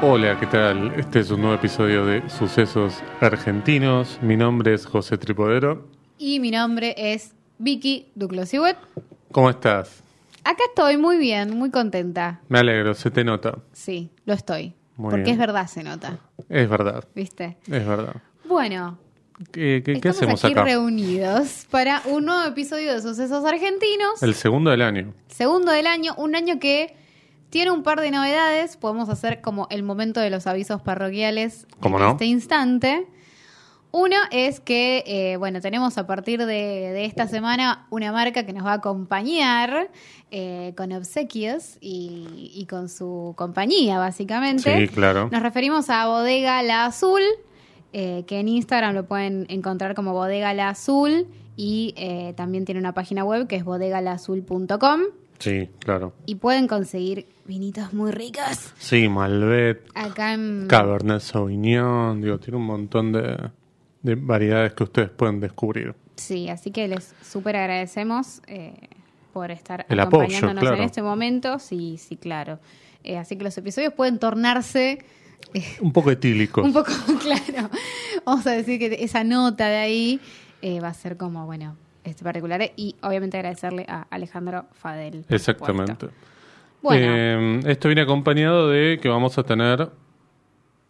Hola, 0.00 0.38
¿qué 0.38 0.46
tal? 0.46 0.92
Este 0.96 1.20
es 1.20 1.30
un 1.30 1.40
nuevo 1.40 1.56
episodio 1.56 2.06
de 2.06 2.28
Sucesos 2.30 2.94
Argentinos. 3.20 4.18
Mi 4.22 4.36
nombre 4.36 4.74
es 4.74 4.86
José 4.86 5.18
Tripodero. 5.18 5.88
Y 6.18 6.38
mi 6.40 6.50
nombre 6.50 6.94
es 6.96 7.34
Vicky 7.58 8.10
Duclos-Hewitt. 8.14 8.76
¿Cómo 9.32 9.50
estás? 9.50 10.02
Acá 10.44 10.62
estoy 10.68 10.96
muy 10.96 11.18
bien, 11.18 11.56
muy 11.56 11.70
contenta. 11.70 12.40
Me 12.48 12.60
alegro, 12.60 12.94
se 12.94 13.10
te 13.10 13.24
nota. 13.24 13.58
Sí, 13.72 14.10
lo 14.24 14.34
estoy. 14.34 14.74
Muy 14.96 15.10
porque 15.10 15.24
bien. 15.24 15.34
es 15.34 15.38
verdad, 15.38 15.66
se 15.66 15.82
nota. 15.82 16.18
Es 16.48 16.68
verdad, 16.68 17.04
¿Viste? 17.14 17.56
es 17.66 17.86
verdad. 17.86 18.16
Bueno, 18.48 18.98
¿Qué, 19.52 19.82
qué- 19.84 20.00
qué 20.00 20.08
estamos 20.08 20.16
hacemos 20.16 20.44
aquí 20.44 20.52
acá? 20.52 20.64
reunidos 20.64 21.66
para 21.70 22.02
un 22.06 22.24
nuevo 22.24 22.44
episodio 22.44 22.92
de 22.94 23.00
Sucesos 23.02 23.44
Argentinos. 23.44 24.22
El 24.22 24.34
segundo 24.34 24.70
del 24.70 24.82
año. 24.82 25.12
Segundo 25.28 25.70
del 25.72 25.86
año, 25.86 26.14
un 26.16 26.34
año 26.34 26.58
que 26.58 26.96
tiene 27.50 27.70
un 27.70 27.82
par 27.82 28.00
de 28.00 28.10
novedades. 28.10 28.76
Podemos 28.76 29.08
hacer 29.08 29.40
como 29.40 29.66
el 29.70 29.82
momento 29.82 30.20
de 30.20 30.30
los 30.30 30.46
avisos 30.46 30.82
parroquiales 30.82 31.66
¿Cómo 31.80 31.98
en 31.98 32.04
no? 32.04 32.10
este 32.12 32.26
instante. 32.26 33.06
Uno 33.90 34.16
es 34.30 34.60
que, 34.60 35.02
eh, 35.06 35.36
bueno, 35.38 35.62
tenemos 35.62 35.96
a 35.96 36.06
partir 36.06 36.40
de, 36.40 36.44
de 36.46 37.06
esta 37.06 37.26
semana 37.26 37.86
una 37.88 38.12
marca 38.12 38.44
que 38.44 38.52
nos 38.52 38.66
va 38.66 38.72
a 38.72 38.74
acompañar 38.74 39.90
eh, 40.30 40.74
con 40.76 40.92
obsequios 40.92 41.78
y, 41.80 42.50
y 42.54 42.66
con 42.66 42.90
su 42.90 43.32
compañía, 43.36 43.98
básicamente. 43.98 44.76
Sí, 44.76 44.88
claro. 44.88 45.30
Nos 45.32 45.42
referimos 45.42 45.88
a 45.88 46.06
Bodega 46.06 46.62
La 46.62 46.84
Azul, 46.84 47.22
eh, 47.94 48.24
que 48.26 48.40
en 48.40 48.48
Instagram 48.48 48.94
lo 48.94 49.06
pueden 49.06 49.46
encontrar 49.48 49.94
como 49.94 50.12
Bodega 50.12 50.52
La 50.52 50.68
Azul 50.68 51.26
y 51.56 51.94
también 52.36 52.64
tiene 52.64 52.78
una 52.78 52.92
página 52.92 53.24
web 53.24 53.48
que 53.48 53.56
es 53.56 53.64
bodegalazul.com 53.64 55.00
Sí, 55.38 55.70
claro. 55.78 56.14
y 56.26 56.34
pueden 56.34 56.66
conseguir 56.66 57.26
vinitos 57.46 57.92
muy 57.92 58.10
ricos 58.10 58.72
Sí, 58.78 59.08
Malbec, 59.08 59.82
acá 59.94 60.34
en... 60.34 60.66
Cabernet 60.68 61.20
Sauvignon, 61.20 62.20
digo, 62.20 62.38
tiene 62.38 62.56
un 62.58 62.66
montón 62.66 63.12
de, 63.12 63.50
de 64.02 64.14
variedades 64.16 64.72
que 64.74 64.82
ustedes 64.84 65.10
pueden 65.10 65.38
descubrir. 65.40 65.94
Sí, 66.16 66.48
así 66.48 66.70
que 66.72 66.88
les 66.88 67.14
súper 67.22 67.54
agradecemos 67.56 68.42
eh, 68.48 68.74
por 69.32 69.50
estar 69.52 69.86
El 69.88 70.00
apoyo, 70.00 70.22
acompañándonos 70.24 70.60
claro. 70.62 70.76
en 70.76 70.82
este 70.82 71.02
momento. 71.02 71.58
Sí, 71.60 71.96
sí, 71.98 72.16
claro. 72.16 72.58
Eh, 73.04 73.16
así 73.16 73.36
que 73.36 73.44
los 73.44 73.56
episodios 73.56 73.92
pueden 73.92 74.18
tornarse 74.18 75.04
eh, 75.54 75.64
Un 75.80 75.92
poco 75.92 76.10
etílicos. 76.10 76.64
un 76.64 76.72
poco, 76.72 76.90
claro. 77.22 77.70
Vamos 78.26 78.44
a 78.48 78.50
decir 78.50 78.80
que 78.80 79.04
esa 79.04 79.22
nota 79.22 79.68
de 79.68 79.76
ahí 79.76 80.20
eh, 80.62 80.80
va 80.80 80.88
a 80.88 80.94
ser 80.94 81.16
como, 81.16 81.46
bueno, 81.46 81.76
este 82.10 82.24
particular. 82.24 82.60
Y 82.76 82.96
obviamente 83.02 83.36
agradecerle 83.36 83.84
a 83.88 84.06
Alejandro 84.10 84.66
Fadel. 84.72 85.24
Exactamente. 85.28 86.08
Bueno, 86.82 87.06
Eh, 87.08 87.60
esto 87.66 87.88
viene 87.88 88.02
acompañado 88.02 88.68
de 88.68 88.98
que 89.02 89.08
vamos 89.08 89.36
a 89.38 89.42
tener 89.42 89.90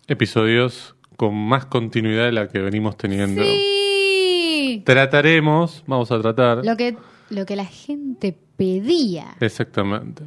episodios 0.07 0.95
con 1.17 1.35
más 1.35 1.67
continuidad 1.67 2.25
de 2.27 2.33
la 2.33 2.49
que 2.49 2.59
venimos 2.61 2.97
teniendo. 2.97 3.43
sí. 3.43 4.83
Trataremos, 4.85 5.83
vamos 5.87 6.11
a 6.13 6.21
tratar. 6.21 6.65
Lo 6.65 6.77
que, 6.77 6.97
lo 7.31 7.47
que 7.47 7.57
la 7.57 7.65
gente 7.65 8.37
pedía. 8.57 9.37
Exactamente. 9.41 10.23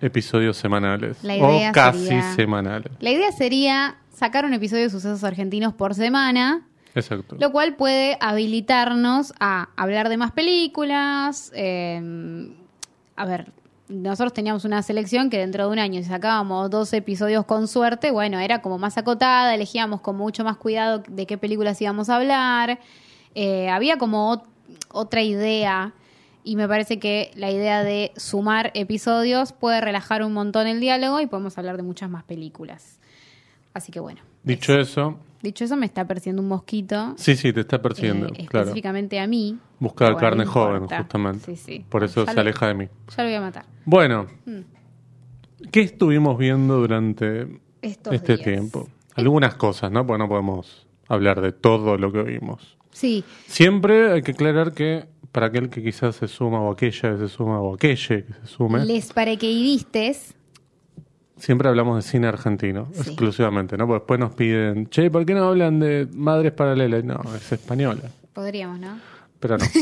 Episodios 0.00 0.56
semanales. 0.56 1.22
La 1.22 1.36
idea 1.36 1.70
o 1.70 1.72
casi 1.72 2.06
sería- 2.06 2.34
semanales. 2.34 2.92
La 3.00 3.10
idea 3.10 3.30
sería 3.32 3.98
sacar 4.12 4.44
un 4.44 4.54
episodio 4.54 4.82
de 4.84 4.90
sucesos 4.90 5.24
argentinos 5.24 5.74
por 5.74 5.94
semana. 5.94 6.66
Exacto. 6.96 7.36
Lo 7.38 7.52
cual 7.52 7.76
puede 7.76 8.16
habilitarnos 8.20 9.32
a 9.38 9.68
hablar 9.76 10.08
de 10.08 10.16
más 10.16 10.32
películas. 10.32 11.52
eh, 11.54 12.50
a 13.14 13.24
ver, 13.24 13.52
nosotros 13.88 14.32
teníamos 14.32 14.64
una 14.64 14.82
selección 14.82 15.30
que 15.30 15.38
dentro 15.38 15.66
de 15.66 15.72
un 15.72 15.78
año, 15.78 16.02
si 16.02 16.08
sacábamos 16.08 16.70
dos 16.70 16.92
episodios 16.92 17.44
con 17.44 17.68
suerte, 17.68 18.10
bueno, 18.10 18.40
era 18.40 18.60
como 18.62 18.78
más 18.78 18.98
acotada, 18.98 19.54
elegíamos 19.54 20.00
con 20.00 20.16
mucho 20.16 20.42
más 20.42 20.56
cuidado 20.56 21.02
de 21.08 21.26
qué 21.26 21.38
películas 21.38 21.80
íbamos 21.80 22.08
a 22.08 22.16
hablar. 22.16 22.80
Eh, 23.36 23.68
había 23.70 23.96
como 23.98 24.34
ot- 24.34 24.44
otra 24.90 25.22
idea. 25.22 25.92
Y 26.42 26.54
me 26.56 26.68
parece 26.68 26.98
que 26.98 27.30
la 27.34 27.50
idea 27.50 27.82
de 27.82 28.12
sumar 28.16 28.70
episodios 28.74 29.52
puede 29.52 29.80
relajar 29.80 30.22
un 30.22 30.32
montón 30.32 30.66
el 30.68 30.78
diálogo 30.80 31.20
y 31.20 31.26
podemos 31.26 31.58
hablar 31.58 31.76
de 31.76 31.82
muchas 31.82 32.08
más 32.08 32.22
películas. 32.24 32.98
Así 33.74 33.90
que 33.92 33.98
bueno. 34.00 34.20
Dicho 34.44 34.74
eso, 34.78 35.18
Dicho 35.42 35.64
eso, 35.64 35.76
me 35.76 35.86
está 35.86 36.06
persiguiendo 36.06 36.42
un 36.42 36.48
mosquito. 36.48 37.14
sí, 37.16 37.36
sí, 37.36 37.52
te 37.52 37.60
está 37.60 37.80
persiguiendo. 37.82 38.26
Eh, 38.28 38.46
claro. 38.48 38.64
específicamente 38.66 39.18
a 39.20 39.26
mí. 39.26 39.58
Buscar 39.78 40.12
Bueno, 40.14 40.18
carne 40.28 40.46
joven, 40.46 40.86
justamente. 40.88 41.44
Sí, 41.44 41.56
sí. 41.56 41.84
Por 41.88 42.02
eso 42.04 42.24
Ya 42.24 42.30
se 42.32 42.34
lo- 42.36 42.40
aleja 42.40 42.66
de 42.68 42.74
mí. 42.74 42.88
Ya 43.16 43.22
lo 43.22 43.28
voy 43.28 43.36
a 43.36 43.40
matar. 43.40 43.64
Bueno, 43.84 44.26
Mm. 44.46 44.60
¿qué 45.70 45.80
estuvimos 45.82 46.38
viendo 46.38 46.78
durante 46.78 47.60
Estos 47.82 48.14
este 48.14 48.36
días. 48.36 48.44
tiempo? 48.44 48.88
Algunas 49.14 49.54
cosas, 49.54 49.90
¿no? 49.92 50.06
Porque 50.06 50.18
no 50.22 50.28
podemos 50.28 50.86
hablar 51.08 51.40
de 51.40 51.52
todo 51.52 51.96
lo 51.98 52.12
que 52.12 52.22
vimos. 52.22 52.76
Sí, 52.90 53.24
Siempre 53.46 54.10
hay 54.12 54.22
que 54.22 54.32
aclarar 54.32 54.72
que 54.72 55.06
para 55.32 55.46
aquel 55.48 55.68
que 55.68 55.82
quizás 55.82 56.16
se 56.16 56.28
suma 56.28 56.60
o 56.62 56.70
aquella 56.72 57.12
que 57.12 57.18
se 57.18 57.28
suma 57.28 57.60
o 57.60 57.74
aquelle 57.74 58.24
que 58.24 58.32
se 58.32 58.46
sume, 58.46 58.84
les 58.86 59.12
paracaidistes. 59.12 60.34
Siempre 61.36 61.68
hablamos 61.68 61.96
de 62.04 62.10
cine 62.10 62.26
argentino, 62.28 62.88
Sí. 62.92 63.00
exclusivamente, 63.10 63.76
¿no? 63.76 63.86
Porque 63.86 64.00
después 64.00 64.20
nos 64.20 64.34
piden, 64.34 64.88
che, 64.88 65.10
¿por 65.10 65.24
qué 65.26 65.34
no 65.34 65.48
hablan 65.48 65.78
de 65.80 66.08
madres 66.12 66.52
paralelas? 66.52 67.04
No, 67.04 67.20
es 67.34 67.52
española, 67.52 68.02
Podríamos, 68.32 68.78
¿no? 68.80 68.98
pero 69.40 69.58
no. 69.58 69.64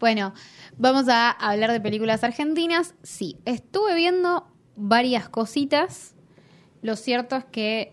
Bueno, 0.00 0.34
vamos 0.78 1.08
a 1.08 1.30
hablar 1.30 1.70
de 1.70 1.80
películas 1.80 2.24
argentinas. 2.24 2.94
Sí, 3.04 3.36
estuve 3.44 3.94
viendo 3.94 4.48
varias 4.74 5.28
cositas. 5.28 6.14
Lo 6.82 6.96
cierto 6.96 7.36
es 7.36 7.44
que 7.44 7.92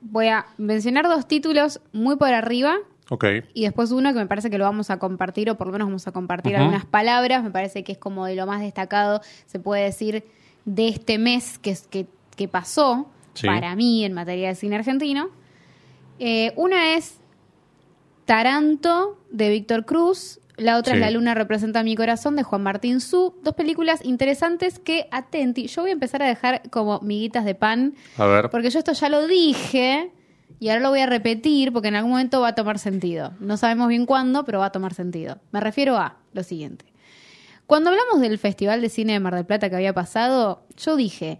voy 0.00 0.28
a 0.28 0.46
mencionar 0.56 1.06
dos 1.06 1.28
títulos 1.28 1.80
muy 1.92 2.16
por 2.16 2.32
arriba 2.32 2.78
ok, 3.10 3.24
y 3.52 3.64
después 3.64 3.90
uno 3.90 4.14
que 4.14 4.18
me 4.20 4.26
parece 4.26 4.48
que 4.48 4.56
lo 4.56 4.64
vamos 4.64 4.88
a 4.88 4.98
compartir, 4.98 5.50
o 5.50 5.58
por 5.58 5.66
lo 5.66 5.74
menos 5.74 5.88
vamos 5.88 6.06
a 6.06 6.12
compartir 6.12 6.56
algunas 6.56 6.86
palabras. 6.86 7.42
Me 7.44 7.50
parece 7.50 7.84
que 7.84 7.92
es 7.92 7.98
como 7.98 8.24
de 8.24 8.36
lo 8.36 8.46
más 8.46 8.62
destacado, 8.62 9.20
se 9.44 9.58
puede 9.60 9.84
decir, 9.84 10.24
de 10.64 10.88
este 10.88 11.18
mes 11.18 11.58
que, 11.58 11.76
que, 11.90 12.06
que 12.36 12.48
pasó 12.48 13.08
Sí. 13.34 13.46
para 13.46 13.74
mí 13.76 14.04
en 14.04 14.12
materia 14.12 14.48
de 14.48 14.54
cine 14.56 14.76
argentino. 14.76 15.30
Eh, 16.18 16.52
una 16.56 16.94
es 16.94 17.18
Taranto 18.24 19.18
de 19.30 19.48
Víctor 19.50 19.84
Cruz. 19.84 20.40
La 20.56 20.76
otra 20.76 20.92
Sí. 20.92 20.98
es 20.98 21.00
La 21.00 21.10
Luna 21.10 21.34
representa 21.34 21.82
mi 21.82 21.96
corazón 21.96 22.36
de 22.36 22.42
Juan 22.42 22.62
Martín 22.62 23.00
Su. 23.00 23.34
Dos 23.42 23.54
películas 23.54 24.04
interesantes 24.04 24.78
que, 24.78 25.08
atenti, 25.10 25.68
yo 25.68 25.82
voy 25.82 25.90
a 25.90 25.94
empezar 25.94 26.22
a 26.22 26.26
dejar 26.26 26.68
como 26.70 27.00
miguitas 27.00 27.44
de 27.46 27.54
pan 27.54 27.94
a 28.18 28.26
ver, 28.26 28.50
porque 28.50 28.68
yo 28.70 28.78
esto 28.78 28.92
ya 28.92 29.08
lo 29.08 29.26
dije 29.26 30.12
y 30.58 30.68
ahora 30.68 30.82
lo 30.82 30.90
voy 30.90 31.00
a 31.00 31.06
repetir 31.06 31.72
porque 31.72 31.88
en 31.88 31.94
algún 31.96 32.10
momento 32.10 32.40
va 32.42 32.48
a 32.48 32.54
tomar 32.54 32.78
sentido. 32.78 33.32
No 33.40 33.56
sabemos 33.56 33.88
bien 33.88 34.04
cuándo, 34.04 34.44
pero 34.44 34.58
va 34.58 34.66
a 34.66 34.72
tomar 34.72 34.92
sentido. 34.92 35.38
Me 35.50 35.60
refiero 35.60 35.96
a 35.96 36.16
lo 36.34 36.42
siguiente. 36.42 36.84
Cuando 37.70 37.90
hablamos 37.90 38.20
del 38.20 38.36
Festival 38.36 38.80
de 38.82 38.88
Cine 38.88 39.12
de 39.12 39.20
Mar 39.20 39.32
del 39.32 39.46
Plata 39.46 39.70
que 39.70 39.76
había 39.76 39.92
pasado, 39.94 40.64
yo 40.76 40.96
dije, 40.96 41.38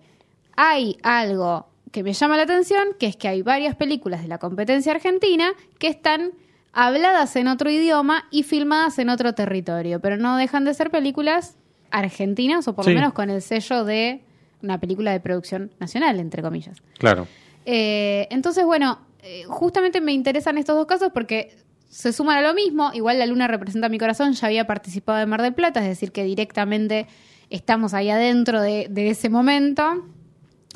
hay 0.56 0.96
algo 1.02 1.66
que 1.90 2.04
me 2.04 2.12
llama 2.12 2.36
la 2.36 2.44
atención, 2.44 2.84
que 3.00 3.06
es 3.06 3.16
que 3.16 3.26
hay 3.26 3.42
varias 3.42 3.74
películas 3.74 4.22
de 4.22 4.28
la 4.28 4.38
competencia 4.38 4.92
argentina 4.92 5.50
que 5.80 5.88
están 5.88 6.30
habladas 6.72 7.34
en 7.34 7.48
otro 7.48 7.68
idioma 7.68 8.28
y 8.30 8.44
filmadas 8.44 9.00
en 9.00 9.08
otro 9.08 9.34
territorio, 9.34 9.98
pero 9.98 10.18
no 10.18 10.36
dejan 10.36 10.64
de 10.64 10.72
ser 10.72 10.92
películas 10.92 11.56
argentinas 11.90 12.68
o 12.68 12.76
por 12.76 12.84
Sí. 12.84 12.92
lo 12.92 12.94
menos 13.00 13.12
con 13.12 13.28
el 13.28 13.42
sello 13.42 13.82
de 13.84 14.20
una 14.62 14.78
película 14.78 15.10
de 15.10 15.18
producción 15.18 15.72
nacional, 15.80 16.20
entre 16.20 16.42
comillas. 16.42 16.80
claro. 16.96 17.26
Eh, 17.66 18.28
entonces, 18.30 18.64
bueno, 18.64 19.00
eh, 19.24 19.42
justamente 19.48 20.00
me 20.00 20.12
interesan 20.12 20.58
estos 20.58 20.76
dos 20.76 20.86
casos 20.86 21.10
porque 21.12 21.56
se 21.90 22.12
suman 22.12 22.38
a 22.38 22.40
lo 22.40 22.54
mismo. 22.54 22.90
Igual 22.94 23.18
La 23.18 23.26
Luna 23.26 23.48
representa 23.48 23.88
mi 23.88 23.98
corazón, 23.98 24.32
ya 24.32 24.46
había 24.46 24.66
participado 24.66 25.18
de 25.18 25.26
Mar 25.26 25.42
del 25.42 25.52
Plata, 25.52 25.80
es 25.80 25.88
decir, 25.88 26.12
que 26.12 26.24
directamente 26.24 27.06
estamos 27.50 27.92
ahí 27.92 28.08
adentro 28.08 28.62
de, 28.62 28.88
ese 28.94 29.28
momento. 29.28 30.06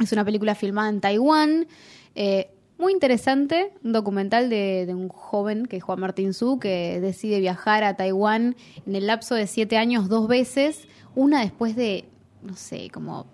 Es 0.03 0.13
una 0.13 0.25
película 0.25 0.55
filmada 0.55 0.91
en 0.91 1.01
Taiwán. 1.01 1.67
eh, 2.15 2.51
muy 2.77 2.93
interesante, 2.93 3.73
un 3.85 3.93
documental 3.93 4.51
de, 4.51 4.85
de 4.85 4.95
un 4.95 5.09
joven 5.09 5.67
que 5.67 5.77
es 5.77 5.85
Juan 5.85 6.01
Martín 6.01 6.35
Su, 6.35 6.59
que 6.59 6.99
decide 7.01 7.39
viajar 7.39 7.85
a 7.85 7.95
Taiwán 7.97 8.57
en 8.85 8.97
el 8.97 9.07
lapso 9.07 9.37
de 9.37 9.47
siete 9.47 9.79
años 9.79 10.09
dos 10.09 10.27
veces, 10.27 10.89
una 11.15 11.43
después 11.43 11.77
de, 11.77 12.07
no 12.43 12.57
sé, 12.57 12.91
como 12.91 13.27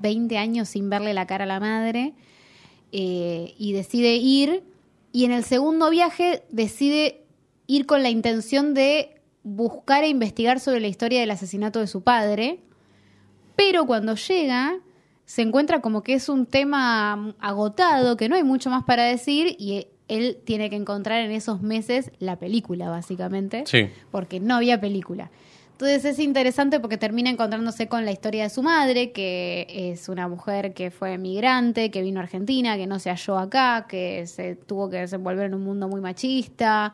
20 0.00 0.38
años 0.38 0.70
sin 0.70 0.88
verle 0.88 1.12
la 1.12 1.26
cara 1.26 1.44
a 1.44 1.46
la 1.46 1.60
madre 1.60 2.14
eh, 2.90 3.54
y 3.58 3.74
decide 3.74 4.16
ir 4.16 4.64
y 5.12 5.24
en 5.24 5.32
el 5.32 5.44
segundo 5.44 5.90
viaje 5.90 6.42
decide 6.50 7.24
ir 7.66 7.86
con 7.86 8.02
la 8.02 8.10
intención 8.10 8.74
de 8.74 9.20
buscar 9.42 10.04
e 10.04 10.08
investigar 10.08 10.60
sobre 10.60 10.80
la 10.80 10.88
historia 10.88 11.20
del 11.20 11.30
asesinato 11.30 11.80
de 11.80 11.86
su 11.86 12.02
padre, 12.02 12.60
pero 13.56 13.86
cuando 13.86 14.14
llega 14.14 14.78
se 15.24 15.42
encuentra 15.42 15.80
como 15.80 16.02
que 16.02 16.14
es 16.14 16.28
un 16.28 16.46
tema 16.46 17.34
agotado, 17.38 18.16
que 18.16 18.28
no 18.28 18.34
hay 18.36 18.42
mucho 18.42 18.68
más 18.70 18.82
para 18.84 19.04
decir 19.04 19.54
y 19.58 19.86
él 20.08 20.38
tiene 20.44 20.68
que 20.70 20.76
encontrar 20.76 21.20
en 21.24 21.30
esos 21.30 21.62
meses 21.62 22.10
la 22.18 22.36
película, 22.36 22.90
básicamente, 22.90 23.62
Sí. 23.66 23.86
porque 24.10 24.40
no 24.40 24.56
había 24.56 24.80
película. 24.80 25.30
Entonces 25.80 26.04
es 26.04 26.18
interesante 26.18 26.78
porque 26.78 26.98
termina 26.98 27.30
encontrándose 27.30 27.88
con 27.88 28.04
la 28.04 28.10
historia 28.12 28.42
de 28.42 28.50
su 28.50 28.62
madre, 28.62 29.12
que 29.12 29.66
es 29.70 30.10
una 30.10 30.28
mujer 30.28 30.74
que 30.74 30.90
fue 30.90 31.16
migrante, 31.16 31.90
que 31.90 32.02
vino 32.02 32.20
a 32.20 32.24
Argentina, 32.24 32.76
que 32.76 32.86
no 32.86 32.98
se 32.98 33.08
halló 33.08 33.38
acá, 33.38 33.86
que 33.88 34.26
se 34.26 34.56
tuvo 34.56 34.90
que 34.90 34.98
desenvolver 34.98 35.46
en 35.46 35.54
un 35.54 35.64
mundo 35.64 35.88
muy 35.88 36.02
machista. 36.02 36.92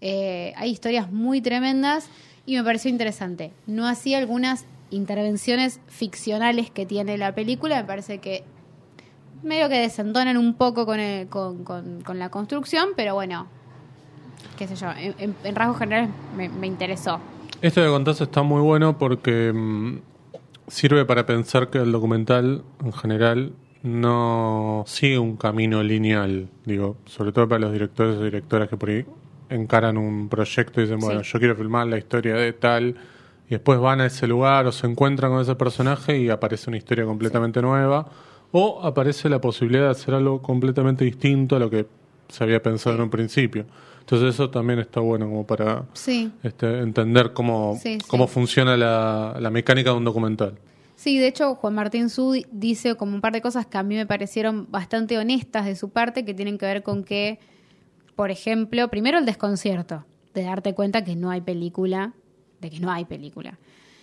Eh, 0.00 0.54
hay 0.56 0.70
historias 0.70 1.12
muy 1.12 1.42
tremendas 1.42 2.08
y 2.46 2.56
me 2.56 2.64
pareció 2.64 2.90
interesante. 2.90 3.52
No 3.66 3.86
así 3.86 4.14
algunas 4.14 4.64
intervenciones 4.90 5.80
ficcionales 5.88 6.70
que 6.70 6.86
tiene 6.86 7.18
la 7.18 7.34
película, 7.34 7.76
me 7.76 7.84
parece 7.84 8.20
que 8.20 8.42
medio 9.42 9.68
que 9.68 9.78
desentonan 9.78 10.38
un 10.38 10.54
poco 10.54 10.86
con, 10.86 10.98
el- 10.98 11.28
con, 11.28 11.62
con- 11.62 12.00
con 12.00 12.18
la 12.18 12.30
construcción, 12.30 12.88
pero 12.96 13.12
bueno, 13.12 13.48
qué 14.56 14.66
sé 14.66 14.76
yo, 14.76 14.86
en, 14.96 15.34
rasgos 15.54 15.76
generales 15.76 16.08
me 16.48 16.66
interesó. 16.66 17.20
Esto 17.64 17.80
que 17.80 17.88
contás 17.88 18.20
está 18.20 18.42
muy 18.42 18.60
bueno 18.60 18.98
porque 18.98 19.50
mm, 19.50 19.98
sirve 20.68 21.06
para 21.06 21.24
pensar 21.24 21.70
que 21.70 21.78
el 21.78 21.92
documental 21.92 22.62
en 22.84 22.92
general 22.92 23.52
no 23.82 24.84
sigue 24.86 25.18
un 25.18 25.38
camino 25.38 25.82
lineal, 25.82 26.50
digo, 26.66 26.98
sobre 27.06 27.32
todo 27.32 27.48
para 27.48 27.60
los 27.60 27.72
directores 27.72 28.16
o 28.18 28.22
directoras 28.22 28.68
que 28.68 28.76
por 28.76 28.90
ahí 28.90 29.06
encaran 29.48 29.96
un 29.96 30.28
proyecto 30.28 30.82
y 30.82 30.84
dicen, 30.84 30.98
bueno, 30.98 31.24
Sí. 31.24 31.30
yo 31.32 31.38
quiero 31.38 31.56
filmar 31.56 31.86
la 31.86 31.96
historia 31.96 32.34
de 32.34 32.52
tal, 32.52 32.96
y 33.48 33.52
después 33.52 33.80
van 33.80 34.02
a 34.02 34.06
ese 34.06 34.26
lugar 34.26 34.66
o 34.66 34.70
se 34.72 34.86
encuentran 34.86 35.32
con 35.32 35.40
ese 35.40 35.54
personaje 35.54 36.18
y 36.18 36.28
aparece 36.28 36.68
una 36.68 36.76
historia 36.76 37.06
completamente 37.06 37.62
nueva, 37.62 38.06
o 38.52 38.82
aparece 38.82 39.30
la 39.30 39.40
posibilidad 39.40 39.84
de 39.84 39.90
hacer 39.92 40.12
algo 40.12 40.42
completamente 40.42 41.06
distinto 41.06 41.56
a 41.56 41.60
lo 41.60 41.70
que 41.70 41.86
se 42.28 42.44
había 42.44 42.62
pensado 42.62 42.96
en 42.96 43.02
un 43.02 43.10
principio. 43.10 43.66
Entonces 44.00 44.34
eso 44.34 44.50
también 44.50 44.78
está 44.80 45.00
bueno 45.00 45.26
como 45.26 45.46
para 45.46 45.84
Sí. 45.94 46.30
este, 46.42 46.80
entender 46.80 47.32
cómo, 47.32 47.78
Sí, 47.80 47.98
cómo 48.06 48.26
funciona 48.26 48.76
la, 48.76 49.36
la 49.40 49.50
mecánica 49.50 49.90
de 49.90 49.96
un 49.96 50.04
documental. 50.04 50.54
Sí, 50.96 51.18
de 51.18 51.26
hecho, 51.26 51.54
Juan 51.56 51.74
Martín 51.74 52.08
Su 52.10 52.32
di- 52.32 52.46
dice 52.52 52.94
como 52.96 53.14
un 53.14 53.20
par 53.20 53.32
de 53.32 53.40
cosas 53.40 53.66
que 53.66 53.78
a 53.78 53.82
mí 53.82 53.94
me 53.96 54.06
parecieron 54.06 54.70
bastante 54.70 55.18
honestas 55.18 55.64
de 55.66 55.74
su 55.74 55.90
parte, 55.90 56.24
que 56.24 56.34
tienen 56.34 56.58
que 56.58 56.66
ver 56.66 56.82
con 56.82 57.02
que, 57.02 57.38
por 58.14 58.30
ejemplo, 58.30 58.88
primero 58.88 59.18
el 59.18 59.26
desconcierto, 59.26 60.04
de 60.34 60.42
darte 60.44 60.74
cuenta 60.74 61.02
que 61.02 61.16
no 61.16 61.30
hay 61.30 61.40
película, 61.40 62.12
de 62.60 62.70
que 62.70 62.80
no 62.80 62.90
hay 62.92 63.04
película. 63.06 63.58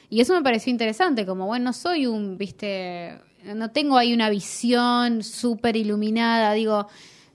Y 0.10 0.20
eso 0.20 0.34
me 0.34 0.42
pareció 0.42 0.70
interesante, 0.72 1.26
como, 1.26 1.46
bueno, 1.46 1.66
no 1.66 1.74
soy 1.74 2.08
un, 2.08 2.38
viste, 2.38 3.18
no 3.56 3.72
tengo 3.72 3.98
ahí 3.98 4.14
una 4.14 4.30
visión 4.30 5.24
súper 5.24 5.78
iluminada, 5.78 6.52
digo, 6.54 6.88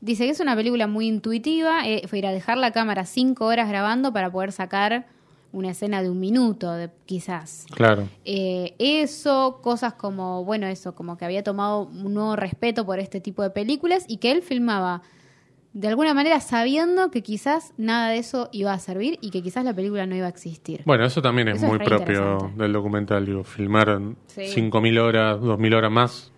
dice 0.07 0.25
que 0.25 0.31
es 0.31 0.41
una 0.41 0.55
película 0.57 0.87
muy 0.87 1.09
intuitiva, 1.09 1.87
eh, 1.87 2.07
fue 2.09 2.19
ir 2.19 2.27
a 2.27 2.33
dejar 2.33 2.57
la 2.59 2.71
cámara 2.71 3.05
cinco 3.05 3.47
horas 3.47 3.69
grabando 3.69 4.13
para 4.13 4.31
poder 4.31 4.53
sacar 4.53 5.07
una 5.53 5.71
escena 5.71 6.03
de 6.03 6.11
un 6.11 6.21
minuto, 6.21 6.73
de, 6.73 6.91
quizás. 7.07 7.67
Claro. 7.75 8.09
Eh, 8.25 8.75
eso, 8.79 9.61
cosas 9.63 9.95
como, 9.95 10.45
bueno, 10.45 10.67
eso, 10.67 10.95
como 10.95 11.17
que 11.17 11.25
había 11.25 11.43
tomado 11.43 11.83
un 11.87 12.15
nuevo 12.15 12.37
respeto 12.37 12.87
por 12.87 12.99
este 12.99 13.21
tipo 13.21 13.43
de 13.43 13.51
películas 13.51 14.05
y 14.09 14.19
que 14.19 14.33
él 14.33 14.43
filmaba 14.43 15.03
de 15.73 15.89
alguna 15.89 16.15
manera 16.15 16.41
sabiendo 16.41 17.11
que 17.11 17.23
quizás 17.23 17.75
nada 17.77 18.09
de 18.09 18.19
eso 18.19 18.49
iba 18.51 18.73
a 18.73 18.79
servir 18.79 19.19
y 19.21 19.31
que 19.31 19.43
quizás 19.43 19.63
la 19.65 19.75
película 19.75 20.07
no 20.07 20.15
iba 20.15 20.27
a 20.27 20.31
existir. 20.31 20.83
Bueno, 20.87 21.05
eso 21.05 21.21
también 21.21 21.49
es 21.49 21.59
Eso 21.59 21.67
muy 21.67 21.79
propio 21.79 22.51
del 22.57 22.73
documental. 22.73 23.27
Digo, 23.27 23.45
filmaron 23.45 24.17
Sí. 24.29 24.43
5.000 24.55 24.99
horas, 25.01 25.39
2.000 25.39 25.75
horas 25.75 25.91
más 25.93 26.33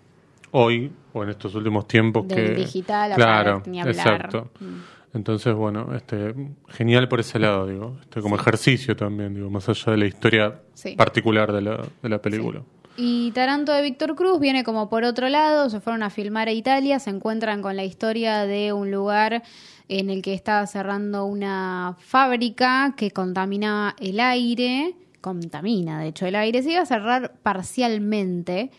hoy 0.53 0.93
o 1.13 1.23
en 1.23 1.31
estos 1.31 1.55
últimos 1.55 1.87
tiempos 1.89 2.27
Del 2.29 2.47
que... 2.47 2.55
digital 2.55 3.13
claro, 3.15 3.63
ni 3.67 3.81
hablar. 3.81 3.95
exacto. 3.95 4.51
Entonces, 5.15 5.55
bueno, 5.55 5.95
este 5.97 6.35
genial 6.69 7.09
por 7.09 7.21
ese 7.21 7.39
lado, 7.39 7.67
digo. 7.67 7.97
Este, 8.03 8.21
como 8.21 8.37
ejercicio 8.37 8.95
también, 8.95 9.35
digo, 9.35 9.49
más 9.51 9.69
allá 9.69 9.93
de 9.93 9.99
la 9.99 10.07
historia 10.07 10.61
Sí. 10.75 10.95
particular 10.97 11.53
de 11.53 11.63
la, 11.63 11.83
de 12.03 12.09
la 12.09 12.21
película. 12.21 12.63
Y 12.97 13.31
Taranto 13.31 13.73
de 13.73 13.81
Víctor 13.83 14.15
Cruz 14.17 14.39
viene 14.41 14.65
como 14.65 14.89
por 14.91 15.05
otro 15.05 15.29
lado, 15.29 15.71
se 15.71 15.81
fueron 15.81 16.03
a 16.03 16.11
filmar 16.11 16.49
a 16.49 16.53
Italia, 16.53 16.99
se 16.99 17.11
encuentran 17.11 17.63
con 17.63 17.75
la 17.77 17.85
historia 17.85 18.45
de 18.45 18.73
un 18.73 18.91
lugar 18.91 19.43
en 19.89 20.11
el 20.11 20.21
que 20.21 20.35
estaba 20.35 20.67
cerrando 20.67 21.25
una 21.25 21.97
fábrica 22.01 22.95
que 22.97 23.11
contaminaba 23.13 23.95
el 24.01 24.19
aire, 24.21 24.95
contamina 25.21 26.01
de 26.01 26.09
hecho 26.09 26.27
el 26.27 26.35
aire, 26.35 26.63
se 26.63 26.73
iba 26.73 26.83
a 26.83 26.87
cerrar 26.87 27.35
parcialmente 27.43 28.71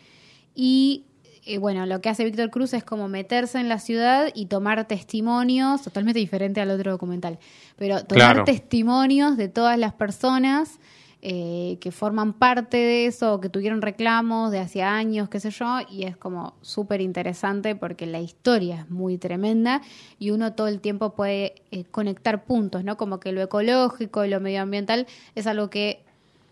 y 0.53 1.05
eh, 1.53 1.57
bueno, 1.57 1.85
lo 1.85 1.99
que 2.01 2.09
hace 2.09 2.23
Víctor 2.25 2.49
Cruz 2.49 2.73
es 2.73 2.83
como 2.83 3.07
meterse 3.07 3.59
en 3.59 3.67
la 3.69 3.79
ciudad 3.79 4.29
y 4.33 4.45
tomar 4.45 4.87
testimonios, 4.87 5.81
totalmente 5.81 6.19
diferente 6.19 6.61
al 6.61 6.69
otro 6.71 6.91
documental, 6.91 7.39
pero 7.75 8.03
tomar 8.05 8.33
Claro. 8.33 8.43
testimonios 8.45 9.35
de 9.37 9.49
todas 9.49 9.77
las 9.77 9.93
personas 9.93 10.79
eh, 11.21 11.77
que 11.81 11.91
forman 11.91 12.31
parte 12.31 12.77
de 12.77 13.05
eso, 13.05 13.33
o 13.33 13.41
que 13.41 13.49
tuvieron 13.49 13.81
reclamos 13.81 14.51
de 14.51 14.59
hace 14.59 14.83
años, 14.83 15.27
qué 15.27 15.41
sé 15.41 15.49
yo, 15.51 15.79
y 15.89 16.03
es 16.03 16.15
como 16.15 16.53
súper 16.61 17.01
interesante 17.01 17.75
porque 17.75 18.05
la 18.05 18.21
historia 18.21 18.75
es 18.85 18.89
muy 18.89 19.17
tremenda 19.17 19.81
y 20.17 20.29
uno 20.31 20.53
todo 20.53 20.67
el 20.69 20.79
tiempo 20.79 21.15
puede 21.15 21.55
eh, 21.71 21.83
conectar 21.91 22.45
puntos, 22.45 22.85
¿no? 22.85 22.95
Como 22.95 23.19
que 23.19 23.33
lo 23.33 23.41
ecológico 23.41 24.23
y 24.23 24.29
lo 24.29 24.39
medioambiental 24.39 25.07
es 25.35 25.45
algo 25.45 25.69
que 25.69 26.05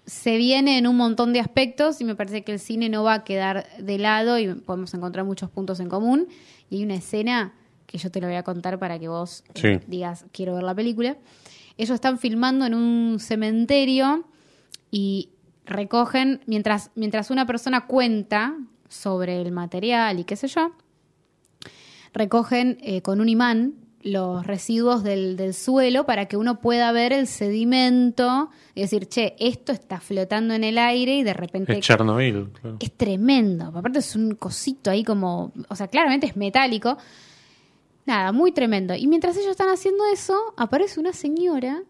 se 0.07 0.37
viene 0.37 0.77
en 0.77 0.87
un 0.87 0.95
montón 0.95 1.33
de 1.33 1.41
aspectos 1.41 1.99
y 1.99 2.05
me 2.05 2.15
parece 2.15 2.43
que 2.43 2.53
el 2.53 2.59
cine 2.59 2.87
no 2.87 3.03
va 3.03 3.13
a 3.13 3.23
quedar 3.25 3.67
de 3.77 3.97
lado 3.97 4.39
y 4.39 4.53
podemos 4.53 4.93
encontrar 4.93 5.25
muchos 5.25 5.49
puntos 5.49 5.81
en 5.81 5.89
común. 5.89 6.27
Y 6.69 6.77
hay 6.77 6.83
una 6.83 6.95
escena 6.95 7.53
que 7.85 7.97
yo 7.97 8.09
te 8.09 8.21
lo 8.21 8.27
voy 8.27 8.37
a 8.37 8.43
contar 8.43 8.79
para 8.79 8.97
que 8.97 9.09
vos 9.09 9.43
eh, 9.55 9.81
digas, 9.85 10.25
quiero 10.31 10.55
ver 10.55 10.63
la 10.63 10.73
película. 10.73 11.17
Ellos 11.77 11.93
están 11.93 12.19
filmando 12.19 12.65
en 12.65 12.73
un 12.73 13.19
cementerio 13.19 14.23
y 14.91 15.29
recogen, 15.65 16.39
mientras, 16.45 16.89
mientras 16.95 17.29
una 17.29 17.45
persona 17.45 17.85
cuenta 17.85 18.55
sobre 18.87 19.41
el 19.41 19.51
material 19.51 20.19
y 20.19 20.23
qué 20.23 20.37
sé 20.37 20.47
yo, 20.47 20.71
recogen 22.13 22.77
eh, 22.81 23.01
con 23.01 23.19
un 23.19 23.27
imán 23.27 23.73
los 24.03 24.45
residuos 24.45 25.03
del, 25.03 25.35
del 25.37 25.53
suelo 25.53 26.05
para 26.05 26.27
que 26.27 26.37
uno 26.37 26.59
pueda 26.61 26.91
ver 26.91 27.11
el 27.13 27.27
sedimento 27.27 28.49
y 28.75 28.81
decir, 28.81 29.07
che, 29.07 29.35
esto 29.39 29.71
está 29.71 29.99
flotando 29.99 30.53
en 30.53 30.63
el 30.63 30.77
aire 30.77 31.15
y 31.17 31.23
de 31.23 31.33
repente 31.33 31.73
Es 31.73 31.79
Chernobyl, 31.85 32.49
claro. 32.51 32.77
es 32.79 32.91
tremendo. 32.93 33.65
Aparte 33.75 33.99
es 33.99 34.15
un 34.15 34.35
cosito 34.35 34.89
ahí 34.91 35.03
como, 35.03 35.51
o 35.67 35.75
sea, 35.75 35.87
claramente 35.87 36.27
es 36.27 36.35
metálico. 36.37 36.97
Nada, 38.05 38.31
muy 38.31 38.51
tremendo. 38.53 38.95
Y 38.95 39.07
mientras 39.07 39.35
ellos 39.35 39.51
están 39.51 39.69
haciendo 39.69 40.05
eso, 40.13 40.35
aparece 40.55 40.99
una 40.99 41.11
señora 41.11 41.83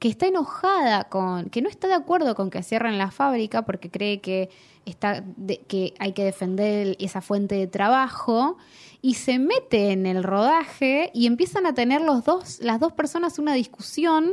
que 0.00 0.08
está 0.08 0.26
enojada 0.26 1.04
con, 1.04 1.50
que 1.50 1.60
no 1.62 1.68
está 1.68 1.86
de 1.86 1.94
acuerdo 1.94 2.34
con 2.34 2.50
que 2.50 2.62
cierren 2.62 2.96
la 2.98 3.10
fábrica 3.10 3.62
porque 3.66 3.90
cree 3.90 4.20
que 4.20 4.48
está, 4.86 5.22
de- 5.36 5.58
que 5.68 5.92
hay 5.98 6.12
que 6.12 6.24
defender 6.24 6.96
esa 6.98 7.20
fuente 7.20 7.54
de 7.54 7.66
trabajo 7.66 8.56
y 9.02 9.14
se 9.14 9.38
mete 9.38 9.92
en 9.92 10.06
el 10.06 10.22
rodaje 10.22 11.10
y 11.14 11.26
empiezan 11.26 11.66
a 11.66 11.74
tener 11.74 12.00
los 12.00 12.24
dos, 12.24 12.60
las 12.60 12.80
dos 12.80 12.92
personas 12.92 13.38
una 13.38 13.54
discusión 13.54 14.32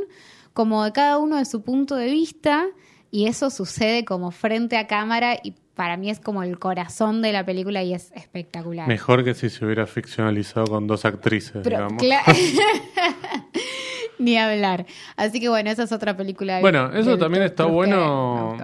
como 0.52 0.84
de 0.84 0.92
cada 0.92 1.18
uno 1.18 1.36
de 1.36 1.44
su 1.44 1.62
punto 1.62 1.96
de 1.96 2.10
vista 2.10 2.66
y 3.10 3.26
eso 3.26 3.50
sucede 3.50 4.04
como 4.04 4.30
frente 4.30 4.76
a 4.76 4.86
cámara 4.86 5.38
y 5.42 5.54
para 5.74 5.96
mí 5.96 6.10
es 6.10 6.18
como 6.18 6.42
el 6.42 6.58
corazón 6.58 7.22
de 7.22 7.32
la 7.32 7.46
película 7.46 7.84
y 7.84 7.94
es 7.94 8.10
espectacular. 8.12 8.88
Mejor 8.88 9.24
que 9.24 9.34
si 9.34 9.48
se 9.48 9.64
hubiera 9.64 9.86
ficcionalizado 9.86 10.66
con 10.66 10.88
dos 10.88 11.04
actrices, 11.04 11.60
Pero, 11.62 11.88
digamos. 11.88 12.02
Ni 14.18 14.36
hablar. 14.36 14.86
Así 15.16 15.38
que 15.38 15.48
bueno, 15.48 15.70
esa 15.70 15.84
es 15.84 15.92
otra 15.92 16.16
película. 16.16 16.60
Bueno, 16.60 16.92
eso 16.92 17.10
del 17.10 17.20
también 17.20 17.44
está 17.44 17.66
bueno. 17.66 18.56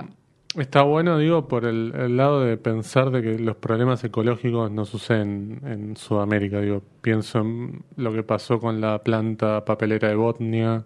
Está 0.56 0.82
bueno, 0.82 1.18
digo, 1.18 1.48
por 1.48 1.64
el, 1.64 1.92
el 1.96 2.16
lado 2.16 2.40
de 2.42 2.56
pensar 2.56 3.10
de 3.10 3.22
que 3.22 3.38
los 3.38 3.56
problemas 3.56 4.04
ecológicos 4.04 4.70
no 4.70 4.84
suceden 4.84 5.60
en 5.64 5.96
Sudamérica. 5.96 6.60
Digo, 6.60 6.80
pienso 7.02 7.40
en 7.40 7.82
lo 7.96 8.12
que 8.12 8.22
pasó 8.22 8.60
con 8.60 8.80
la 8.80 8.98
planta 9.02 9.64
papelera 9.64 10.08
de 10.08 10.14
Botnia. 10.14 10.84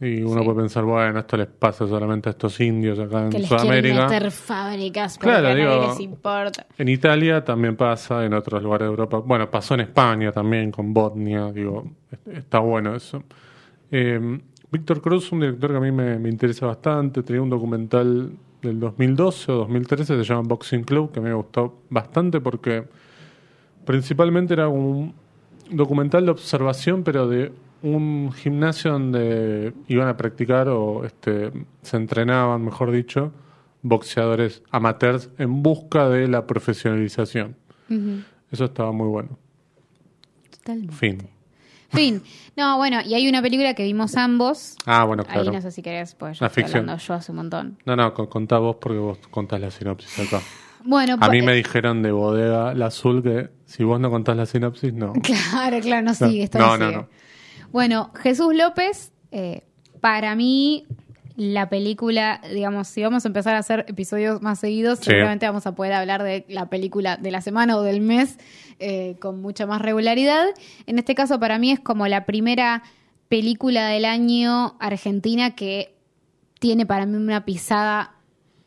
Y 0.00 0.22
uno 0.22 0.40
Sí. 0.40 0.44
puede 0.44 0.58
pensar, 0.58 0.84
bueno, 0.84 1.18
esto 1.20 1.36
les 1.36 1.46
pasa 1.46 1.86
solamente 1.86 2.28
a 2.28 2.32
estos 2.32 2.60
indios 2.60 2.98
acá 2.98 3.24
en 3.24 3.30
Que 3.30 3.38
les 3.38 3.48
quieren 3.48 3.66
Sudamérica. 3.66 4.08
meter 4.08 4.30
fábricas 4.30 5.18
Claro, 5.18 5.54
digo- 5.54 5.86
les 5.88 6.00
importa. 6.00 6.66
En 6.76 6.88
Italia 6.88 7.44
también 7.44 7.76
pasa, 7.76 8.24
en 8.24 8.34
otros 8.34 8.62
lugares 8.62 8.86
de 8.86 8.90
Europa. 8.90 9.18
Bueno, 9.18 9.50
pasó 9.50 9.74
en 9.74 9.80
España 9.80 10.30
también, 10.32 10.70
con 10.70 10.92
Botnia. 10.92 11.50
Digo, 11.52 11.84
est- 12.10 12.28
está 12.28 12.58
bueno 12.58 12.94
eso. 12.94 13.22
Eh, 13.90 14.40
Víctor 14.70 15.00
Cruz, 15.00 15.30
un 15.32 15.40
director 15.40 15.70
que 15.70 15.76
a 15.76 15.80
mí 15.80 15.92
me, 15.92 16.18
me 16.18 16.28
interesa 16.28 16.66
bastante. 16.66 17.22
Tenía 17.22 17.40
un 17.42 17.50
documental 17.50 18.32
del 18.64 18.80
2012 18.80 19.52
o 19.52 19.54
2013, 19.56 20.16
se 20.16 20.24
llama 20.24 20.42
Boxing 20.46 20.82
Club, 20.82 21.12
que 21.12 21.20
me 21.20 21.32
gustó 21.32 21.82
bastante 21.90 22.40
porque 22.40 22.84
principalmente 23.84 24.54
era 24.54 24.68
un 24.68 25.14
documental 25.70 26.24
de 26.24 26.30
observación, 26.30 27.04
pero 27.04 27.28
de 27.28 27.52
un 27.82 28.32
gimnasio 28.32 28.92
donde 28.92 29.74
iban 29.88 30.08
a 30.08 30.16
practicar 30.16 30.68
o 30.68 31.04
este, 31.04 31.52
se 31.82 31.96
entrenaban, 31.96 32.64
mejor 32.64 32.90
dicho, 32.90 33.32
boxeadores 33.82 34.62
amateurs 34.70 35.30
en 35.38 35.62
busca 35.62 36.08
de 36.08 36.26
la 36.28 36.46
profesionalización. 36.46 37.56
Eso 38.50 38.64
estaba 38.64 38.92
muy 38.92 39.08
bueno. 39.08 39.38
Totalmente. 40.50 40.94
Fin. 40.94 41.33
Fin. 41.94 42.22
No, 42.56 42.76
bueno, 42.76 43.00
y 43.04 43.14
hay 43.14 43.28
una 43.28 43.42
película 43.42 43.74
que 43.74 43.82
vimos 43.84 44.16
ambos. 44.16 44.76
Ah, 44.86 45.04
bueno, 45.04 45.24
Ahí 45.28 45.34
claro. 45.40 45.52
no 45.52 45.60
sé 45.60 45.70
si 45.70 45.82
querés, 45.82 46.14
pues 46.14 46.38
yo 46.38 46.44
La 46.44 46.48
estoy 46.48 46.62
ficción. 46.64 46.80
hablando 46.82 47.02
yo 47.02 47.14
hace 47.14 47.32
un 47.32 47.36
montón. 47.36 47.78
No, 47.84 47.96
no, 47.96 48.14
con- 48.14 48.26
contá 48.26 48.58
vos 48.58 48.76
porque 48.80 48.98
vos 48.98 49.18
contás 49.30 49.60
la 49.60 49.70
sinopsis 49.70 50.18
acá. 50.20 50.40
Bueno, 50.86 51.14
A 51.14 51.30
mí 51.30 51.38
pues- 51.38 51.44
me 51.44 51.54
dijeron 51.54 52.02
de 52.02 52.12
bodega 52.12 52.74
la 52.74 52.86
azul 52.86 53.22
que 53.22 53.48
si 53.64 53.84
vos 53.84 53.98
no 53.98 54.10
contás 54.10 54.36
la 54.36 54.44
sinopsis, 54.44 54.92
no. 54.92 55.12
Claro, 55.22 55.80
claro, 55.80 56.02
no 56.04 56.12
sigue, 56.14 56.42
esto 56.42 56.58
No, 56.58 56.76
no, 56.76 56.78
no, 56.78 56.86
sigue. 56.90 56.96
no. 56.98 57.08
Bueno, 57.72 58.10
Jesús 58.22 58.54
López, 58.54 59.10
eh, 59.30 59.64
para 60.00 60.34
mí, 60.36 60.86
la 61.36 61.68
película, 61.68 62.40
digamos, 62.52 62.86
si 62.88 63.02
vamos 63.02 63.24
a 63.24 63.28
empezar 63.28 63.56
a 63.56 63.58
hacer 63.58 63.84
episodios 63.88 64.40
más 64.40 64.60
seguidos, 64.60 65.00
Sí. 65.00 65.06
seguramente 65.06 65.46
vamos 65.46 65.66
a 65.66 65.74
poder 65.74 65.92
hablar 65.92 66.22
de 66.22 66.44
la 66.48 66.66
película 66.70 67.16
de 67.16 67.30
la 67.32 67.40
semana 67.40 67.76
o 67.76 67.82
del 67.82 68.00
mes 68.00 68.38
eh, 68.78 69.16
con 69.20 69.40
mucha 69.42 69.66
más 69.66 69.82
regularidad. 69.82 70.46
En 70.86 70.98
este 70.98 71.14
caso, 71.14 71.40
para 71.40 71.58
mí 71.58 71.72
es 71.72 71.80
como 71.80 72.06
la 72.06 72.24
primera 72.24 72.82
película 73.28 73.88
del 73.88 74.04
año 74.04 74.76
argentina 74.78 75.56
que 75.56 75.94
tiene 76.60 76.86
para 76.86 77.04
mí 77.06 77.16
una 77.16 77.44
pisada 77.44 78.14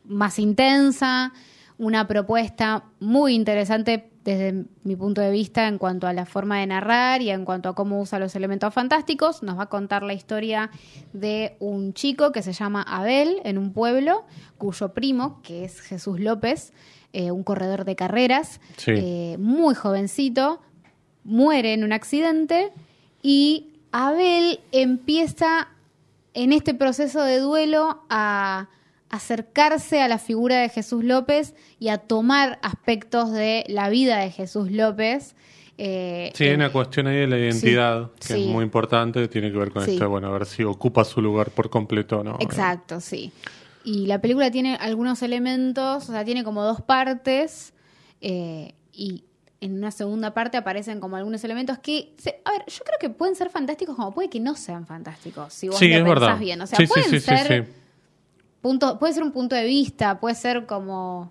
más 0.04 0.38
intensa, 0.38 1.32
una 1.78 2.06
propuesta 2.06 2.84
muy 3.00 3.34
interesante 3.34 4.07
desde 4.28 4.66
mi 4.84 4.94
punto 4.94 5.22
de 5.22 5.30
vista 5.30 5.68
en 5.68 5.78
cuanto 5.78 6.06
a 6.06 6.12
la 6.12 6.26
forma 6.26 6.58
de 6.60 6.66
narrar 6.66 7.22
y 7.22 7.30
en 7.30 7.46
cuanto 7.46 7.70
a 7.70 7.74
cómo 7.74 7.98
usa 7.98 8.18
los 8.18 8.36
elementos 8.36 8.74
fantásticos. 8.74 9.42
Nos 9.42 9.58
va 9.58 9.62
a 9.62 9.68
contar 9.70 10.02
la 10.02 10.12
historia 10.12 10.70
de 11.14 11.56
un 11.60 11.94
chico 11.94 12.30
que 12.30 12.42
se 12.42 12.52
llama 12.52 12.82
Abel 12.82 13.40
en 13.44 13.56
un 13.56 13.72
pueblo 13.72 14.26
cuyo 14.58 14.92
primo, 14.92 15.40
que 15.42 15.64
es 15.64 15.80
Jesús 15.80 16.20
López, 16.20 16.74
eh, 17.14 17.30
un 17.30 17.42
corredor 17.42 17.86
de 17.86 17.96
carreras, 17.96 18.60
Sí. 18.76 18.90
eh, 18.94 19.36
muy 19.38 19.74
jovencito, 19.74 20.60
muere 21.24 21.72
en 21.72 21.82
un 21.82 21.92
accidente 21.94 22.70
y 23.22 23.68
Abel 23.92 24.60
empieza 24.72 25.68
en 26.34 26.52
este 26.52 26.74
proceso 26.74 27.22
de 27.22 27.38
duelo 27.38 28.02
a 28.10 28.68
acercarse 29.10 30.00
a 30.02 30.08
la 30.08 30.18
figura 30.18 30.58
de 30.60 30.68
Jesús 30.68 31.04
López 31.04 31.54
y 31.78 31.88
a 31.88 31.98
tomar 31.98 32.58
aspectos 32.62 33.32
de 33.32 33.64
la 33.68 33.88
vida 33.88 34.18
de 34.18 34.30
Jesús 34.30 34.70
López. 34.70 35.34
eh, 35.80 36.32
Sí, 36.34 36.44
hay 36.44 36.54
una 36.54 36.72
cuestión 36.72 37.06
ahí 37.06 37.18
de 37.18 37.26
la 37.28 37.38
identidad 37.38 38.10
que 38.18 38.26
sí. 38.34 38.40
es 38.40 38.46
muy 38.46 38.64
importante, 38.64 39.28
tiene 39.28 39.52
que 39.52 39.58
ver 39.58 39.70
con 39.70 39.84
Sí. 39.84 39.92
esto, 39.92 40.08
bueno, 40.10 40.26
a 40.26 40.30
ver 40.32 40.44
si 40.44 40.64
ocupa 40.64 41.04
su 41.04 41.22
lugar 41.22 41.50
por 41.52 41.70
completo 41.70 42.18
o 42.18 42.24
no. 42.24 42.36
Exacto, 42.40 43.00
sí. 43.00 43.30
Y 43.84 44.06
la 44.06 44.20
película 44.20 44.50
tiene 44.50 44.74
algunos 44.74 45.22
elementos, 45.22 46.08
o 46.08 46.12
sea, 46.12 46.24
tiene 46.24 46.42
como 46.42 46.64
dos 46.64 46.82
partes 46.82 47.72
eh, 48.20 48.74
y 48.92 49.22
en 49.60 49.76
una 49.78 49.90
segunda 49.92 50.34
parte 50.34 50.56
aparecen 50.56 50.98
como 51.00 51.16
algunos 51.16 51.42
elementos 51.44 51.78
que, 51.78 52.12
se- 52.18 52.40
a 52.44 52.50
ver, 52.52 52.64
yo 52.66 52.82
creo 52.84 52.98
que 53.00 53.10
pueden 53.10 53.36
ser 53.36 53.48
fantásticos 53.48 53.94
como 53.96 54.12
puede 54.12 54.28
que 54.28 54.40
no 54.40 54.56
sean 54.56 54.84
fantásticos, 54.86 55.52
si 55.54 55.68
vos 55.68 55.78
Sí, 55.78 55.88
lo 55.88 55.94
es 55.96 56.02
pensás 56.02 56.20
verdad. 56.20 56.38
bien. 56.40 56.60
O 56.60 56.66
sea, 56.66 56.76
sí, 56.78 56.86
sí, 56.86 56.92
pueden 56.92 57.20
ser 57.20 57.64
sí. 57.66 57.70
Punto, 58.60 58.98
puede 58.98 59.12
ser 59.14 59.22
un 59.22 59.32
punto 59.32 59.54
de 59.56 59.64
vista, 59.64 60.18
puede 60.20 60.34
ser 60.34 60.66
como 60.66 61.30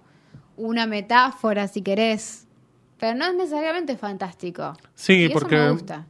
una 0.57 0.86
metáfora 0.88 1.67
si 1.67 1.81
querés, 1.81 2.48
pero 3.00 3.15
no 3.17 3.25
es 3.25 3.36
necesariamente 3.36 3.96
fantástico. 3.98 4.74
Sí, 4.96 5.13
y 5.13 5.25
eso 5.25 5.34
porque- 5.34 5.55
me 5.57 5.72
gusta. 5.72 6.05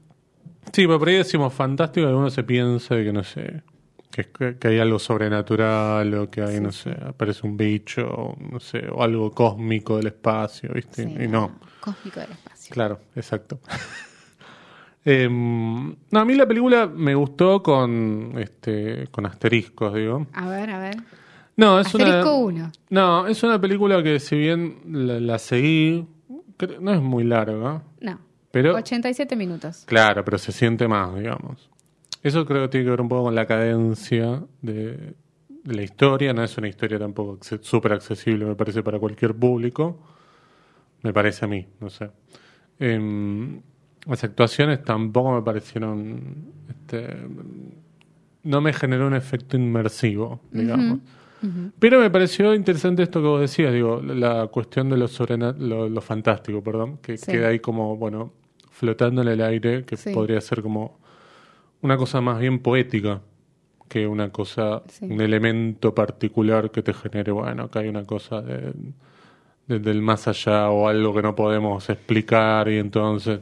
Sí, 0.74 0.86
pero 0.86 1.00
por 1.00 1.08
ahí 1.10 1.16
decimos 1.16 1.54
fantástico 1.54 2.06
y 2.06 2.10
alguno 2.10 2.30
se 2.30 2.44
piensa 2.44 2.96
que 2.96 3.12
no 3.14 3.24
sé, 3.24 3.64
que, 4.12 4.26
que- 4.60 4.68
hay 4.68 4.80
algo 4.80 5.00
sobrenatural 5.00 6.14
o 6.14 6.30
que 6.30 6.42
hay, 6.42 6.60
no 6.60 6.72
sé, 6.72 6.92
aparece 6.92 7.46
un 7.48 7.56
bicho, 7.58 8.06
o, 8.08 8.38
no 8.52 8.60
sé, 8.60 8.84
o 8.92 9.02
algo 9.04 9.32
cósmico 9.32 9.98
del 9.98 10.08
espacio, 10.08 10.72
¿viste? 10.74 11.04
Sí, 11.06 11.16
y 11.24 11.28
no. 11.28 11.58
Cósmico 11.80 12.20
del 12.20 12.32
espacio. 12.32 12.74
Claro, 12.74 13.00
exacto. 13.16 13.60
Em, 15.06 15.96
no, 16.12 16.20
a 16.20 16.26
mí 16.26 16.36
la 16.36 16.46
película 16.46 16.88
me 16.88 17.16
gustó 17.16 17.64
con 17.64 18.34
este 18.38 19.08
con 19.12 19.26
asteriscos, 19.26 19.94
digo. 19.94 20.28
A 20.34 20.50
ver, 20.50 20.70
a 20.70 20.80
ver. 20.80 20.98
No, 21.56 21.80
es 21.80 21.88
Asterisco 21.88 22.36
una 22.36 22.64
uno. 22.66 22.72
No, 22.90 23.28
es 23.28 23.42
una 23.44 23.60
película 23.60 24.04
que 24.04 24.20
si 24.20 24.38
bien 24.38 24.80
la, 24.92 25.20
la 25.20 25.40
seguí, 25.40 26.06
no 26.82 26.94
es 26.94 27.02
muy 27.02 27.24
larga, 27.24 27.84
No. 28.02 28.20
pero 28.52 28.76
87 28.76 29.36
minutos. 29.36 29.84
claro, 29.86 30.24
pero 30.26 30.38
se 30.38 30.52
siente 30.52 30.88
más, 30.88 31.16
digamos. 31.16 31.70
Eso 32.22 32.46
creo 32.46 32.64
que 32.64 32.68
tiene 32.70 32.86
que 32.86 32.92
ver 32.92 33.02
un 33.02 33.10
poco 33.10 33.24
con 33.24 33.36
la 33.36 33.46
cadencia 33.46 34.44
de, 34.62 35.16
de 35.64 35.74
la 35.74 35.82
historia, 35.84 36.34
no 36.34 36.44
es 36.44 36.58
una 36.58 36.68
historia 36.68 37.00
tampoco 37.00 37.40
súper 37.62 37.94
accesible, 37.94 38.46
me 38.46 38.56
parece, 38.56 38.84
para 38.84 39.00
cualquier 39.00 39.34
público. 39.34 40.00
Me 41.04 41.14
parece 41.14 41.46
a 41.46 41.48
mí, 41.48 41.66
no 41.80 41.90
sé. 41.90 42.10
Em, 42.80 43.62
las 44.08 44.24
actuaciones 44.24 44.84
tampoco 44.84 45.34
me 45.34 45.42
parecieron. 45.42 46.54
Este, 46.70 47.08
no 48.44 48.62
me 48.62 48.74
generó 48.74 49.08
un 49.08 49.14
efecto 49.16 49.58
inmersivo, 49.58 50.40
digamos. 50.52 51.00
Pero 51.78 52.00
me 52.00 52.10
pareció 52.10 52.56
interesante 52.56 53.04
esto 53.04 53.22
que 53.22 53.28
vos 53.28 53.42
decías, 53.42 53.72
digo, 53.72 54.02
la 54.02 54.48
cuestión 54.48 54.90
de 54.90 54.98
lo, 54.98 55.08
lo, 55.60 55.88
lo 55.90 56.02
fantástico, 56.02 56.64
perdón, 56.64 56.98
que 56.98 57.18
Sí. 57.18 57.32
queda 57.32 57.50
ahí 57.50 57.60
como, 57.60 57.96
bueno, 57.96 58.34
flotando 58.72 59.22
en 59.22 59.28
el 59.28 59.42
aire, 59.42 59.84
que 59.86 59.98
Sí. 59.98 60.12
podría 60.14 60.42
ser 60.42 60.62
como 60.64 60.98
una 61.82 61.96
cosa 61.96 62.22
más 62.22 62.40
bien 62.40 62.58
poética 62.60 63.22
que 63.88 64.08
una 64.08 64.32
cosa, 64.32 64.82
Sí. 64.90 65.06
un 65.06 65.22
elemento 65.22 65.94
particular 65.94 66.72
que 66.72 66.82
te 66.82 66.94
genere, 66.94 67.32
bueno, 67.32 67.64
acá 67.66 67.80
hay 67.82 67.88
una 67.88 68.04
cosa 68.04 68.42
de, 68.42 68.74
de- 69.68 69.80
del 69.80 70.02
más 70.02 70.28
allá 70.28 70.70
o 70.72 70.88
algo 70.88 71.14
que 71.14 71.22
no 71.22 71.36
podemos 71.36 71.88
explicar 71.90 72.68
y 72.70 72.78
entonces... 72.78 73.40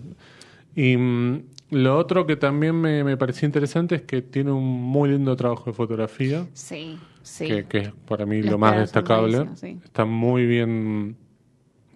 Y 0.76 0.98
mm, 0.98 1.44
lo 1.72 1.98
otro 1.98 2.26
que 2.28 2.36
también 2.36 2.76
me, 2.80 3.04
me 3.04 3.18
pareció 3.18 3.46
interesante 3.46 3.96
es 3.96 4.02
que 4.04 4.22
tiene 4.22 4.52
un 4.52 4.64
muy 4.64 5.10
lindo 5.10 5.36
trabajo 5.36 5.66
de 5.66 5.74
fotografía, 5.74 6.46
Sí, 6.54 6.98
sí. 7.24 7.48
que, 7.48 7.66
que 7.66 7.78
es 7.80 7.92
para 8.08 8.26
mí 8.26 8.42
Los 8.42 8.52
lo 8.52 8.58
más 8.58 8.78
destacable. 8.78 9.48
sí. 9.56 9.80
Están 9.84 10.10
muy 10.10 10.46
bien 10.46 11.16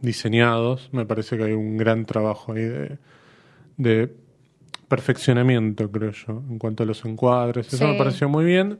diseñados, 0.01 0.89
me 0.93 1.05
parece 1.05 1.38
que 1.38 1.43
hay 1.43 1.53
un 1.53 1.77
gran 1.77 2.05
trabajo 2.05 2.53
ahí 2.53 2.63
de, 2.63 2.98
de 3.77 4.15
perfeccionamiento, 4.88 5.91
creo 5.91 6.12
yo, 6.12 6.41
en 6.50 6.57
cuanto 6.57 6.83
a 6.83 6.86
los 6.86 7.03
encuadres. 7.05 7.67
Eso 7.67 7.77
Sí. 7.77 7.83
me 7.86 7.98
pareció 7.98 8.27
muy 8.29 8.45
bien, 8.45 8.79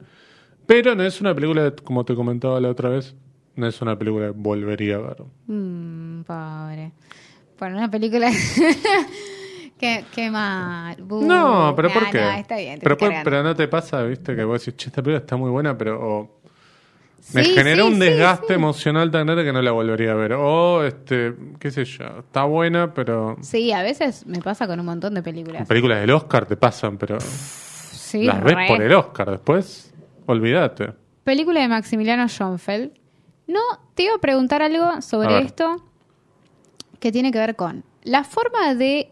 pero 0.66 0.94
no 0.94 1.02
es 1.04 1.20
una 1.20 1.34
película, 1.34 1.72
como 1.84 2.04
te 2.04 2.14
comentaba 2.14 2.58
la 2.60 2.68
otra 2.70 2.88
vez, 2.88 3.14
no 3.54 3.66
es 3.66 3.80
una 3.82 3.98
película 3.98 4.28
que 4.28 4.32
volvería 4.34 4.96
a 4.96 4.98
ver. 5.00 5.16
Mm, 5.46 6.22
pobre. 6.22 6.92
Bueno, 7.58 7.76
una 7.76 7.90
película. 7.90 8.30
qué, 9.80 10.04
qué 10.14 10.30
mal. 10.30 10.96
No, 11.08 11.72
pero 11.74 11.88
Nah, 11.88 11.94
¿por 11.94 12.10
qué? 12.10 12.38
está 12.38 12.56
bien. 12.56 12.74
te 12.78 12.82
pero, 12.84 12.94
estoy 12.94 13.08
pues- 13.08 13.16
cargando. 13.18 13.24
pero 13.24 13.42
no 13.42 13.56
te 13.56 13.66
pasa, 13.68 14.02
viste, 14.04 14.36
que 14.36 14.44
vos 14.44 14.64
decís, 14.64 14.76
che, 14.76 14.88
esta 14.90 15.02
película 15.02 15.18
está 15.20 15.36
muy 15.36 15.50
buena, 15.50 15.76
pero 15.76 16.38
me 17.34 17.44
Sí, 17.44 17.50
generó 17.54 17.86
sí, 17.86 17.92
un 17.92 17.98
desgaste 17.98 18.46
sí. 18.48 18.52
emocional 18.54 19.10
tan 19.10 19.26
grande 19.26 19.44
que 19.44 19.52
no 19.52 19.60
la 19.62 19.72
volvería 19.72 20.12
a 20.12 20.14
ver. 20.14 20.32
O, 20.34 20.84
este, 20.84 21.34
qué 21.58 21.70
sé 21.70 21.84
yo, 21.84 22.04
está 22.20 22.44
buena, 22.44 22.92
pero 22.94 23.36
Sí, 23.40 23.72
a 23.72 23.82
veces 23.82 24.26
me 24.26 24.40
pasa 24.40 24.66
con 24.66 24.78
un 24.80 24.86
montón 24.86 25.14
de 25.14 25.22
películas. 25.22 25.66
películas 25.66 26.00
del 26.00 26.10
Oscar 26.12 26.46
te 26.46 26.56
pasan, 26.56 26.96
pero 26.98 27.18
Sí, 27.20 28.24
las 28.24 28.42
ves 28.42 28.54
re. 28.54 28.66
por 28.68 28.82
el 28.82 28.92
Oscar 28.92 29.30
después, 29.30 29.92
olvídate. 30.26 30.92
Película 31.24 31.60
de 31.60 31.68
Maximiliano 31.68 32.26
Schoenfeld. 32.28 32.90
No, 33.46 33.60
te 33.94 34.04
iba 34.04 34.14
a 34.14 34.18
preguntar 34.18 34.62
algo 34.62 35.00
sobre 35.02 35.38
esto 35.40 35.76
que 36.98 37.12
tiene 37.12 37.30
que 37.32 37.38
ver 37.38 37.56
con 37.56 37.84
la 38.04 38.24
forma 38.24 38.74
de... 38.74 39.10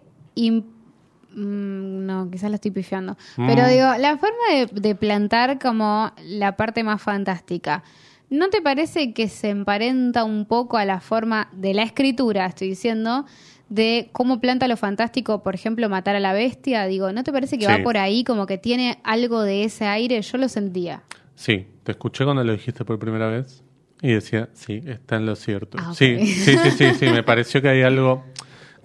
mm, 0.51 2.07
no, 2.07 2.31
quizás 2.31 2.51
la 2.51 2.57
estoy 2.57 2.71
pifiando. 2.71 3.17
Pero 3.37 3.63
Mm. 3.65 3.69
digo, 3.69 3.87
la 3.99 4.17
forma 4.19 4.45
de, 4.53 4.67
de 4.81 4.95
plantar 4.95 5.59
como 5.59 6.13
la 6.25 6.57
parte 6.57 6.83
más 6.83 7.03
fantástica. 7.03 7.83
¿No 8.31 8.51
te 8.51 8.61
parece 8.61 9.15
que 9.15 9.29
se 9.29 9.49
emparenta 9.51 10.25
un 10.25 10.45
poco 10.45 10.77
a 10.77 10.85
la 10.85 11.01
forma 11.01 11.49
de 11.53 11.73
la 11.75 11.83
escritura, 11.83 12.45
estoy 12.47 12.69
diciendo, 12.69 13.25
de 13.71 14.11
cómo 14.13 14.39
planta 14.41 14.69
lo 14.69 14.77
fantástico, 14.77 15.43
por 15.43 15.55
ejemplo, 15.55 15.89
matar 15.89 16.15
a 16.17 16.21
la 16.21 16.35
bestia? 16.35 16.85
Digo, 16.87 17.11
¿no 17.13 17.25
te 17.25 17.33
parece 17.33 17.59
que 17.59 17.65
Sí. 17.67 17.71
va 17.73 17.83
por 17.83 17.97
ahí 17.97 18.25
como 18.25 18.47
que 18.47 18.59
tiene 18.59 18.99
algo 19.03 19.43
de 19.43 19.65
ese 19.65 19.87
aire? 19.87 20.21
Yo 20.21 20.37
lo 20.39 20.49
sentía. 20.49 21.03
Sí, 21.35 21.67
te 21.85 21.93
escuché 21.93 22.25
cuando 22.25 22.45
lo 22.45 22.53
dijiste 22.53 22.85
por 22.85 22.99
primera 22.99 23.29
vez 23.29 23.63
y 24.03 24.13
decía, 24.13 24.51
sí, 24.53 24.83
está 24.87 25.17
en 25.17 25.25
lo 25.27 25.35
cierto. 25.35 25.79
Ah. 25.81 25.93
Sí, 25.95 26.19
sí, 26.27 26.57
sí, 26.59 26.71
sí, 26.71 26.95
sí, 26.99 27.07
me 27.07 27.23
pareció 27.23 27.63
que 27.63 27.69
hay 27.71 27.83
algo... 27.83 28.25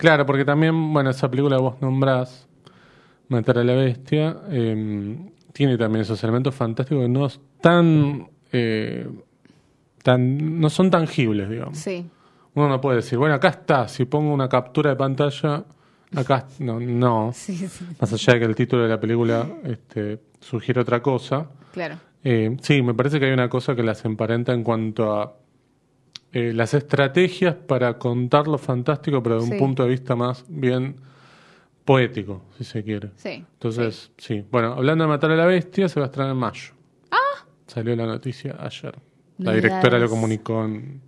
Claro, 0.04 0.26
porque 0.26 0.44
también, 0.44 0.92
bueno, 0.92 1.12
esa 1.12 1.32
película 1.32 1.56
que 1.56 1.62
vos 1.62 1.82
nombrás, 1.82 2.46
Matar 3.30 3.60
a 3.60 3.64
la 3.64 3.74
Bestia, 3.74 4.36
eh, 4.50 5.16
tiene 5.54 5.78
también 5.78 6.02
esos 6.02 6.22
elementos 6.26 6.54
fantásticos 6.54 7.04
que 7.04 7.08
no 7.10 7.26
están... 7.26 8.28
eh, 8.52 9.08
tan, 10.04 10.60
no 10.60 10.70
son 10.70 10.92
tangibles, 10.92 11.50
digamos. 11.50 11.78
Sí. 11.78 12.06
Uno 12.54 12.68
no 12.68 12.82
puede 12.82 12.98
decir, 12.98 13.18
bueno, 13.18 13.34
acá 13.36 13.48
está, 13.48 13.88
si 13.88 14.04
pongo 14.04 14.34
una 14.34 14.50
captura 14.50 14.90
de 14.90 14.98
pantalla, 14.98 15.64
acá 16.14 16.48
no, 16.60 16.82
no. 16.82 17.32
Sí, 17.34 17.56
sí, 17.56 17.86
Más 18.02 18.12
allá 18.12 18.34
de 18.34 18.40
que 18.40 18.46
el 18.46 18.56
título 18.56 18.84
de 18.84 18.90
la 18.90 19.00
película 19.00 19.48
este, 19.64 20.20
sugiere 20.42 20.82
otra 20.82 21.02
cosa. 21.02 21.48
claro. 21.72 21.96
Eh, 22.26 22.58
sí, 22.62 22.82
me 22.82 22.94
parece 22.94 23.22
que 23.22 23.28
hay 23.28 23.32
una 23.32 23.48
cosa 23.48 23.74
que 23.74 23.84
las 23.84 24.04
emparenta 24.04 24.52
en 24.54 24.64
cuanto 24.64 25.14
a 25.14 25.34
eh, 26.34 26.52
las 26.54 26.74
estrategias 26.74 27.56
para 27.56 27.98
contar 28.00 28.48
lo 28.48 28.58
fantástico, 28.58 29.22
pero 29.24 29.36
de 29.38 29.44
un 29.44 29.50
Sí. 29.52 29.58
punto 29.58 29.84
de 29.84 29.90
vista 29.90 30.16
más 30.16 30.46
bien 30.50 30.96
poético, 31.86 32.42
si 32.58 32.64
se 32.64 32.84
quiere. 32.84 33.12
Sí. 33.16 33.44
Entonces, 33.54 34.12
sí. 34.18 34.44
Bueno, 34.52 34.74
hablando 34.74 35.04
de 35.04 35.10
matar 35.10 35.32
a 35.32 35.36
la 35.36 35.46
bestia, 35.46 35.88
se 35.90 36.00
va 36.00 36.06
a 36.06 36.10
estrenar 36.10 36.32
en 36.32 36.38
mayo. 36.38 36.74
Ah. 37.12 37.46
Salió 37.68 37.96
la 37.96 38.06
noticia 38.06 38.56
ayer. 38.60 38.96
La 39.38 39.52
directora 39.54 40.00
lo 40.00 40.08
comunicó 40.10 40.64
en, 40.66 41.02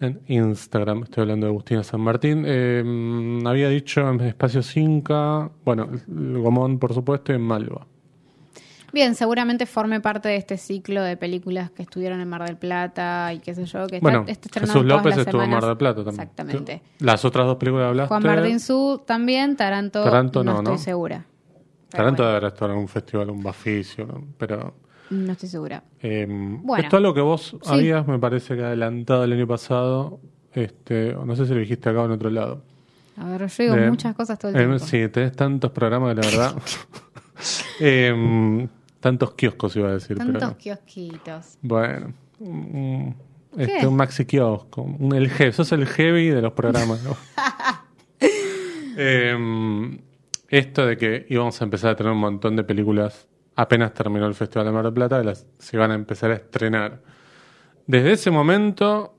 en 0.00 0.20
Instagram. 0.26 1.04
Estoy 1.04 1.22
hablando 1.22 1.46
de 1.46 1.50
Agustina 1.52 1.82
San 1.84 2.00
Martín. 2.00 2.44
Eh, 2.46 3.40
había 3.46 3.68
dicho 3.68 4.08
en 4.10 4.20
Espacio 4.22 4.62
5, 4.62 5.52
bueno, 5.64 5.88
Gomón, 6.08 6.78
por 6.78 6.92
supuesto, 6.94 7.32
y 7.32 7.36
en 7.36 7.42
Malva. 7.42 7.86
Bien, 8.94 9.16
seguramente 9.16 9.66
forme 9.66 10.00
parte 10.00 10.28
de 10.28 10.36
este 10.36 10.56
ciclo 10.56 11.02
de 11.02 11.16
películas 11.16 11.68
que 11.72 11.82
estuvieron 11.82 12.20
en 12.20 12.28
Mar 12.28 12.44
del 12.44 12.56
Plata 12.56 13.32
y 13.34 13.40
qué 13.40 13.52
sé 13.52 13.64
yo, 13.64 13.88
que 13.88 13.96
está, 13.96 14.02
Bueno, 14.02 14.24
está 14.28 14.46
estrenando 14.46 14.72
Jesús 14.74 14.86
López 14.86 15.16
estuvo 15.18 15.42
en 15.42 15.50
Mar 15.50 15.64
del 15.66 15.76
Plata 15.76 16.04
también. 16.04 16.20
Exactamente. 16.20 16.82
Las 17.00 17.24
otras 17.24 17.44
dos 17.46 17.56
películas 17.56 17.88
hablaste. 17.88 18.08
Juan 18.08 18.22
Martín 18.22 18.60
Su 18.60 19.02
también, 19.04 19.56
Taranto, 19.56 20.04
Taranto 20.04 20.44
no, 20.44 20.52
no, 20.52 20.58
estoy 20.60 20.72
¿no? 20.74 20.78
segura. 20.78 21.24
Taranto 21.88 22.22
bueno, 22.22 22.34
debe 22.36 22.46
estar 22.46 22.70
en 22.70 22.76
un 22.76 22.86
festival, 22.88 23.30
un 23.30 23.42
baficio, 23.42 24.06
¿no? 24.06 24.24
pero... 24.38 24.74
no 25.10 25.32
estoy 25.32 25.48
segura. 25.48 25.82
Eh, 26.00 26.26
Bueno. 26.28 26.84
Esto 26.84 26.96
es 26.98 27.02
lo 27.02 27.12
que 27.14 27.20
vos 27.20 27.56
Sí. 27.62 27.72
habías, 27.72 28.06
me 28.06 28.20
parece 28.20 28.54
que 28.54 28.62
adelantado 28.62 29.24
el 29.24 29.32
año 29.32 29.48
pasado. 29.48 30.20
Este, 30.52 31.14
no 31.14 31.34
sé 31.34 31.46
si 31.46 31.52
lo 31.52 31.58
dijiste 31.58 31.88
acá 31.88 32.02
o 32.02 32.04
en 32.04 32.12
otro 32.12 32.30
lado. 32.30 32.62
A 33.16 33.26
ver, 33.28 33.48
yo 33.48 33.62
digo 33.64 33.74
De- 33.74 33.90
muchas 33.90 34.14
cosas 34.14 34.38
todo 34.38 34.52
el 34.52 34.56
eh, 34.56 34.60
tiempo. 34.60 34.78
sí, 34.78 35.08
tenés 35.08 35.32
tantos 35.34 35.72
programas 35.72 36.14
que 36.14 36.20
la 36.22 36.28
verdad. 36.28 36.62
Em, 39.04 39.10
tantos 39.18 39.34
kioscos 39.34 39.76
iba 39.76 39.88
a 39.88 39.92
decir, 39.92 40.16
Tantos 40.16 40.42
pero. 40.42 40.56
kiosquitos. 40.58 41.58
Bueno. 41.62 42.12
un- 42.40 43.14
este, 43.56 43.86
un 43.86 43.94
maxi 43.96 44.24
kiosco. 44.24 44.82
Un, 44.82 45.14
el 45.14 45.28
heavy, 45.30 45.52
sos 45.52 45.70
el 45.72 45.86
heavy 45.86 46.28
de 46.30 46.42
los 46.42 46.52
programas, 46.52 47.02
¿no? 47.04 47.16
Em, 48.96 49.98
esto 50.48 50.86
de 50.86 50.96
que 50.96 51.26
íbamos 51.28 51.60
a 51.60 51.64
empezar 51.64 51.90
a 51.90 51.96
tener 51.96 52.12
un 52.12 52.18
montón 52.18 52.54
de 52.56 52.62
películas 52.64 53.26
apenas 53.56 53.92
terminó 53.94 54.26
el 54.26 54.34
Festival 54.34 54.66
de 54.66 54.72
Mar 54.72 54.84
del 54.84 54.92
Plata, 54.92 55.22
las 55.22 55.46
se 55.58 55.76
iban 55.76 55.90
a 55.90 55.94
empezar 55.94 56.30
a 56.30 56.34
estrenar. 56.34 57.02
Desde 57.86 58.12
ese 58.12 58.30
momento, 58.30 59.14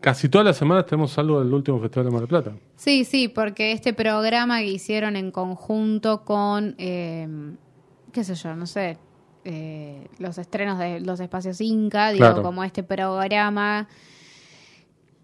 casi 0.00 0.28
todas 0.28 0.46
las 0.46 0.56
semanas 0.56 0.86
tenemos 0.86 1.16
algo 1.18 1.42
del 1.42 1.52
último 1.52 1.80
Festival 1.80 2.06
de 2.06 2.10
Mar 2.12 2.20
del 2.20 2.28
Plata. 2.28 2.52
Sí, 2.76 3.04
sí, 3.04 3.28
porque 3.28 3.72
este 3.72 3.92
programa 3.94 4.58
que 4.60 4.66
hicieron 4.68 5.16
en 5.16 5.30
conjunto 5.30 6.24
con, 6.24 6.74
eh, 6.78 7.28
qué 8.12 8.22
sé 8.24 8.34
yo, 8.34 8.54
no 8.54 8.66
sé, 8.66 8.98
eh, 9.44 10.06
los 10.18 10.38
estrenos 10.38 10.78
de 10.78 11.00
los 11.00 11.18
espacios 11.20 11.60
Inca, 11.60 12.10
digo, 12.12 12.26
Claro. 12.26 12.42
como 12.42 12.62
este 12.62 12.82
programa 12.82 13.88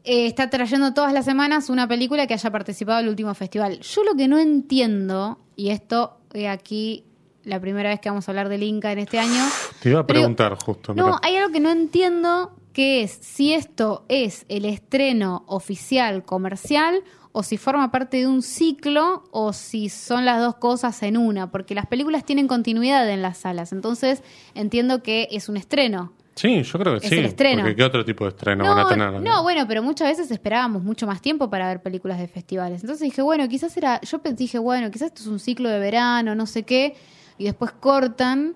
eh, 0.04 0.26
está 0.26 0.48
trayendo 0.50 0.94
todas 0.94 1.12
las 1.12 1.24
semanas 1.24 1.68
una 1.70 1.86
película 1.86 2.26
que 2.26 2.34
haya 2.34 2.50
participado 2.50 2.98
del 2.98 3.08
último 3.08 3.34
festival. 3.34 3.80
Yo 3.80 4.04
lo 4.04 4.14
que 4.14 4.26
no 4.28 4.38
entiendo, 4.38 5.38
y 5.54 5.70
esto 5.70 6.18
he 6.32 6.48
aquí 6.48 7.04
la 7.44 7.60
primera 7.60 7.90
vez 7.90 8.00
que 8.00 8.08
vamos 8.08 8.26
a 8.28 8.30
hablar 8.32 8.48
del 8.48 8.62
Inca 8.62 8.92
en 8.92 8.98
este 9.00 9.18
año, 9.18 9.42
Te 9.82 9.90
iba 9.90 10.00
a 10.00 10.06
preguntar 10.06 10.56
justo. 10.62 10.94
no, 10.94 11.18
hay 11.22 11.36
algo 11.36 11.52
que 11.52 11.60
no 11.60 11.70
entiendo, 11.70 12.52
que 12.78 13.02
es 13.02 13.10
si 13.10 13.54
esto 13.54 14.04
es 14.08 14.46
el 14.48 14.64
estreno 14.64 15.42
oficial 15.48 16.22
comercial 16.24 17.02
o 17.32 17.42
si 17.42 17.56
forma 17.56 17.90
parte 17.90 18.18
de 18.18 18.28
un 18.28 18.40
ciclo 18.40 19.24
o 19.32 19.52
si 19.52 19.88
son 19.88 20.24
las 20.24 20.38
dos 20.40 20.54
cosas 20.58 21.02
en 21.02 21.16
una, 21.16 21.50
porque 21.50 21.74
las 21.74 21.86
películas 21.86 22.24
tienen 22.24 22.46
continuidad 22.46 23.10
en 23.10 23.20
las 23.20 23.38
salas, 23.38 23.72
entonces 23.72 24.22
entiendo 24.54 25.02
que 25.02 25.26
es 25.32 25.48
un 25.48 25.56
estreno. 25.56 26.12
Sí, 26.36 26.62
yo 26.62 26.78
creo 26.78 27.00
que 27.00 27.06
Es 27.08 27.12
sí. 27.12 27.18
el 27.18 27.24
estreno. 27.24 27.62
Porque 27.62 27.74
¿qué 27.74 27.82
otro 27.82 28.04
tipo 28.04 28.22
de 28.22 28.28
estreno 28.30 28.62
No, 28.62 28.76
van 28.76 28.86
a 28.86 28.88
tener? 28.88 29.22
no, 29.22 29.42
bueno, 29.42 29.66
pero 29.66 29.82
muchas 29.82 30.06
veces 30.06 30.30
esperábamos 30.30 30.84
mucho 30.84 31.04
más 31.04 31.20
tiempo 31.20 31.50
para 31.50 31.66
ver 31.66 31.82
películas 31.82 32.20
de 32.20 32.28
festivales. 32.28 32.82
Entonces 32.84 33.02
dije, 33.02 33.22
bueno, 33.22 33.48
quizás 33.48 33.76
era, 33.76 34.00
yo 34.02 34.20
pensé, 34.20 34.44
dije, 34.44 34.60
bueno, 34.60 34.88
quizás 34.92 35.08
esto 35.08 35.22
es 35.22 35.26
un 35.26 35.40
ciclo 35.40 35.68
de 35.68 35.80
verano, 35.80 36.36
no 36.36 36.46
sé 36.46 36.62
qué, 36.62 36.94
y 37.38 37.44
después 37.46 37.72
cortan, 37.72 38.54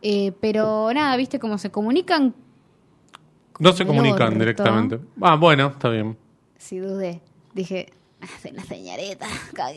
eh, 0.00 0.30
pero 0.40 0.92
nada, 0.94 1.16
viste 1.16 1.40
cómo 1.40 1.58
se 1.58 1.72
comunican, 1.72 2.36
No 3.58 3.72
se 3.72 3.86
comunican 3.86 4.28
orto. 4.28 4.38
directamente. 4.38 4.98
Ah, 5.20 5.36
bueno, 5.36 5.68
está 5.68 5.88
bien. 5.88 6.16
Sí, 6.58 6.78
dudé. 6.78 7.20
Dije, 7.52 7.92
hace 8.20 8.50
una 8.50 8.64
señorita. 8.64 9.26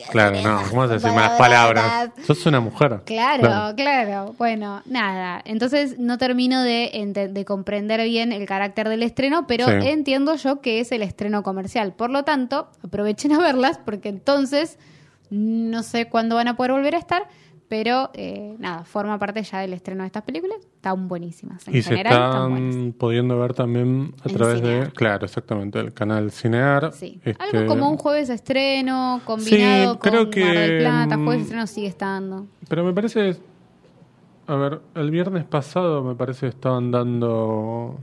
Claro, 0.09 0.41
no. 0.41 0.61
¿Cómo 0.69 0.81
vas 0.81 0.89
a 0.91 0.93
decir 0.93 1.11
malas 1.11 1.37
palabras? 1.37 2.09
Sos 2.25 2.45
una 2.45 2.59
mujer. 2.59 3.01
Claro, 3.05 3.75
claro, 3.75 4.33
Bueno, 4.37 4.81
nada. 4.85 5.41
Entonces 5.45 5.99
no 5.99 6.17
termino 6.17 6.63
de, 6.63 7.29
de 7.31 7.45
comprender 7.45 8.03
bien 8.05 8.31
el 8.31 8.45
carácter 8.47 8.89
del 8.89 9.03
estreno, 9.03 9.45
pero 9.47 9.65
Sí. 9.65 9.87
entiendo 9.89 10.35
yo 10.35 10.61
que 10.61 10.79
es 10.79 10.91
el 10.91 11.01
estreno 11.03 11.43
comercial. 11.43 11.93
Por 11.93 12.09
lo 12.09 12.23
tanto, 12.23 12.69
aprovechen 12.83 13.33
a 13.33 13.39
verlas 13.39 13.77
porque 13.83 14.09
entonces 14.09 14.79
no 15.29 15.83
sé 15.83 16.07
cuándo 16.07 16.35
van 16.35 16.47
a 16.47 16.55
poder 16.55 16.71
volver 16.71 16.95
a 16.95 16.99
estar, 16.99 17.27
pero 17.69 18.09
eh, 18.13 18.55
nada, 18.59 18.83
forma 18.85 19.19
parte 19.19 19.43
ya 19.43 19.59
del 19.59 19.73
estreno 19.73 20.03
de 20.03 20.07
estas 20.07 20.23
películas. 20.23 20.57
Están 20.75 21.07
buenísimas. 21.07 21.67
En 21.67 21.75
Y 21.75 21.81
se 21.81 21.89
general 21.89 22.13
están 22.13 22.51
buenas. 22.51 22.75
están 22.75 22.93
pudiendo 22.93 23.37
ver 23.39 23.53
también 23.53 24.13
a 24.23 24.29
En 24.29 24.35
través 24.35 24.61
de, 24.61 24.89
claro, 24.95 25.25
exactamente, 25.25 25.79
el 25.79 25.93
canal 25.93 26.31
Cinear. 26.31 26.93
Sí. 26.93 27.19
Este, 27.25 27.43
Algo 27.43 27.67
como 27.67 27.89
un 27.89 27.97
jueves 27.97 28.29
de 28.29 28.35
estreno 28.35 29.21
combinado 29.25 29.93
Sí, 29.93 29.99
creo 30.01 30.21
con 30.23 30.31
que, 30.31 30.45
Mar 30.45 30.55
del 30.57 30.79
Plata. 30.79 31.17
mm, 31.17 31.23
Jueves 31.25 31.39
de 31.39 31.43
estreno 31.43 31.67
sigue 31.67 31.87
estando. 31.87 32.47
Pero 32.69 32.83
me 32.85 32.93
parece, 32.93 33.35
a 34.47 34.55
ver, 34.55 34.81
el 34.95 35.11
viernes 35.11 35.43
pasado 35.43 36.03
me 36.03 36.15
parece 36.15 36.41
que 36.41 36.47
estaban 36.49 36.91
dando 36.91 37.99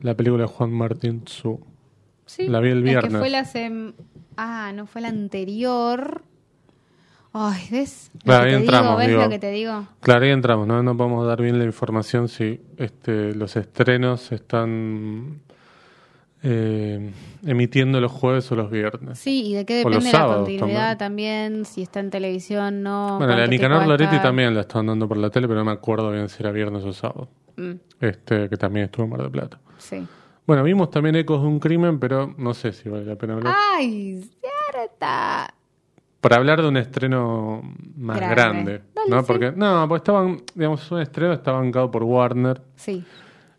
la 0.00 0.14
película 0.14 0.42
de 0.42 0.48
Juan 0.48 0.70
Martín 0.72 1.24
Tzu. 1.24 1.60
Sí, 2.26 2.48
La 2.48 2.60
vi 2.60 2.68
el 2.70 2.78
es 2.78 2.84
que 2.84 2.90
viernes. 2.90 3.18
fue 3.20 3.30
la 3.30 3.44
sem- 3.44 3.94
Ah, 4.36 4.72
no 4.74 4.86
fue 4.86 5.00
la 5.02 5.08
anterior. 5.08 6.22
Ay, 7.34 7.62
¿ves? 7.70 8.10
Claro, 8.24 8.44
que 8.44 8.50
ahí 8.50 8.56
te 8.56 8.60
entramos, 8.60 8.90
digo, 8.90 8.98
¿ves 8.98 9.08
digo. 9.08 9.22
lo 9.22 9.28
que 9.30 9.38
te 9.38 9.50
digo? 9.50 9.86
Claro, 10.00 10.24
ahí 10.24 10.30
entramos, 10.30 10.66
¿no? 10.66 10.82
No 10.82 10.96
podemos 10.96 11.26
dar 11.26 11.40
bien 11.40 11.58
la 11.58 11.64
información 11.64 12.28
si 12.28 12.60
este, 12.76 13.34
los 13.34 13.56
estrenos 13.56 14.32
están 14.32 15.40
eh, 16.42 17.10
emitiendo 17.46 18.00
los 18.00 18.12
jueves 18.12 18.50
o 18.52 18.56
los 18.56 18.70
viernes. 18.70 19.18
Sí, 19.18 19.46
y 19.46 19.54
de 19.54 19.64
qué 19.64 19.76
depende 19.76 20.12
la 20.12 20.26
continuidad 20.26 20.98
también. 20.98 21.64
si 21.64 21.82
está 21.82 22.00
en 22.00 22.10
televisión, 22.10 22.82
no. 22.82 23.16
bueno, 23.18 23.36
la 23.36 23.46
Nicanor 23.46 23.86
Loretti 23.86 24.18
también 24.18 24.54
la 24.54 24.62
estaban 24.62 24.86
dando 24.86 25.08
por 25.08 25.16
la 25.16 25.30
tele, 25.30 25.46
pero 25.48 25.60
no 25.60 25.64
me 25.66 25.72
acuerdo 25.72 26.10
bien 26.10 26.28
si 26.28 26.42
era 26.42 26.50
viernes 26.52 26.84
o 26.84 26.92
sábado. 26.92 27.28
Mm, 27.56 27.72
Este, 28.00 28.48
que 28.48 28.56
también 28.56 28.86
estuvo 28.86 29.04
en 29.04 29.10
Mar 29.10 29.22
del 29.22 29.30
Plata. 29.30 29.58
sí. 29.78 30.06
Bueno, 30.44 30.64
vimos 30.64 30.90
también 30.90 31.14
Ecos 31.14 31.40
de 31.40 31.46
un 31.46 31.60
crimen, 31.60 32.00
pero 32.00 32.34
no 32.36 32.52
sé 32.52 32.72
si 32.72 32.88
vale 32.88 33.04
la 33.04 33.14
pena 33.14 33.34
hablar. 33.34 33.54
Ay, 33.76 34.28
cierta. 34.40 35.54
Para 36.22 36.36
hablar 36.36 36.62
de 36.62 36.68
un 36.68 36.76
estreno 36.78 37.60
más 37.96 38.16
Grande. 38.16 38.34
grande, 38.34 38.82
Dale, 38.94 39.10
¿no? 39.10 39.20
sí. 39.20 39.24
Porque, 39.26 39.52
no, 39.54 39.86
porque 39.88 39.98
estaban, 40.00 40.38
digamos, 40.54 40.90
un 40.90 41.00
estreno 41.00 41.32
está 41.34 41.52
bancado 41.52 41.90
por 41.90 42.04
Warner 42.04 42.62
Sí. 42.76 43.04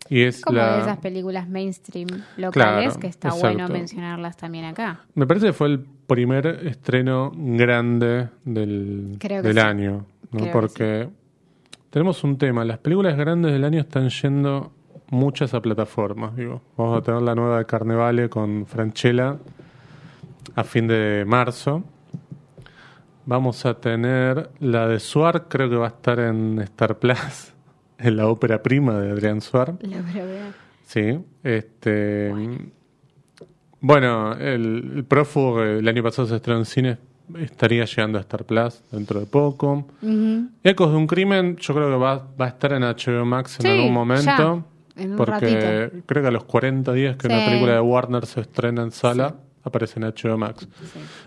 y 0.08 0.22
es 0.22 0.40
Como 0.40 0.58
la... 0.58 0.76
de 0.76 0.80
esas 0.82 0.98
películas 0.98 1.46
mainstream 1.48 2.08
locales 2.38 2.52
Claro, 2.94 3.00
que 3.00 3.06
está 3.06 3.28
exacto. 3.28 3.46
bueno 3.48 3.68
mencionarlas 3.68 4.36
también 4.36 4.64
acá. 4.64 5.00
Me 5.14 5.26
parece 5.26 5.46
que 5.48 5.52
fue 5.52 5.68
el 5.68 5.80
primer 6.06 6.46
estreno 6.66 7.30
grande 7.36 8.28
del, 8.44 9.16
Creo 9.20 9.42
que 9.42 9.48
del 9.48 9.58
sí. 9.58 9.62
año, 9.62 10.06
¿no? 10.32 10.50
Porque 10.50 11.08
tenemos 11.90 12.24
un 12.24 12.38
tema, 12.38 12.64
las 12.64 12.78
películas 12.78 13.14
grandes 13.16 13.52
del 13.52 13.62
año 13.64 13.80
están 13.80 14.08
yendo 14.08 14.72
muchas 15.10 15.52
a 15.52 15.60
plataformas, 15.60 16.34
digo. 16.34 16.62
Vamos 16.78 16.98
a 16.98 17.02
tener 17.02 17.20
la 17.20 17.34
nueva 17.34 17.58
de 17.58 17.66
Carnevale 17.66 18.28
con 18.30 18.64
Franchella 18.66 19.36
a 20.56 20.64
fin 20.64 20.86
de 20.88 21.24
marzo. 21.26 21.84
Vamos 23.26 23.64
a 23.64 23.74
tener 23.80 24.50
la 24.60 24.86
de 24.88 25.00
Suar, 25.00 25.48
creo 25.48 25.70
que 25.70 25.76
va 25.76 25.86
a 25.86 25.88
estar 25.90 26.18
en 26.20 26.58
Star 26.60 26.98
Plus, 26.98 27.52
en 27.98 28.16
la 28.16 28.26
ópera 28.28 28.62
prima 28.62 28.98
de 29.00 29.10
Adrián 29.12 29.40
Suar. 29.40 29.74
La 29.80 30.02
verdad. 30.02 30.50
Sí, 30.86 31.18
este. 31.42 32.32
Bueno, 33.80 34.32
el, 34.34 34.92
el 34.96 35.04
prófugo 35.04 35.56
que 35.58 35.78
el 35.78 35.88
año 35.88 36.02
pasado 36.02 36.26
se 36.28 36.36
estrenó 36.36 36.60
en 36.60 36.64
cine 36.66 36.98
estaría 37.40 37.84
llegando 37.86 38.18
a 38.18 38.20
Star 38.22 38.44
Plus 38.44 38.82
dentro 38.90 39.20
de 39.20 39.26
poco. 39.26 39.86
Ecos 40.62 40.90
de 40.90 40.96
un 40.96 41.06
crimen, 41.06 41.56
yo 41.56 41.74
creo 41.74 41.88
que 41.90 41.96
va, 41.96 42.16
va 42.40 42.44
a 42.46 42.48
estar 42.48 42.72
en 42.72 42.82
HBO 42.82 43.24
Max 43.24 43.56
en 43.60 43.62
Sí, 43.62 43.68
algún 43.68 43.92
momento. 43.92 44.24
ya, 44.96 45.02
en 45.02 45.10
un 45.12 45.16
porque 45.16 45.32
ratito. 45.32 46.02
creo 46.06 46.22
que 46.22 46.28
a 46.28 46.30
los 46.30 46.44
40 46.44 46.92
días 46.92 47.16
que 47.16 47.26
una 47.26 47.44
película 47.44 47.72
de 47.74 47.80
Warner 47.80 48.26
se 48.26 48.40
estrena 48.42 48.82
en 48.82 48.90
sala, 48.90 49.34
aparece 49.64 49.98
en 49.98 50.04
HBO 50.06 50.36
Max. 50.38 50.68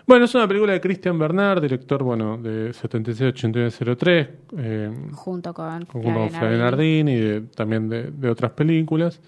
Bueno, 0.05 0.25
es 0.25 0.35
una 0.35 0.47
película 0.47 0.73
de 0.73 0.79
Christian 0.81 1.17
Bernard, 1.19 1.61
director 1.61 2.03
bueno 2.03 2.37
de 2.37 2.71
76-8903. 2.71 4.29
Eh, 4.57 4.91
Junto 5.13 5.53
con, 5.53 5.85
con. 5.85 6.03
Nardini 6.03 7.13
y 7.13 7.19
de- 7.19 7.41
también 7.41 7.89
de, 7.89 8.11
de 8.11 8.29
otras 8.29 8.51
películas. 8.51 9.19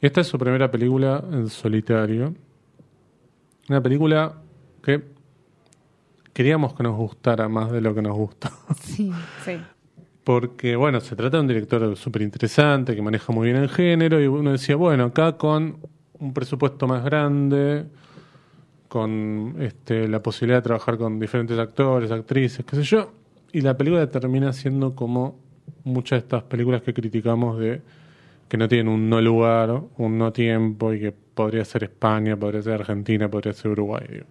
Y 0.00 0.06
esta 0.06 0.20
es 0.20 0.26
su 0.26 0.38
primera 0.38 0.70
película 0.70 1.22
en 1.32 1.48
solitario. 1.48 2.34
Una 3.68 3.80
película 3.80 4.34
que 4.82 5.02
queríamos 6.32 6.74
que 6.74 6.82
nos 6.82 6.96
gustara 6.96 7.48
más 7.48 7.70
de 7.72 7.80
lo 7.80 7.94
que 7.94 8.02
nos 8.02 8.14
gustó. 8.16 8.48
Sí, 8.80 9.12
sí. 9.44 9.58
Porque, 10.24 10.76
bueno, 10.76 11.00
se 11.00 11.16
trata 11.16 11.36
de 11.38 11.40
un 11.40 11.48
director 11.48 11.96
súper 11.96 12.22
interesante, 12.22 12.94
que 12.94 13.02
maneja 13.02 13.32
muy 13.32 13.46
bien 13.50 13.56
el 13.62 13.68
género, 13.68 14.20
y 14.22 14.26
uno 14.28 14.52
decía, 14.52 14.76
bueno, 14.76 15.04
acá 15.06 15.36
con 15.36 15.78
un 16.18 16.32
presupuesto 16.32 16.86
más 16.86 17.02
grande, 17.04 17.86
con 18.92 19.56
este, 19.58 20.06
la 20.06 20.22
posibilidad 20.22 20.58
de 20.58 20.64
trabajar 20.64 20.98
con 20.98 21.18
diferentes 21.18 21.58
actores, 21.58 22.10
actrices, 22.10 22.62
qué 22.62 22.76
sé 22.76 22.82
yo. 22.82 23.10
Y 23.50 23.62
la 23.62 23.74
película 23.74 24.06
termina 24.10 24.52
siendo 24.52 24.94
como 24.94 25.38
muchas 25.84 26.18
de 26.18 26.24
estas 26.24 26.42
películas 26.42 26.82
que 26.82 26.92
criticamos 26.92 27.58
de 27.58 27.80
que 28.50 28.58
no 28.58 28.68
tienen 28.68 28.88
un 28.88 29.08
no 29.08 29.18
lugar, 29.22 29.80
un 29.96 30.18
no 30.18 30.30
tiempo 30.30 30.92
y 30.92 31.00
que 31.00 31.10
podría 31.10 31.64
ser 31.64 31.84
España, 31.84 32.36
podría 32.36 32.60
ser 32.60 32.74
Argentina, 32.74 33.30
podría 33.30 33.54
ser 33.54 33.70
Uruguay. 33.70 34.04
digo. 34.10 34.26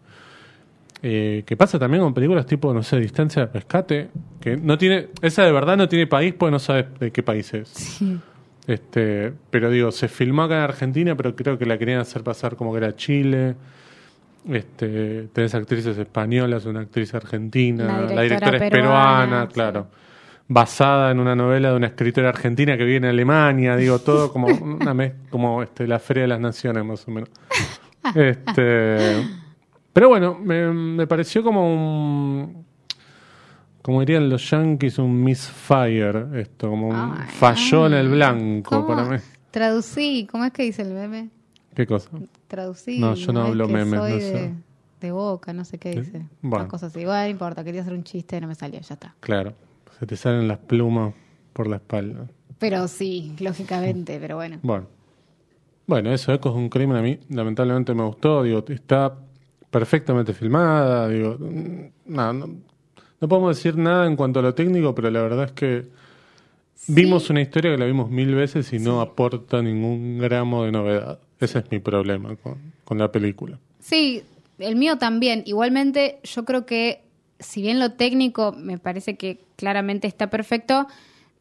Eh, 1.02 1.42
que 1.44 1.58
pasa 1.58 1.80
también 1.80 2.04
con 2.04 2.14
películas 2.14 2.46
tipo, 2.46 2.72
no 2.72 2.84
sé, 2.84 3.00
Distancia 3.00 3.48
de 3.48 3.54
Rescate, 3.54 4.10
que 4.40 4.58
no 4.58 4.78
tiene, 4.78 5.08
esa 5.24 5.44
de 5.44 5.52
verdad 5.52 5.76
no 5.76 5.90
tiene 5.90 6.06
país 6.06 6.36
porque 6.38 6.52
no 6.52 6.60
sabes 6.60 6.86
de 7.00 7.10
qué 7.10 7.24
país 7.24 7.52
es. 7.56 7.68
Sí. 7.70 8.20
Este, 8.68 9.34
pero 9.50 9.72
digo, 9.72 9.92
se 9.92 10.08
filmó 10.08 10.44
acá 10.44 10.58
en 10.58 10.64
Argentina, 10.66 11.18
pero 11.18 11.36
creo 11.36 11.58
que 11.58 11.66
la 11.66 11.80
querían 11.80 12.00
hacer 12.00 12.22
pasar 12.22 12.56
como 12.56 12.72
que 12.74 12.78
era 12.78 12.96
Chile. 12.96 13.56
Este, 14.50 15.28
tenés 15.34 15.54
actrices 15.54 15.98
españolas, 15.98 16.66
una 16.66 16.82
actriz 16.82 17.14
argentina, 17.14 18.02
La 18.08 18.16
la 18.16 18.22
directora 18.24 18.58
es 18.58 18.70
peruana, 18.72 18.72
peruana, 18.72 19.46
sí. 19.48 19.54
claro. 19.54 19.88
Basada 20.48 21.12
en 21.12 21.20
una 21.20 21.36
novela 21.36 21.70
de 21.70 21.76
una 21.78 21.88
escritora 21.88 22.30
argentina 22.30 22.76
que 22.76 22.84
vive 22.84 22.98
en 22.98 23.06
Alemania, 23.06 23.76
digo, 23.76 24.00
todo 24.00 24.34
como 24.34 24.48
una 24.82 24.94
mez- 24.94 25.14
como 25.30 25.62
este, 25.64 25.88
la 25.88 26.00
Feria 26.00 26.24
de 26.24 26.28
las 26.30 26.40
Naciones, 26.40 26.84
más 26.86 27.08
o 27.08 27.12
menos. 27.12 27.30
Este, 28.16 29.28
pero 29.94 30.10
bueno, 30.10 30.36
me, 30.44 30.72
me 30.74 31.06
pareció 31.06 31.44
como 31.44 31.72
un 31.72 32.66
como 33.84 34.00
dirían 34.00 34.28
los 34.30 34.50
yankees, 34.50 34.98
un 34.98 35.24
misfire, 35.24 36.26
esto, 36.42 36.70
como 36.70 36.90
un 36.90 36.96
Ay, 36.96 37.28
falló 37.30 37.86
en 37.88 37.94
el 37.94 38.10
blanco 38.10 38.70
¿Cómo? 38.84 38.88
para 38.88 39.06
mí. 39.06 39.18
Traducí, 39.52 40.28
¿cómo 40.32 40.46
es 40.46 40.52
que 40.52 40.64
dice 40.64 40.82
el 40.82 40.94
meme? 40.94 41.30
¿Qué 41.82 41.88
cosa? 41.88 42.12
Traducí. 42.48 43.00
No, 43.00 43.16
yo 43.16 43.34
no 43.34 43.42
es 43.42 43.50
hablo 43.50 43.68
memes, 43.68 44.00
soy 44.00 44.12
no 44.12 44.16
de, 44.18 44.22
sé. 44.22 44.54
de 45.00 45.12
boca, 45.12 45.52
no 45.52 45.66
sé 45.66 45.80
qué 45.80 45.90
dice. 45.96 46.28
Bueno. 46.44 46.66
Una 46.66 46.68
cosa 46.68 46.86
así. 46.86 47.00
Igual 47.00 47.24
no 47.26 47.32
importa, 47.32 47.64
quería 47.64 47.82
hacer 47.82 47.94
un 47.94 48.04
chiste, 48.04 48.40
no 48.40 48.48
me 48.48 48.54
salió, 48.54 48.80
ya 48.80 48.94
está. 48.94 49.16
Claro, 49.20 49.56
se 49.98 50.06
te 50.06 50.16
salen 50.16 50.48
las 50.48 50.60
plumas 50.60 51.16
por 51.54 51.66
la 51.66 51.78
espalda. 51.78 52.28
Pero 52.60 52.88
sí, 52.88 53.36
lógicamente, 53.40 54.20
pero 54.20 54.36
bueno. 54.36 54.60
Bueno, 54.62 54.86
bueno, 55.88 56.14
eso, 56.14 56.32
Ecos 56.32 56.54
de 56.54 56.60
un 56.60 56.70
crimen 56.70 56.98
a 56.98 57.02
mí 57.02 57.20
lamentablemente 57.30 57.96
me 57.96 58.04
gustó, 58.04 58.44
digo, 58.44 58.64
está 58.68 59.18
perfectamente 59.72 60.34
filmada, 60.36 61.08
digo, 61.10 61.36
mm, 61.40 62.14
no, 62.14 62.34
no, 62.34 62.50
no 63.20 63.28
podemos 63.28 63.58
decir 63.58 63.76
nada 63.76 64.06
en 64.06 64.16
cuanto 64.16 64.38
a 64.38 64.44
lo 64.44 64.54
técnico, 64.54 64.94
pero 64.94 65.10
la 65.10 65.24
verdad 65.24 65.46
es 65.46 65.52
que 65.54 65.88
vimos 66.88 67.28
una 67.32 67.42
historia 67.42 67.72
que 67.72 67.78
la 67.80 67.86
vimos 67.86 68.12
mil 68.12 68.36
veces 68.36 68.72
y 68.72 68.78
no 68.78 69.02
aporta 69.02 69.64
ningún 69.64 70.20
gramo 70.20 70.64
de 70.64 70.72
novedad. 70.72 71.20
Ese 71.42 71.60
es 71.60 71.66
mi 71.72 71.80
problema 71.80 72.36
con, 72.38 72.58
con 72.86 72.98
la 72.98 73.12
película. 73.12 73.60
Sí, 73.80 74.24
el 74.60 74.76
mío 74.78 74.98
también. 74.98 75.44
Igualmente, 75.46 76.20
yo 76.24 76.46
creo 76.46 76.66
que 76.66 77.04
si 77.40 77.62
bien 77.62 77.80
lo 77.80 77.92
técnico 77.94 78.52
me 78.54 78.78
parece 78.78 79.18
que 79.18 79.44
claramente 79.56 80.08
está 80.08 80.30
perfecto, 80.30 80.88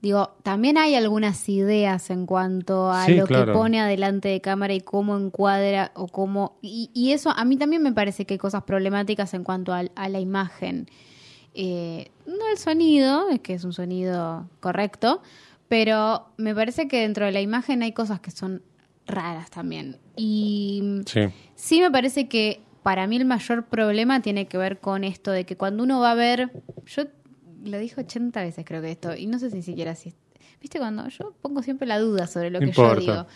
digo, 0.00 0.34
también 0.42 0.78
hay 0.78 0.94
algunas 0.94 1.46
ideas 1.50 2.08
en 2.08 2.24
cuanto 2.24 2.90
a 2.90 3.04
Sí, 3.04 3.14
lo 3.14 3.26
claro. 3.26 3.52
que 3.52 3.52
pone 3.52 3.78
adelante 3.80 4.28
de 4.28 4.40
cámara 4.40 4.72
y 4.72 4.80
cómo 4.80 5.18
encuadra 5.18 5.92
o 5.94 6.08
cómo... 6.08 6.56
Y, 6.62 6.90
y 6.94 7.12
eso 7.12 7.30
a 7.36 7.44
mí 7.44 7.58
también 7.58 7.82
me 7.82 7.92
parece 7.92 8.24
que 8.24 8.34
hay 8.34 8.38
cosas 8.38 8.62
problemáticas 8.62 9.34
en 9.34 9.44
cuanto 9.44 9.74
al- 9.74 9.92
a, 9.94 10.08
la 10.08 10.18
imagen. 10.20 10.88
Eh, 11.54 12.10
no 12.26 12.48
el 12.50 12.56
sonido, 12.58 13.28
es 13.28 13.40
que 13.40 13.52
es 13.54 13.64
un 13.64 13.72
sonido 13.74 14.48
correcto, 14.60 15.20
pero 15.68 16.26
me 16.38 16.54
parece 16.54 16.88
que 16.88 17.00
dentro 17.02 17.26
de 17.26 17.32
la 17.32 17.40
imagen 17.42 17.82
hay 17.82 17.92
cosas 17.92 18.20
que 18.20 18.30
son 18.30 18.62
raras 19.11 19.51
también. 19.51 19.99
Y 20.16 21.03
Sí, 21.07 21.20
Sí 21.55 21.81
me 21.81 21.90
parece 21.90 22.29
que 22.29 22.61
para 22.83 23.07
mí 23.07 23.16
el 23.16 23.25
mayor 23.25 23.66
problema 23.66 24.23
tiene 24.23 24.46
que 24.46 24.59
ver 24.59 24.81
con 24.81 25.05
esto 25.05 25.31
de 25.31 25.44
que 25.44 25.57
cuando 25.57 25.83
uno 25.83 26.01
va 26.01 26.12
a 26.12 26.14
ver, 26.14 26.51
yo 26.87 27.05
lo 27.64 27.79
dije 27.79 28.01
80 28.01 28.40
veces 28.42 28.64
creo 28.64 28.81
que 28.81 28.90
esto, 28.90 29.14
y 29.14 29.27
no 29.27 29.38
sé 29.38 29.51
si 29.51 29.62
siquiera 29.62 29.94
si... 29.94 30.14
¿Viste 30.61 30.79
cuando 30.79 31.09
yo 31.09 31.35
pongo 31.40 31.62
siempre 31.62 31.87
la 31.87 31.99
duda 31.99 32.27
sobre 32.27 32.51
lo 32.51 32.61
que 32.61 32.73
yo 32.73 32.94
digo? 32.96 33.27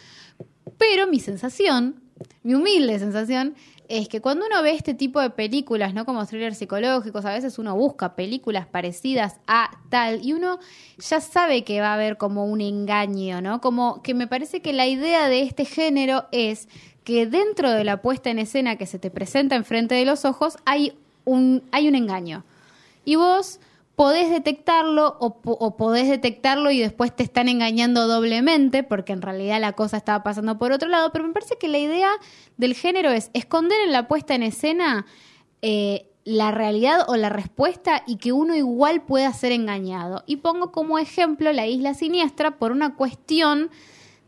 Pero 0.79 1.07
mi 1.07 1.21
sensación, 1.21 2.03
mi 2.43 2.55
humilde 2.55 2.99
sensación, 2.99 3.55
es 3.89 4.09
que 4.09 4.21
cuando 4.21 4.47
uno 4.47 4.63
ve 4.63 4.73
este 4.73 4.95
tipo 4.95 5.21
de 5.21 5.31
películas, 5.31 5.95
¿no? 5.95 6.05
Como 6.05 6.25
thrillers 6.25 6.59
psicológicos, 6.59 7.25
a 7.25 7.33
veces 7.33 7.59
uno 7.59 7.77
busca 7.77 8.17
películas 8.17 8.67
parecidas 8.67 9.39
a 9.47 9.71
tal 9.91 10.25
y 10.25 10.33
uno 10.33 10.59
ya 10.99 11.21
sabe 11.21 11.65
que 11.65 11.81
va 11.81 11.89
a 11.89 11.95
haber 11.95 12.17
como 12.17 12.47
un 12.47 12.61
engaño, 12.61 13.43
¿no? 13.43 13.61
Como 13.61 14.03
que 14.03 14.15
me 14.15 14.27
parece 14.27 14.61
que 14.61 14.73
la 14.73 14.87
idea 14.87 15.29
de 15.29 15.43
este 15.43 15.65
género 15.65 16.27
es 16.33 16.69
que 17.05 17.27
dentro 17.27 17.71
de 17.71 17.85
la 17.85 18.01
puesta 18.01 18.31
en 18.31 18.39
escena 18.39 18.77
que 18.77 18.87
se 18.87 18.99
te 18.99 19.11
presenta 19.11 19.55
enfrente 19.55 19.95
de 19.95 20.07
los 20.07 20.25
ojos 20.25 20.57
hay 20.65 20.97
un, 21.25 21.63
hay 21.71 21.89
un 21.89 21.95
engaño. 21.95 22.45
Y 23.05 23.17
vos 23.17 23.61
podés 23.97 24.29
detectarlo 24.31 25.17
o, 25.21 25.41
po- 25.41 25.53
o 25.61 25.77
podés 25.77 26.09
detectarlo 26.09 26.71
y 26.71 26.81
después 26.81 27.15
te 27.15 27.23
están 27.23 27.49
engañando 27.49 28.07
doblemente 28.09 28.83
porque 28.83 29.13
en 29.13 29.23
realidad 29.23 29.61
la 29.61 29.73
cosa 29.73 29.97
estaba 29.97 30.23
pasando 30.25 30.59
por 30.59 30.73
otro 30.73 30.89
lado, 30.89 31.13
pero 31.13 31.27
me 31.27 31.33
parece 31.33 31.57
que 31.59 31.69
la 31.69 31.79
idea 31.79 32.11
del 32.57 32.75
género 32.75 33.11
es 33.11 33.31
esconder 33.35 33.79
en 33.87 33.93
la 33.93 34.09
puesta 34.09 34.35
en 34.35 34.43
escena 34.43 35.07
eh, 35.63 36.07
la 36.25 36.51
realidad 36.51 37.01
o 37.09 37.17
la 37.17 37.29
respuesta 37.29 38.03
y 38.07 38.17
que 38.17 38.33
uno 38.33 38.55
igual 38.57 39.03
pueda 39.03 39.33
ser 39.33 39.53
engañado. 39.53 40.25
Y 40.27 40.37
pongo 40.37 40.73
como 40.73 40.99
ejemplo 40.99 41.53
la 41.53 41.67
isla 41.67 41.95
siniestra 41.95 42.57
por 42.59 42.73
una 42.73 42.97
cuestión 42.97 43.71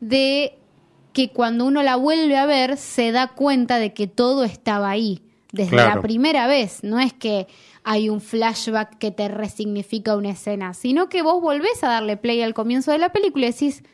de 0.01 0.59
que 1.13 1.31
cuando 1.33 1.65
uno 1.65 1.83
la 1.83 1.97
vuelve 1.97 2.37
a 2.37 2.45
ver 2.47 2.77
se 2.77 3.11
da 3.13 3.29
cuenta 3.29 3.79
de 3.79 3.95
que 3.95 4.07
todo 4.07 4.45
estaba 4.45 4.91
ahí 4.91 5.23
desde 5.53 5.71
Claro. 5.71 5.95
la 5.97 6.03
primera 6.03 6.47
vez. 6.47 6.85
No 6.85 7.01
es 7.01 7.15
que 7.15 7.47
hay 7.89 8.09
un 8.09 8.21
flashback 8.21 8.99
que 8.99 9.13
te 9.13 9.29
resignifica 9.29 10.17
una 10.17 10.31
escena, 10.31 10.75
sino 10.75 11.09
que 11.09 11.23
vos 11.23 11.41
volvés 11.41 11.85
a 11.85 11.89
darle 11.89 12.17
play 12.17 12.43
al 12.43 12.53
comienzo 12.53 12.91
de 12.91 12.99
la 12.99 13.13
película 13.13 13.47
y 13.47 13.53
decís, 13.53 13.85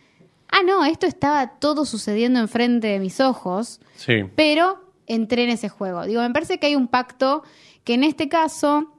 ah, 0.49 0.63
no, 0.65 0.87
esto 0.87 1.07
estaba 1.07 1.59
todo 1.59 1.85
sucediendo 1.85 2.41
enfrente 2.41 2.87
de 2.87 2.99
mis 2.99 3.21
ojos, 3.21 3.83
sí. 3.97 4.25
pero 4.35 4.83
entré 5.07 5.45
en 5.45 5.51
ese 5.51 5.69
juego. 5.69 6.07
Digo, 6.07 6.23
me 6.23 6.31
parece 6.31 6.59
que 6.59 6.69
hay 6.69 6.75
un 6.75 6.89
pacto 6.89 7.43
que 7.85 7.93
en 7.93 8.05
este 8.05 8.31
caso 8.31 8.95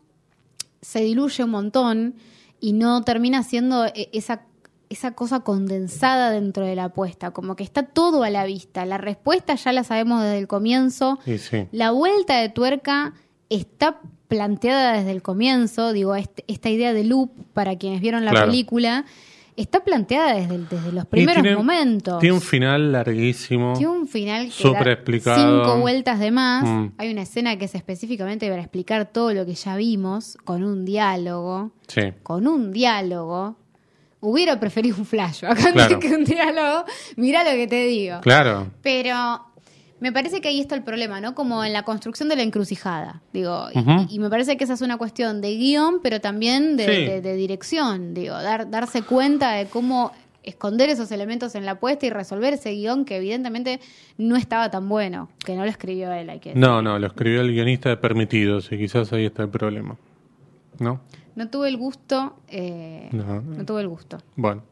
se 0.83 1.01
diluye 1.01 1.43
un 1.43 1.49
montón 1.49 2.13
y 2.59 2.73
no 2.73 3.01
termina 3.01 3.41
siendo 3.41 3.85
eh, 3.85 4.09
esa, 4.13 4.43
esa 4.89 5.15
cosa 5.15 5.39
condensada 5.39 6.29
dentro 6.29 6.67
de 6.67 6.75
la 6.75 6.83
apuesta, 6.83 7.31
como 7.31 7.55
que 7.55 7.63
está 7.63 7.81
todo 7.81 8.21
a 8.21 8.29
la 8.29 8.45
vista. 8.45 8.85
La 8.85 8.99
respuesta 8.99 9.55
ya 9.55 9.71
la 9.71 9.83
sabemos 9.83 10.21
desde 10.21 10.37
el 10.37 10.47
comienzo. 10.47 11.17
Y 11.25 11.39
sí. 11.39 11.67
La 11.71 11.89
vuelta 11.89 12.37
de 12.37 12.49
tuerca 12.49 13.15
está 13.49 13.99
planteada 14.27 14.93
desde 14.93 15.11
el 15.11 15.21
comienzo, 15.21 15.93
digo, 15.93 16.15
este- 16.15 16.43
esta 16.47 16.69
idea 16.69 16.93
de 16.93 17.03
loop, 17.03 17.31
para 17.53 17.77
quienes 17.77 18.01
vieron 18.01 18.25
la 18.25 18.31
Claro. 18.31 18.47
película, 18.47 19.05
está 19.55 19.83
planteada 19.83 20.33
desde, 20.33 20.57
los 20.91 21.05
primeros 21.05 21.43
tiene- 21.43 21.55
momentos. 21.55 22.19
Tiene 22.19 22.33
un 22.33 22.41
final 22.41 22.91
larguísimo. 22.91 23.73
Tiene 23.77 23.91
un 23.93 24.07
final 24.07 24.45
que 24.47 24.51
Súper 24.51 24.85
da 24.85 24.91
explicado. 24.93 25.37
cinco 25.65 25.79
vueltas 25.79 26.19
de 26.19 26.31
más. 26.31 26.63
Mm. 26.67 26.87
Hay 26.97 27.11
una 27.11 27.21
escena 27.21 27.55
que 27.57 27.65
es 27.65 27.75
específicamente 27.75 28.49
para 28.49 28.61
explicar 28.61 29.05
todo 29.11 29.31
lo 29.33 29.45
que 29.45 29.53
ya 29.53 29.75
vimos, 29.75 30.37
con 30.43 30.63
un 30.63 30.85
diálogo. 30.85 31.71
Sí. 31.87 32.01
Con 32.23 32.47
un 32.47 32.71
diálogo. 32.71 33.55
Hubiera 34.21 34.59
preferido 34.59 34.95
un 34.97 35.05
flash 35.05 35.43
acá 35.45 35.71
Claro. 35.73 35.99
que 35.99 36.07
un 36.15 36.23
diálogo. 36.23 36.85
Mirá 37.17 37.43
lo 37.43 37.51
que 37.51 37.67
te 37.67 37.85
digo. 37.85 38.21
Claro. 38.21 38.71
Pero 38.81 39.45
me 40.03 40.11
parece 40.11 40.41
que 40.41 40.49
ahí 40.49 40.59
está 40.59 40.75
el 40.75 40.83
problema, 40.83 41.21
¿no? 41.21 41.33
Como 41.33 41.63
en 41.63 41.71
la 41.71 41.83
construcción 41.83 42.27
de 42.27 42.35
la 42.35 42.43
encrucijada. 42.43 43.21
Digo, 43.31 43.67
y- 44.09 44.19
me 44.19 44.29
parece 44.29 44.57
que 44.57 44.65
esa 44.65 44.73
es 44.73 44.81
una 44.81 44.97
cuestión 44.97 45.39
de 45.39 45.55
guion, 45.55 46.01
pero 46.03 46.19
también 46.19 46.75
de, 46.75 46.85
Sí. 46.85 46.91
de- 47.05 47.21
de 47.21 47.35
dirección. 47.35 48.13
Digo, 48.13 48.33
dar, 48.33 48.69
darse 48.69 49.01
cuenta 49.03 49.53
de 49.53 49.65
cómo 49.67 50.11
esconder 50.43 50.89
esos 50.89 51.09
elementos 51.13 51.55
en 51.55 51.65
la 51.65 51.79
puesta 51.79 52.05
y 52.05 52.09
resolver 52.09 52.53
ese 52.53 52.71
guion 52.71 53.05
que 53.05 53.15
evidentemente 53.15 53.79
no 54.17 54.35
estaba 54.35 54.69
tan 54.69 54.89
bueno, 54.89 55.29
que 55.45 55.55
no 55.55 55.63
lo 55.63 55.69
escribió 55.69 56.11
él, 56.11 56.29
hay 56.29 56.39
que 56.41 56.49
decir. 56.49 56.61
No, 56.61 56.81
no, 56.81 56.99
lo 56.99 57.07
escribió 57.07 57.39
el 57.39 57.53
guionista 57.53 57.87
de 57.87 57.95
Permitidos 57.95 58.69
y 58.73 58.77
quizás 58.77 59.13
ahí 59.13 59.25
está 59.25 59.43
el 59.43 59.49
problema. 59.49 59.95
¿No? 60.79 60.99
No 61.35 61.47
tuve 61.49 61.69
el 61.69 61.77
gusto, 61.77 62.35
eh, 62.49 63.07
No. 63.13 63.41
no 63.41 63.63
tuve 63.65 63.79
el 63.81 63.87
gusto. 63.87 64.17
Bueno. 64.35 64.63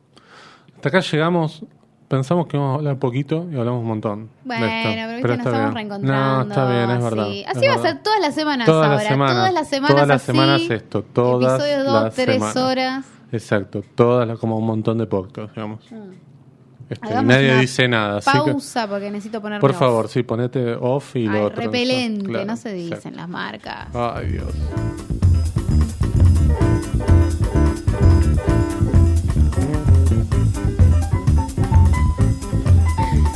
Hasta 0.75 0.89
acá 0.89 0.99
llegamos. 0.99 1.63
Pensamos 2.11 2.45
que 2.47 2.57
íbamos 2.57 2.73
a 2.73 2.77
hablar 2.79 2.99
poquito 2.99 3.47
y 3.51 3.55
hablamos 3.57 3.79
un 3.81 3.87
montón. 3.87 4.25
de 4.25 4.29
Bueno, 4.43 4.65
esto. 4.65 4.89
pero 4.91 5.07
viste, 5.07 5.27
nos 5.27 5.37
está 5.37 5.49
estamos 5.49 5.59
bien. 5.59 5.73
reencontrando. 5.75 6.35
No, 6.35 6.41
está 6.41 6.69
bien, 6.69 6.89
es 6.91 7.03
verdad. 7.03 7.23
así. 7.25 7.45
es 7.47 7.69
va 7.69 7.73
a 7.73 7.81
ser 7.81 8.03
todas 8.03 8.19
las 8.19 8.35
semanas 8.35 8.65
Todas 8.65 8.85
ahora. 8.85 8.95
las 8.97 9.07
semanas. 9.07 9.35
Todas 9.35 9.53
las 9.53 9.69
semanas 9.69 9.91
Todas 9.95 10.07
las 10.09 10.21
semanas 10.21 10.61
esto. 10.69 11.03
Todas 11.03 11.53
Episodios 11.61 11.85
dos, 11.85 12.03
las 12.03 12.15
tres 12.15 12.33
semanas. 12.35 12.55
horas. 12.57 13.05
Exacto. 13.31 13.81
Todas 13.95 14.27
las, 14.27 14.37
como 14.39 14.57
un 14.57 14.65
montón 14.65 14.97
de 14.97 15.05
podcasts, 15.07 15.55
digamos. 15.55 15.79
Este, 15.83 15.95
y 15.95 15.97
Mm. 16.99 17.05
Hagamos 17.13 17.25
nadie 17.25 17.55
dice 17.59 17.87
nada. 17.87 18.17
así 18.17 18.29
que, 18.29 18.51
Pausa 18.51 18.87
porque 18.89 19.09
necesito 19.09 19.41
ponerme 19.41 19.61
por 19.61 19.71
off. 19.71 19.77
favor, 19.79 20.07
sí, 20.09 20.23
ponete 20.23 20.73
off 20.73 21.15
y 21.15 21.27
lo 21.27 21.45
otro. 21.45 21.61
repelente, 21.61 22.25
Claro, 22.25 22.45
no 22.45 22.57
se 22.57 22.73
dicen 22.73 23.15
las 23.15 23.29
marcas. 23.29 23.87
Ay, 23.95 24.27
Dios. 24.31 24.47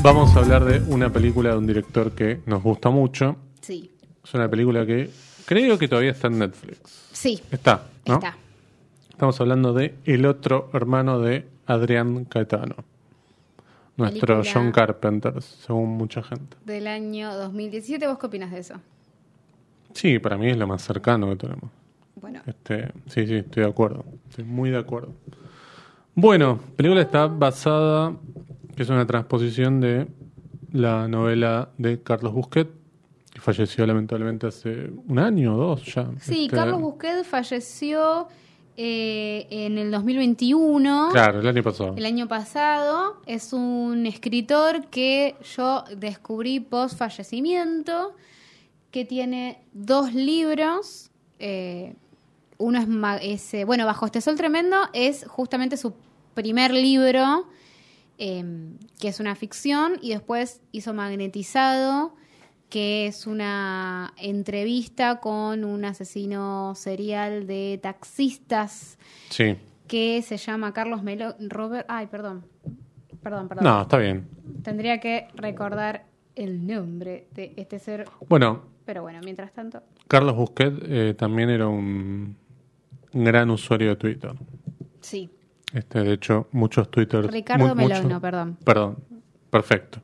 Vamos 0.05 0.35
a 0.35 0.39
hablar 0.39 0.63
de 0.65 0.81
una 0.93 1.11
película 1.11 1.49
de 1.51 1.57
un 1.57 1.65
director 1.65 2.11
que 2.11 2.41
nos 2.45 2.61
gusta 2.61 2.89
mucho, 2.91 3.37
Sí. 3.61 3.89
Es 4.23 4.33
una 4.35 4.47
película 4.47 4.85
que 4.85 5.09
creo 5.45 5.77
que 5.79 5.87
todavía 5.87 6.11
está 6.11 6.27
en 6.27 6.37
Netflix. 6.39 6.79
Sí, 7.11 7.41
Está, 7.51 7.85
¿no? 8.05 8.15
está. 8.15 8.37
Estamos 9.09 9.41
hablando 9.41 9.73
de 9.73 9.95
El 10.05 10.25
otro 10.27 10.69
hermano 10.73 11.19
de 11.19 11.47
Adrián 11.65 12.25
Caetano. 12.25 12.75
Nuestro 13.97 14.37
Película- 14.41 14.51
John 14.53 14.71
Carpenter, 14.71 15.41
según 15.41 15.89
mucha 15.97 16.21
gente. 16.21 16.55
Del 16.65 16.85
año 16.87 17.33
2017, 17.35 18.07
¿vos 18.07 18.19
qué 18.19 18.25
opinas 18.27 18.51
de 18.51 18.59
eso? 18.59 18.75
Sí, 19.93 20.19
para 20.19 20.37
mí 20.37 20.49
es 20.49 20.57
lo 20.57 20.67
más 20.67 20.81
cercano 20.83 21.27
que 21.29 21.35
tenemos. 21.37 21.71
Bueno, 22.21 22.41
Este, 22.45 22.91
sí, 23.07 23.25
sí, 23.25 23.35
estoy 23.35 23.63
de 23.63 23.69
acuerdo. 23.69 24.05
Estoy 24.29 24.43
muy 24.45 24.69
de 24.69 24.77
acuerdo. 24.77 25.13
Bueno, 26.13 26.59
la 26.69 26.75
película 26.75 27.01
está 27.01 27.25
basada, 27.27 28.13
que 28.75 28.83
es 28.83 28.89
una 28.89 29.05
transposición 29.05 29.79
de 29.81 30.07
la 30.71 31.07
novela 31.07 31.69
de 31.77 32.01
Carlos 32.01 32.33
Busquet, 32.33 32.69
que 33.33 33.39
falleció 33.41 33.85
lamentablemente 33.85 34.47
hace 34.47 34.89
un 35.07 35.19
año 35.19 35.55
o 35.55 35.57
dos 35.57 35.85
ya. 35.85 36.09
sí, 36.19 36.45
Este, 36.45 36.55
Carlos 36.55 36.81
Busquets 36.81 37.27
falleció 37.27 38.27
eh, 38.77 39.47
en 39.49 39.77
el 39.77 39.91
2021. 39.91 41.09
Claro, 41.11 41.39
el 41.39 41.47
año 41.47 41.63
pasado. 41.63 41.93
El 41.95 42.05
año 42.05 42.27
pasado 42.27 43.21
es 43.25 43.53
un 43.53 44.05
escritor 44.05 44.88
que 44.88 45.35
yo 45.55 45.83
descubrí 45.97 46.59
post 46.59 46.97
fallecimiento, 46.97 48.15
que 48.91 49.05
tiene 49.05 49.61
dos 49.73 50.13
libros. 50.13 51.09
eh, 51.39 51.95
uno 52.57 52.79
es, 52.79 52.88
ma- 52.88 53.17
es, 53.17 53.51
bueno, 53.65 53.85
Bajo 53.85 54.05
este 54.05 54.21
sol 54.21 54.35
tremendo 54.38 54.77
es 54.93 55.25
justamente 55.27 55.75
su 55.75 55.93
primer 56.33 56.71
libro, 56.73 57.45
eh, 58.17 58.43
que 58.99 59.08
es 59.10 59.19
una 59.19 59.36
ficción, 59.36 59.93
y 60.01 60.10
después 60.12 60.62
hizo 60.71 60.93
Magnetizado, 60.93 62.15
que 62.69 63.08
es 63.08 63.28
una 63.28 64.13
entrevista 64.17 65.19
con 65.19 65.63
un 65.63 65.86
asesino 65.86 66.73
serial 66.75 67.45
de 67.47 67.80
taxistas 67.82 68.97
Sí. 69.30 69.56
que 69.88 70.21
se 70.23 70.38
llama 70.38 70.73
Carlos 70.73 71.04
Melo 71.04 71.36
Robert 71.39 71.86
ay 71.89 72.08
perdón 72.08 72.43
perdón 73.21 73.47
perdón 73.47 73.63
No, 73.65 73.82
está 73.84 73.97
bien. 73.99 74.28
tendría 74.63 74.99
que 74.99 75.28
recordar 75.36 76.06
el 76.36 76.65
nombre 76.65 77.28
de 77.34 77.54
este 77.56 77.78
ser 77.80 78.06
Bueno, 78.28 78.63
pero 78.84 79.04
bueno 79.04 79.19
mientras 79.23 79.54
tanto 79.54 79.84
Carlos 80.08 80.36
Busquet 80.36 80.73
eh, 80.88 81.13
también 81.17 81.49
era 81.51 81.67
un 81.67 82.36
gran 83.13 83.51
usuario 83.51 83.89
de 83.89 83.95
Twitter. 83.95 84.32
sí 85.01 85.30
Este, 85.75 85.99
de 85.99 86.13
hecho, 86.13 86.47
muchos 86.53 86.89
Twitter. 86.89 87.29
Ricardo 87.29 87.67
mu- 87.67 87.75
Melón 87.75 87.91
muchos- 87.97 88.05
no 88.09 88.19
perdón 88.21 88.57
Perdón, 88.65 88.95
perfecto. 89.51 89.99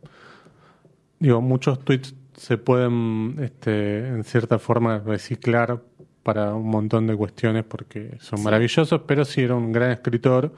Digo, 1.19 1.41
muchos 1.41 1.79
tweets 1.83 2.13
se 2.33 2.57
pueden, 2.57 3.37
este, 3.41 4.07
en 4.07 4.23
cierta 4.23 4.59
forma, 4.59 4.99
reciclar 4.99 5.81
para 6.23 6.53
un 6.53 6.67
montón 6.69 7.07
de 7.07 7.15
cuestiones 7.15 7.63
porque 7.63 8.17
son 8.19 8.39
Sí. 8.39 8.43
maravillosos, 8.45 9.01
pero 9.07 9.25
sí 9.25 9.41
era 9.41 9.55
un 9.55 9.71
gran 9.71 9.91
escritor. 9.91 10.53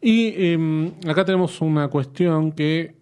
Y 0.00 0.52
em, 0.52 0.92
acá 1.06 1.24
tenemos 1.24 1.60
una 1.60 1.88
cuestión 1.88 2.52
que 2.52 2.94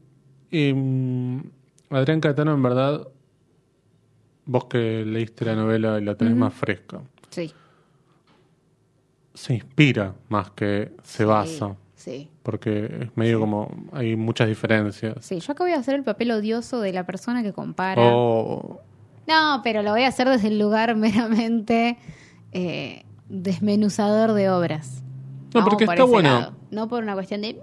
em, 0.50 1.42
Adrián 1.90 2.20
Catano, 2.20 2.52
en 2.54 2.62
verdad, 2.62 3.06
vos 4.46 4.64
que 4.64 5.04
leíste 5.04 5.44
la 5.44 5.54
novela 5.54 5.98
y 6.00 6.04
la 6.04 6.14
tenés 6.16 6.34
más 6.34 6.52
fresca, 6.54 7.00
sí 7.30 7.52
se 9.38 9.54
inspira 9.54 10.14
más 10.28 10.50
que 10.50 10.90
se 11.04 11.24
basa, 11.24 11.76
sí 11.94 12.28
porque 12.42 12.86
es 13.02 13.16
medio 13.16 13.38
como 13.40 13.70
hay 13.92 14.16
muchas 14.16 14.48
diferencias. 14.48 15.14
sí 15.20 15.38
yo 15.40 15.52
acá 15.52 15.62
voy 15.64 15.72
a 15.72 15.78
hacer 15.78 15.94
el 15.94 16.02
papel 16.02 16.30
odioso 16.32 16.80
de 16.80 16.92
la 16.92 17.04
persona 17.06 17.42
que 17.42 17.52
compara 17.52 18.02
O 18.02 18.80
no 19.28 19.60
pero 19.62 19.82
lo 19.82 19.90
voy 19.92 20.02
a 20.02 20.08
hacer 20.08 20.28
desde 20.28 20.48
el 20.48 20.58
lugar 20.58 20.96
meramente 20.96 21.98
eh, 22.52 23.04
desmenuzador 23.28 24.32
de 24.32 24.50
obras 24.50 25.02
No, 25.54 25.60
Vamos 25.60 25.68
porque 25.70 25.84
por 25.86 25.94
está 25.94 26.04
bueno. 26.04 26.28
lado. 26.40 26.52
no 26.70 26.88
por 26.88 27.02
una 27.02 27.14
cuestión 27.14 27.42
de 27.42 27.54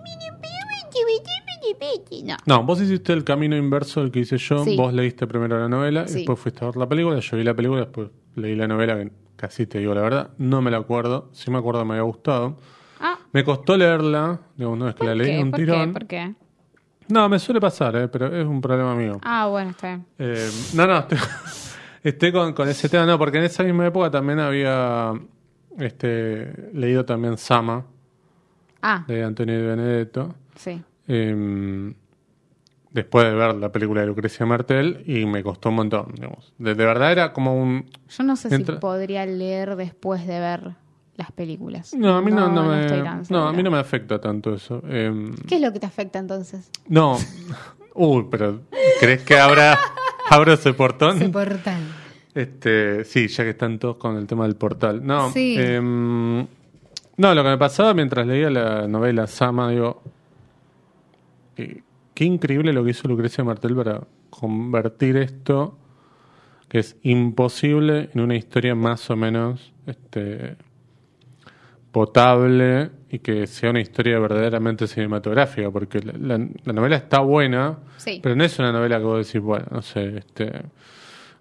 no 2.23 2.37
No, 2.45 2.63
vos 2.63 2.79
hiciste 2.81 3.11
el 3.13 3.23
camino 3.23 3.55
inverso 3.57 4.01
del 4.01 4.11
que 4.11 4.19
hice 4.19 4.37
yo. 4.37 4.63
Sí. 4.63 4.75
Vos 4.77 4.93
leíste 4.93 5.27
primero 5.27 5.59
la 5.59 5.67
novela, 5.67 6.05
y 6.05 6.09
Sí. 6.09 6.15
después 6.19 6.39
fuiste 6.39 6.63
a 6.63 6.67
ver 6.67 6.77
la 6.77 6.87
película. 6.87 7.19
Yo 7.19 7.37
vi 7.37 7.43
la 7.43 7.53
película, 7.53 7.81
después 7.81 8.09
leí 8.35 8.55
la 8.55 8.67
novela, 8.67 8.95
que 8.95 9.11
casi 9.35 9.65
te 9.67 9.79
digo 9.79 9.93
la 9.93 10.01
verdad. 10.01 10.29
No 10.37 10.61
me 10.61 10.71
la 10.71 10.77
acuerdo. 10.77 11.29
Sí 11.33 11.49
me 11.51 11.57
acuerdo 11.57 11.81
que 11.81 11.85
me 11.87 11.93
había 11.93 12.03
gustado. 12.03 12.57
ah 12.99 13.17
Me 13.33 13.43
costó 13.43 13.75
leerla. 13.77 14.39
Digamos, 14.55 14.77
no 14.79 14.87
es 14.89 14.95
que 14.95 14.99
¿por 14.99 15.07
la 15.07 15.15
leí 15.15 15.35
qué? 15.37 15.43
un 15.43 15.51
¿Por 15.51 15.59
tirón. 15.59 15.87
qué? 15.87 15.93
¿Por 15.93 16.07
qué? 16.07 16.33
No, 17.07 17.29
me 17.29 17.37
suele 17.37 17.61
pasar, 17.61 17.95
eh, 17.97 18.07
pero 18.07 18.35
es 18.35 18.45
un 18.47 18.59
problema 18.61 18.95
mío. 18.95 19.19
Ah, 19.21 19.45
bueno, 19.47 19.69
está 19.71 19.87
bien. 19.89 20.05
Eh, 20.17 20.49
no, 20.73 20.87
no, 20.87 20.97
estoy, 20.99 21.17
estoy 22.03 22.31
con, 22.31 22.53
con 22.53 22.67
ese 22.67 22.89
tema. 22.89 23.05
No, 23.05 23.17
porque 23.19 23.37
en 23.37 23.43
esa 23.43 23.63
misma 23.63 23.85
época 23.85 24.09
también 24.09 24.39
había 24.39 25.13
este, 25.77 26.71
leído 26.73 27.05
también 27.05 27.37
Sama, 27.37 27.85
Ah, 28.81 29.03
de 29.07 29.23
Antonio 29.23 29.55
de 29.55 29.67
Benedetto. 29.67 30.35
sí. 30.55 30.81
Eh, 31.07 31.93
después 32.95 33.25
de 33.25 33.33
ver 33.35 33.53
la 33.55 33.71
película 33.73 34.01
de 34.01 34.07
Lucrecia 34.07 34.45
Martel 34.45 35.03
y 35.05 35.25
me 35.25 35.43
costó 35.43 35.67
un 35.69 35.75
montón. 35.75 36.13
Digamos. 36.15 36.53
De, 36.57 36.73
de 36.75 36.85
verdad 36.85 37.11
era 37.11 37.33
como 37.33 37.61
un... 37.61 37.89
Yo 38.09 38.23
no 38.23 38.35
sé 38.37 38.47
Entra- 38.49 38.75
si 38.75 38.79
podría 38.79 39.25
leer 39.25 39.75
después 39.75 40.25
de 40.25 40.39
ver 40.39 40.71
las 41.17 41.31
películas. 41.33 41.93
No, 41.93 42.15
a 42.15 42.21
mí 42.21 42.31
no, 42.31 42.47
no, 42.49 42.63
me, 42.63 42.81
estoy 42.81 43.03
tan 43.03 43.23
no, 43.29 43.47
a 43.47 43.53
mí 43.53 43.61
no 43.63 43.69
me 43.69 43.77
afecta 43.79 44.19
tanto 44.19 44.53
eso. 44.55 44.81
Eh, 44.87 45.31
¿Qué 45.47 45.55
es 45.55 45.61
lo 45.61 45.71
que 45.73 45.79
te 45.79 45.85
afecta 45.85 46.19
entonces? 46.19 46.71
no, 46.87 47.17
uy, 47.93 48.27
pero 48.31 48.61
¿crees 49.01 49.23
que 49.23 49.37
abra, 49.37 49.77
abro 50.29 50.53
ese 50.53 50.73
portón? 50.73 51.17
Ese 51.17 51.29
portal. 51.29 51.81
Este, 52.33 53.03
sí, 53.05 53.27
ya 53.27 53.43
que 53.43 53.49
están 53.51 53.77
todos 53.77 53.97
con 53.97 54.15
el 54.17 54.25
tema 54.25 54.45
del 54.45 54.55
portal. 54.55 55.05
No, 55.05 55.31
Sí. 55.31 55.55
em, 55.57 56.39
no, 57.17 57.33
lo 57.35 57.43
que 57.43 57.49
me 57.49 57.57
pasaba 57.57 57.93
mientras 57.93 58.25
leía 58.25 58.49
la 58.49 58.87
novela 58.87 59.25
Sama, 59.27 59.69
digo, 59.71 60.01
eh, 61.57 61.81
qué 62.15 62.25
increíble 62.25 62.73
lo 62.73 62.83
que 62.83 62.89
hizo 62.91 63.07
Lucrecia 63.07 63.43
Martel 63.43 63.75
para 63.75 64.01
convertir 64.31 65.17
esto, 65.17 65.77
que 66.67 66.79
es 66.79 66.97
imposible, 67.03 68.09
en 68.13 68.21
una 68.21 68.35
historia 68.35 68.73
más 68.73 69.07
o 69.11 69.15
menos 69.15 69.71
este, 69.85 70.55
potable 71.91 72.89
y 73.09 73.19
que 73.19 73.47
sea 73.47 73.69
una 73.69 73.79
historia 73.81 74.19
verdaderamente 74.19 74.87
cinematográfica, 74.87 75.69
porque 75.71 75.99
la, 76.01 76.13
la- 76.37 76.47
la 76.63 76.73
novela 76.73 76.95
está 76.97 77.19
buena, 77.19 77.77
Sí. 77.97 78.19
pero 78.21 78.35
no 78.35 78.43
es 78.43 78.57
una 78.59 78.71
novela 78.71 78.97
que 78.97 79.03
vos 79.05 79.25
decís, 79.25 79.41
bueno, 79.41 79.65
no 79.71 79.81
sé, 79.81 80.17
este, 80.17 80.51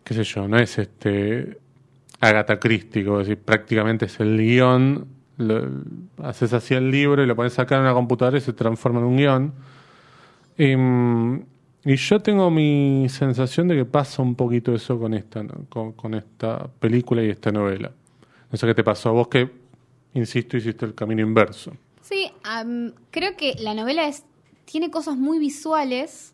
qué 0.05 0.15
sé 0.15 0.23
yo, 0.25 0.47
no 0.47 0.59
es 0.59 0.79
este 0.79 1.59
Agatha 2.21 2.59
Christie, 2.61 3.03
que 3.03 3.11
vos 3.11 3.27
decís, 3.27 3.43
prácticamente 3.45 4.05
es 4.07 4.21
el 4.21 4.37
guion, 4.39 5.07
lo- 5.39 5.69
haces 6.23 6.53
así 6.53 6.75
el 6.75 6.91
libro 6.91 7.23
y 7.23 7.27
lo 7.27 7.35
pones 7.35 7.59
acá 7.59 7.75
en 7.77 7.83
una 7.83 7.93
computadora 7.95 8.39
y 8.39 8.41
se 8.41 8.53
transforma 8.53 9.01
en 9.01 9.07
un 9.07 9.17
guion. 9.17 9.53
Em, 10.57 11.45
y 11.85 11.97
yo 11.97 12.21
tengo 12.21 12.51
mi 12.51 13.07
sensación 13.09 13.69
de 13.69 13.77
que 13.77 13.85
pasa 13.85 14.23
un 14.23 14.35
poquito 14.35 14.75
eso 14.75 14.99
con 14.99 15.15
esta, 15.15 15.43
¿no? 15.43 15.67
con, 15.69 15.93
con 15.93 16.15
esta 16.15 16.67
película 16.81 17.23
y 17.23 17.31
esta 17.31 17.51
novela. 17.53 17.93
No 18.51 18.57
sé 18.59 18.67
qué 18.67 18.75
te 18.75 18.85
pasó 18.85 19.09
a 19.11 19.13
vos 19.13 19.29
que, 19.29 19.51
insisto, 20.15 20.57
hiciste 20.57 20.87
el 20.87 20.95
camino 20.95 21.23
inverso. 21.23 21.73
Sí, 22.03 22.31
am, 22.45 22.93
creo 23.11 23.37
que 23.37 23.55
la 23.59 23.75
novela 23.75 24.07
es 24.09 24.25
tiene 24.65 24.91
cosas 24.91 25.17
muy 25.17 25.39
visuales. 25.39 26.33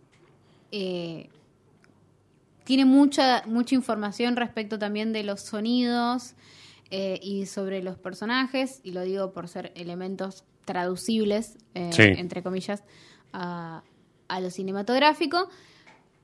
eh, 0.73 1.29
tiene 2.65 2.85
mucha, 2.85 3.43
mucha 3.47 3.75
información 3.75 4.37
respecto 4.37 4.79
también 4.79 5.13
de 5.13 5.25
los 5.25 5.41
sonidos 5.41 6.35
eh, 6.93 7.19
y 7.21 7.47
sobre 7.47 7.83
los 7.83 7.99
personajes, 7.99 8.81
y 8.85 8.93
lo 8.93 9.01
digo 9.03 9.33
por 9.33 9.49
ser 9.49 9.73
elementos 9.75 10.45
traducibles, 10.65 11.59
eh, 11.75 11.91
Sí. 11.93 12.03
entre 12.03 12.45
comillas, 12.45 12.85
a, 13.33 13.83
a 14.31 14.41
lo 14.41 14.51
cinematográfico, 14.51 15.49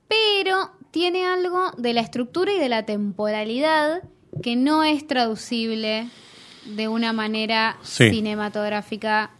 pero 0.07 0.71
tiene 0.91 1.25
algo 1.25 1.71
de 1.77 1.93
la 1.93 2.01
estructura 2.01 2.51
y 2.53 2.59
de 2.59 2.69
la 2.69 2.85
temporalidad 2.85 4.03
que 4.41 4.55
no 4.55 4.83
es 4.83 5.05
traducible 5.05 6.07
de 6.65 6.87
una 6.87 7.13
manera 7.13 7.77
Sí. 7.81 8.09
cinematográfica 8.09 9.31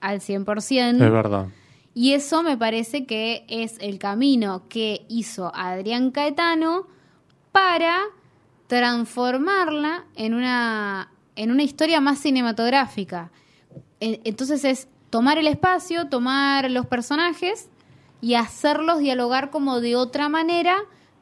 al 0.00 0.20
100%. 0.20 1.04
Es 1.04 1.12
verdad. 1.12 1.46
Y 1.94 2.12
eso 2.12 2.42
me 2.42 2.56
parece 2.58 3.06
que 3.06 3.44
es 3.48 3.76
el 3.80 3.98
camino 3.98 4.64
que 4.68 5.06
hizo 5.08 5.50
Adrián 5.54 6.10
Caetano 6.10 6.86
para 7.52 7.96
transformarla 8.66 10.04
en 10.14 10.34
una, 10.34 11.10
en 11.36 11.50
una 11.50 11.62
historia 11.62 12.00
más 12.00 12.18
cinematográfica. 12.18 13.30
En- 14.00 14.20
Entonces 14.24 14.64
es 14.64 14.88
tomar 15.10 15.38
el 15.38 15.46
espacio, 15.46 16.08
tomar 16.08 16.70
los 16.70 16.86
personajes 16.86 17.68
y 18.26 18.34
hacerlos 18.34 18.98
dialogar 18.98 19.50
como 19.50 19.80
de 19.80 19.94
otra 19.94 20.28
manera 20.28 20.78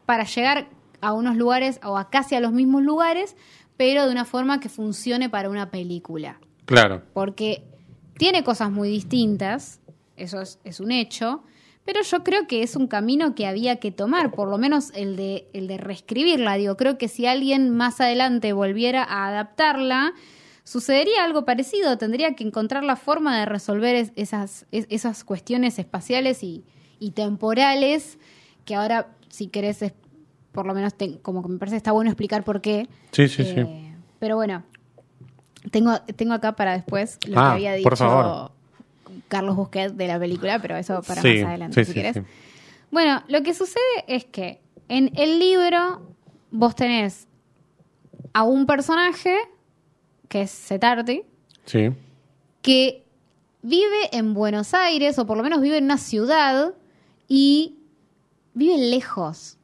para 0.06 0.24
llegar 0.24 0.68
a 1.02 1.12
unos 1.12 1.36
lugares 1.36 1.78
o 1.84 1.98
a 1.98 2.08
casi 2.08 2.34
a 2.34 2.40
los 2.40 2.52
mismos 2.52 2.82
lugares, 2.82 3.36
pero 3.76 4.06
de 4.06 4.10
una 4.10 4.24
forma 4.24 4.58
que 4.58 4.70
funcione 4.70 5.28
para 5.28 5.50
una 5.50 5.70
película 5.70 6.40
Claro. 6.64 7.02
porque 7.12 7.62
tiene 8.16 8.42
cosas 8.42 8.70
muy 8.70 8.88
distintas, 8.88 9.80
eso 10.16 10.40
es, 10.40 10.58
es 10.64 10.80
un 10.80 10.92
hecho, 10.92 11.42
pero 11.84 12.00
yo 12.00 12.24
creo 12.24 12.46
que 12.46 12.62
es 12.62 12.74
un 12.74 12.86
camino 12.86 13.34
que 13.34 13.46
había 13.46 13.76
que 13.76 13.90
tomar, 13.90 14.30
por 14.30 14.48
lo 14.48 14.56
menos 14.56 14.90
el 14.94 15.16
de, 15.16 15.46
el 15.52 15.66
de 15.66 15.76
reescribirla. 15.76 16.54
Digo, 16.54 16.78
creo 16.78 16.96
que 16.96 17.08
si 17.08 17.26
alguien 17.26 17.68
más 17.68 18.00
adelante 18.00 18.54
volviera 18.54 19.04
a 19.04 19.26
adaptarla, 19.28 20.14
sucedería 20.62 21.22
algo 21.22 21.44
parecido. 21.44 21.98
Tendría 21.98 22.34
que 22.34 22.44
encontrar 22.44 22.82
la 22.82 22.96
forma 22.96 23.38
de 23.38 23.44
resolver 23.44 24.10
esas, 24.16 24.64
esas 24.70 25.22
cuestiones 25.24 25.78
espaciales 25.78 26.42
y, 26.42 26.64
temporales 27.12 28.18
que 28.64 28.74
ahora, 28.74 29.08
si 29.28 29.48
querés, 29.48 29.84
por 30.52 30.66
lo 30.66 30.74
menos 30.74 30.94
como 31.22 31.42
que 31.42 31.48
me 31.48 31.58
parece 31.58 31.76
está 31.76 31.92
bueno 31.92 32.10
explicar 32.10 32.44
por 32.44 32.60
qué. 32.60 32.88
Sí, 33.12 33.28
sí, 33.28 33.44
sí. 33.44 33.54
Eh, 33.60 33.94
pero 34.18 34.36
bueno, 34.36 34.62
tengo, 35.70 35.98
tengo 36.16 36.34
acá 36.34 36.52
para 36.56 36.72
después 36.72 37.18
lo 37.26 37.34
que 37.34 37.38
Ah, 37.38 37.52
había 37.52 37.70
por 37.82 37.92
dicho 37.92 37.96
favor. 37.96 38.50
Carlos 39.28 39.56
Busquet 39.56 39.92
de 39.92 40.06
la 40.08 40.18
película, 40.18 40.58
pero 40.60 40.76
eso 40.76 41.02
para 41.02 41.20
Sí, 41.22 41.38
más 41.40 41.48
adelante, 41.50 41.74
sí, 41.84 41.84
si 41.84 41.92
sí, 41.92 41.94
querés. 41.98 42.14
sí. 42.16 42.22
Bueno, 42.90 43.22
lo 43.28 43.42
que 43.42 43.54
sucede 43.54 44.04
es 44.06 44.24
que 44.24 44.60
en 44.88 45.10
el 45.16 45.38
libro 45.38 46.14
vos 46.50 46.74
tenés 46.74 47.26
a 48.32 48.42
un 48.44 48.66
personaje, 48.66 49.36
que 50.28 50.42
es 50.42 50.50
Setardi, 50.50 51.22
Sí. 51.66 51.90
que 52.62 53.04
vive 53.62 54.08
en 54.16 54.34
Buenos 54.34 54.74
Aires, 54.74 55.18
o 55.18 55.26
por 55.26 55.36
lo 55.36 55.42
menos 55.42 55.60
vive 55.60 55.78
en 55.78 55.84
una 55.84 55.98
ciudad, 55.98 56.74
y 57.28 57.76
vive 58.54 58.78
lejos 58.78 59.56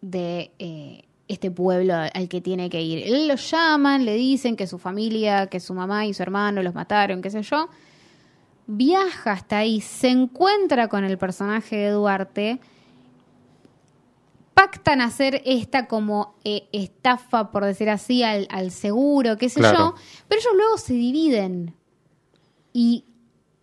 de 0.00 0.52
eh, 0.58 1.02
este 1.28 1.50
pueblo 1.50 1.94
al 1.94 2.28
que 2.28 2.40
tiene 2.40 2.70
que 2.70 2.80
ir. 2.82 3.06
Él 3.06 3.28
lo 3.28 3.34
llaman, 3.36 4.04
le 4.04 4.14
dicen 4.14 4.56
que 4.56 4.66
su 4.66 4.78
familia, 4.78 5.48
que 5.48 5.60
su 5.60 5.74
mamá 5.74 6.06
y 6.06 6.14
su 6.14 6.22
hermano 6.22 6.62
los 6.62 6.74
mataron, 6.74 7.22
qué 7.22 7.30
sé 7.30 7.42
yo. 7.42 7.68
Viaja 8.68 9.32
hasta 9.32 9.58
ahí, 9.58 9.80
se 9.80 10.08
encuentra 10.08 10.88
con 10.88 11.04
el 11.04 11.18
personaje 11.18 11.76
de 11.76 11.90
Duarte, 11.90 12.58
pactan 14.54 15.00
hacer 15.00 15.42
esta 15.44 15.86
como 15.86 16.34
eh, 16.44 16.66
estafa, 16.72 17.50
por 17.50 17.64
decir 17.64 17.90
así, 17.90 18.22
al, 18.22 18.48
al 18.50 18.70
seguro, 18.70 19.36
qué 19.36 19.48
sé 19.48 19.60
Claro. 19.60 19.78
yo, 19.78 19.94
pero 20.28 20.40
ellos 20.40 20.52
luego 20.56 20.78
se 20.78 20.94
dividen. 20.94 21.74
Y 22.72 23.04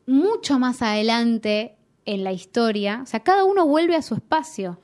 mucho 0.05 0.59
más 0.59 0.81
adelante 0.81 1.75
en 2.05 2.23
la 2.23 2.31
historia, 2.31 3.01
o 3.03 3.05
sea, 3.05 3.21
cada 3.21 3.43
uno 3.43 3.65
vuelve 3.65 3.95
a 3.95 4.01
su 4.01 4.15
espacio. 4.15 4.79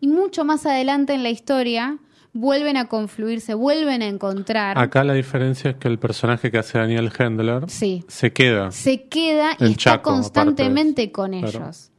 Y 0.00 0.08
mucho 0.08 0.44
más 0.44 0.64
adelante 0.66 1.12
en 1.14 1.22
la 1.22 1.30
historia 1.30 1.98
vuelven 2.32 2.76
a 2.76 2.86
confluirse, 2.86 3.54
vuelven 3.54 4.02
a 4.02 4.06
encontrar. 4.06 4.78
Acá 4.78 5.02
la 5.02 5.14
diferencia 5.14 5.70
es 5.70 5.76
que 5.76 5.88
el 5.88 5.98
personaje 5.98 6.50
que 6.50 6.58
hace 6.58 6.78
Daniel 6.78 7.10
Hendler 7.18 7.68
Sí. 7.68 8.04
se 8.06 8.32
queda. 8.32 8.70
Se 8.70 9.04
queda 9.08 9.52
y 9.58 9.64
está 9.64 9.76
Chaco, 9.76 10.10
constantemente 10.10 11.10
con 11.10 11.34
ellos. 11.34 11.90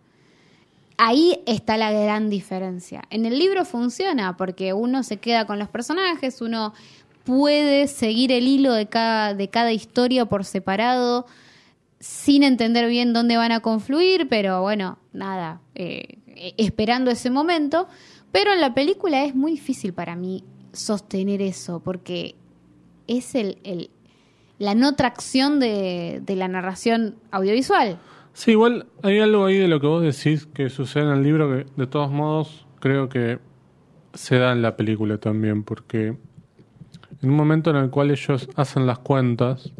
Ahí 0.97 1.41
está 1.45 1.77
la 1.77 1.91
gran 1.91 2.29
diferencia. 2.29 3.03
En 3.09 3.25
el 3.25 3.39
libro 3.39 3.63
funciona 3.65 4.35
porque 4.35 4.73
uno 4.73 5.03
se 5.03 5.17
queda 5.17 5.45
con 5.45 5.57
los 5.57 5.69
personajes, 5.69 6.41
uno 6.41 6.73
puede 7.23 7.87
seguir 7.87 8.31
el 8.31 8.47
hilo 8.47 8.73
de 8.73 8.87
cada, 8.87 9.33
de 9.33 9.49
cada 9.49 9.71
historia 9.71 10.25
por 10.25 10.43
separado 10.45 11.25
sin 11.99 12.43
entender 12.43 12.87
bien 12.87 13.13
dónde 13.13 13.37
van 13.37 13.51
a 13.51 13.59
confluir, 13.59 14.27
pero 14.29 14.61
bueno, 14.61 14.99
nada, 15.11 15.61
eh, 15.75 16.19
eh, 16.27 16.53
esperando 16.57 17.11
ese 17.11 17.29
momento. 17.29 17.87
Pero 18.31 18.53
en 18.53 18.61
la 18.61 18.73
película 18.73 19.25
es 19.25 19.35
muy 19.35 19.51
difícil 19.53 19.93
para 19.93 20.15
mí 20.15 20.43
sostener 20.71 21.41
eso, 21.41 21.81
porque 21.81 22.35
es 23.07 23.35
el, 23.35 23.89
la 24.59 24.75
no 24.75 24.95
tracción 24.95 25.59
de, 25.59 26.21
de 26.23 26.35
la 26.35 26.47
narración 26.47 27.15
audiovisual. 27.31 27.97
Sí, 28.33 28.51
igual 28.51 28.85
hay 29.01 29.19
algo 29.19 29.45
ahí 29.45 29.57
de 29.57 29.67
lo 29.67 29.81
que 29.81 29.87
vos 29.87 30.03
decís 30.03 30.45
que 30.45 30.69
sucede 30.69 31.03
en 31.03 31.09
el 31.09 31.23
libro 31.23 31.49
que 31.49 31.65
de 31.75 31.87
todos 31.87 32.11
modos 32.11 32.67
creo 32.79 33.09
que 33.09 33.39
se 34.13 34.37
da 34.37 34.51
en 34.51 34.61
la 34.61 34.77
película 34.77 35.17
también, 35.17 35.63
porque 35.63 36.15
en 37.21 37.29
un 37.29 37.35
momento 37.35 37.71
en 37.71 37.77
el 37.77 37.89
cual 37.89 38.11
ellos 38.11 38.47
hacen 38.55 38.85
las 38.85 38.99
cuentas 38.99 39.73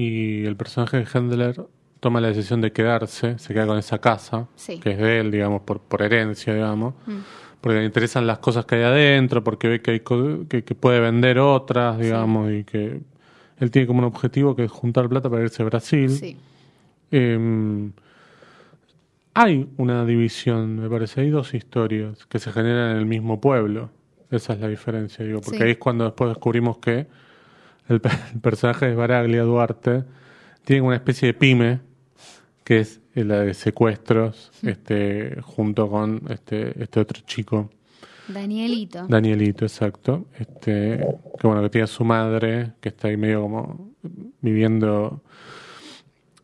y 0.00 0.44
el 0.46 0.54
personaje 0.56 0.98
de 0.98 1.06
Hendler 1.12 1.60
toma 1.98 2.20
la 2.20 2.28
decisión 2.28 2.60
de 2.60 2.70
quedarse, 2.72 3.36
se 3.38 3.52
queda 3.52 3.66
con 3.66 3.78
esa 3.78 3.98
casa, 3.98 4.46
Sí. 4.54 4.78
que 4.78 4.92
es 4.92 4.98
de 4.98 5.18
él, 5.20 5.30
digamos, 5.32 5.62
por, 5.62 5.80
por 5.80 6.02
herencia, 6.02 6.54
digamos, 6.54 6.94
porque 7.60 7.80
le 7.80 7.84
interesan 7.84 8.24
las 8.26 8.38
cosas 8.38 8.64
que 8.64 8.76
hay 8.76 8.82
adentro, 8.82 9.42
porque 9.42 9.66
ve 9.66 9.82
que, 9.82 9.90
hay 9.90 10.00
co- 10.00 10.46
que, 10.48 10.62
que 10.62 10.74
puede 10.76 11.00
vender 11.00 11.40
otras, 11.40 11.98
digamos, 11.98 12.52
y 12.52 12.62
que 12.62 13.00
él 13.58 13.70
tiene 13.72 13.88
como 13.88 13.98
un 13.98 14.04
objetivo 14.04 14.54
que 14.54 14.64
es 14.64 14.70
juntar 14.70 15.08
plata 15.08 15.28
para 15.28 15.42
irse 15.42 15.62
a 15.62 15.66
Brasil. 15.66 16.10
Sí. 16.10 16.36
Eh, 17.10 17.90
hay 19.34 19.68
una 19.76 20.04
división, 20.04 20.76
me 20.80 20.88
parece. 20.88 21.20
Hay 21.22 21.30
dos 21.30 21.54
historias 21.54 22.26
que 22.26 22.38
se 22.38 22.52
generan 22.52 22.92
en 22.92 22.96
el 22.98 23.06
mismo 23.06 23.40
pueblo. 23.40 23.90
Esa 24.30 24.52
es 24.52 24.60
la 24.60 24.68
diferencia, 24.68 25.24
digo, 25.24 25.40
porque 25.40 25.62
ahí 25.64 25.70
es 25.72 25.78
cuando 25.78 26.04
después 26.04 26.28
descubrimos 26.30 26.78
que 26.78 27.06
el, 27.88 28.00
pe- 28.00 28.10
el 28.34 28.40
personaje 28.40 28.86
de 28.86 28.94
Baraglia 28.94 29.42
Duarte 29.42 30.04
tiene 30.64 30.82
una 30.82 30.96
especie 30.96 31.26
de 31.28 31.34
pyme 31.34 31.80
que 32.64 32.80
es 32.80 33.00
la 33.14 33.40
de 33.40 33.54
secuestros, 33.54 34.50
este, 34.62 35.38
junto 35.42 35.88
con 35.88 36.22
este, 36.28 36.80
este 36.82 37.00
otro 37.00 37.22
chico, 37.26 37.70
Danielito. 38.28 39.06
Danielito, 39.08 39.64
exacto, 39.64 40.26
este, 40.38 40.98
que 41.40 41.46
bueno, 41.46 41.62
que 41.62 41.70
tiene 41.70 41.84
a 41.84 41.86
su 41.86 42.04
madre, 42.04 42.72
que 42.80 42.90
está 42.90 43.08
ahí 43.08 43.16
medio 43.16 43.40
como 43.42 43.90
viviendo 44.42 45.22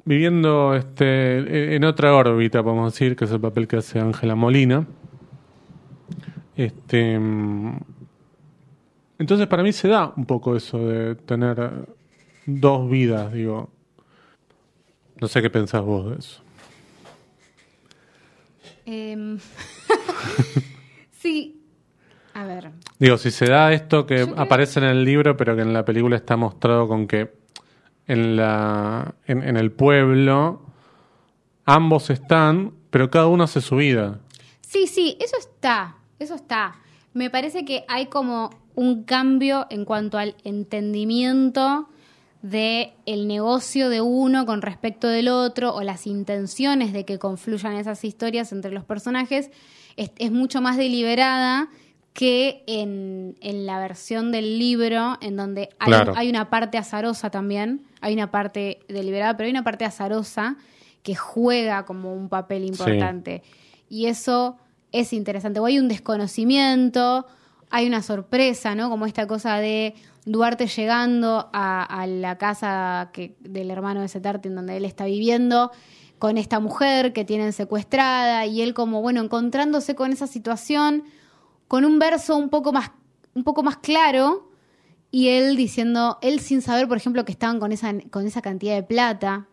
viviendo 0.06 0.74
este 0.74 1.76
en 1.76 1.84
otra 1.84 2.14
órbita, 2.14 2.62
podemos 2.62 2.92
decir, 2.94 3.14
que 3.16 3.26
es 3.26 3.30
el 3.30 3.40
papel 3.40 3.68
que 3.68 3.76
hace 3.76 4.00
Ángela 4.00 4.34
Molina. 4.34 4.86
Este 6.56 7.18
mm, 7.18 7.78
entonces 9.24 9.46
para 9.46 9.62
mí 9.62 9.72
se 9.72 9.88
da 9.88 10.12
un 10.16 10.26
poco 10.26 10.54
eso 10.54 10.78
de 10.78 11.14
tener 11.14 11.58
eh, 11.58 11.70
dos 12.46 12.88
vidas, 12.90 13.32
digo. 13.32 13.70
No 15.20 15.28
sé 15.28 15.40
qué 15.40 15.48
pensás 15.48 15.82
vos 15.82 16.10
de 16.10 16.18
eso. 16.18 16.42
Em, 18.86 19.38
sí. 21.10 21.60
A 22.34 22.44
ver. 22.44 22.70
Digo, 22.98 23.16
si 23.16 23.30
se 23.30 23.46
da 23.46 23.72
esto 23.72 24.06
que 24.06 24.24
creo- 24.24 24.38
aparece 24.38 24.80
en 24.80 24.86
el 24.86 25.04
libro, 25.04 25.36
pero 25.36 25.54
que 25.56 25.62
en 25.62 25.72
la 25.72 25.84
película 25.84 26.16
está 26.16 26.36
mostrado 26.36 26.88
con 26.88 27.06
que 27.06 27.32
en, 28.06 28.36
la, 28.36 29.14
en, 29.26 29.42
en 29.42 29.56
el 29.56 29.70
pueblo 29.72 30.60
ambos 31.64 32.10
están, 32.10 32.74
pero 32.90 33.10
cada 33.10 33.28
uno 33.28 33.44
hace 33.44 33.60
su 33.60 33.76
vida. 33.76 34.20
Sí, 34.60 34.86
sí, 34.86 35.16
eso 35.20 35.36
está, 35.38 35.96
eso 36.18 36.34
está. 36.34 36.76
Me 37.14 37.30
parece 37.30 37.64
que 37.64 37.84
hay 37.88 38.06
como 38.06 38.50
un 38.74 39.04
cambio 39.04 39.66
en 39.70 39.84
cuanto 39.84 40.18
al 40.18 40.34
entendimiento 40.44 41.88
de 42.42 42.92
el 43.06 43.26
negocio 43.26 43.88
de 43.88 44.00
uno 44.00 44.44
con 44.44 44.60
respecto 44.60 45.08
del 45.08 45.28
otro 45.28 45.74
o 45.74 45.82
las 45.82 46.06
intenciones 46.06 46.92
de 46.92 47.04
que 47.04 47.18
confluyan 47.18 47.74
esas 47.74 48.04
historias 48.04 48.52
entre 48.52 48.70
los 48.70 48.84
personajes 48.84 49.50
es, 49.96 50.10
es 50.18 50.30
mucho 50.30 50.60
más 50.60 50.76
deliberada 50.76 51.68
que 52.12 52.62
en, 52.66 53.36
en 53.40 53.66
la 53.66 53.78
versión 53.80 54.30
del 54.30 54.58
libro 54.58 55.16
en 55.20 55.36
donde 55.36 55.70
hay, 55.78 55.86
Claro. 55.88 56.12
hay 56.16 56.28
una 56.28 56.50
parte 56.50 56.78
azarosa 56.78 57.30
también, 57.30 57.82
hay 58.00 58.14
una 58.14 58.30
parte 58.30 58.80
deliberada, 58.88 59.36
pero 59.36 59.46
hay 59.46 59.50
una 59.50 59.64
parte 59.64 59.84
azarosa 59.84 60.56
que 61.02 61.14
juega 61.16 61.84
como 61.84 62.14
un 62.14 62.28
papel 62.28 62.64
importante. 62.64 63.42
Y 63.88 64.06
eso 64.06 64.56
es 64.92 65.12
interesante. 65.12 65.60
O 65.60 65.66
hay 65.66 65.78
un 65.78 65.88
desconocimiento, 65.88 67.26
hay 67.70 67.86
una 67.86 68.02
sorpresa, 68.02 68.74
¿no? 68.74 68.90
Como 68.90 69.06
esta 69.06 69.26
cosa 69.26 69.58
de 69.58 69.94
Duarte 70.26 70.66
llegando 70.66 71.50
a, 71.52 72.06
la 72.08 72.38
casa 72.38 73.10
del 73.40 73.70
hermano 73.70 74.00
de 74.00 74.08
Setarte 74.08 74.48
en 74.48 74.54
donde 74.54 74.76
él 74.76 74.84
está 74.84 75.04
viviendo 75.04 75.70
con 76.18 76.38
esta 76.38 76.60
mujer 76.60 77.12
que 77.12 77.24
tienen 77.24 77.52
secuestrada 77.52 78.46
y 78.46 78.62
él 78.62 78.72
como, 78.72 79.02
bueno, 79.02 79.20
encontrándose 79.20 79.94
con 79.94 80.12
esa 80.12 80.26
situación 80.26 81.04
con 81.68 81.84
un 81.84 81.98
verso 81.98 82.36
un 82.36 82.48
poco 82.48 82.72
más, 82.72 82.92
un 83.34 83.44
poco 83.44 83.62
más 83.62 83.76
claro 83.78 84.50
y 85.10 85.28
él 85.28 85.56
diciendo, 85.56 86.18
él 86.22 86.40
sin 86.40 86.62
saber, 86.62 86.88
por 86.88 86.96
ejemplo, 86.96 87.24
que 87.24 87.32
estaban 87.32 87.60
con 87.60 87.72
esa, 87.72 87.92
con 88.10 88.26
esa 88.26 88.40
cantidad 88.40 88.74
de 88.74 88.82
plata 88.82 89.46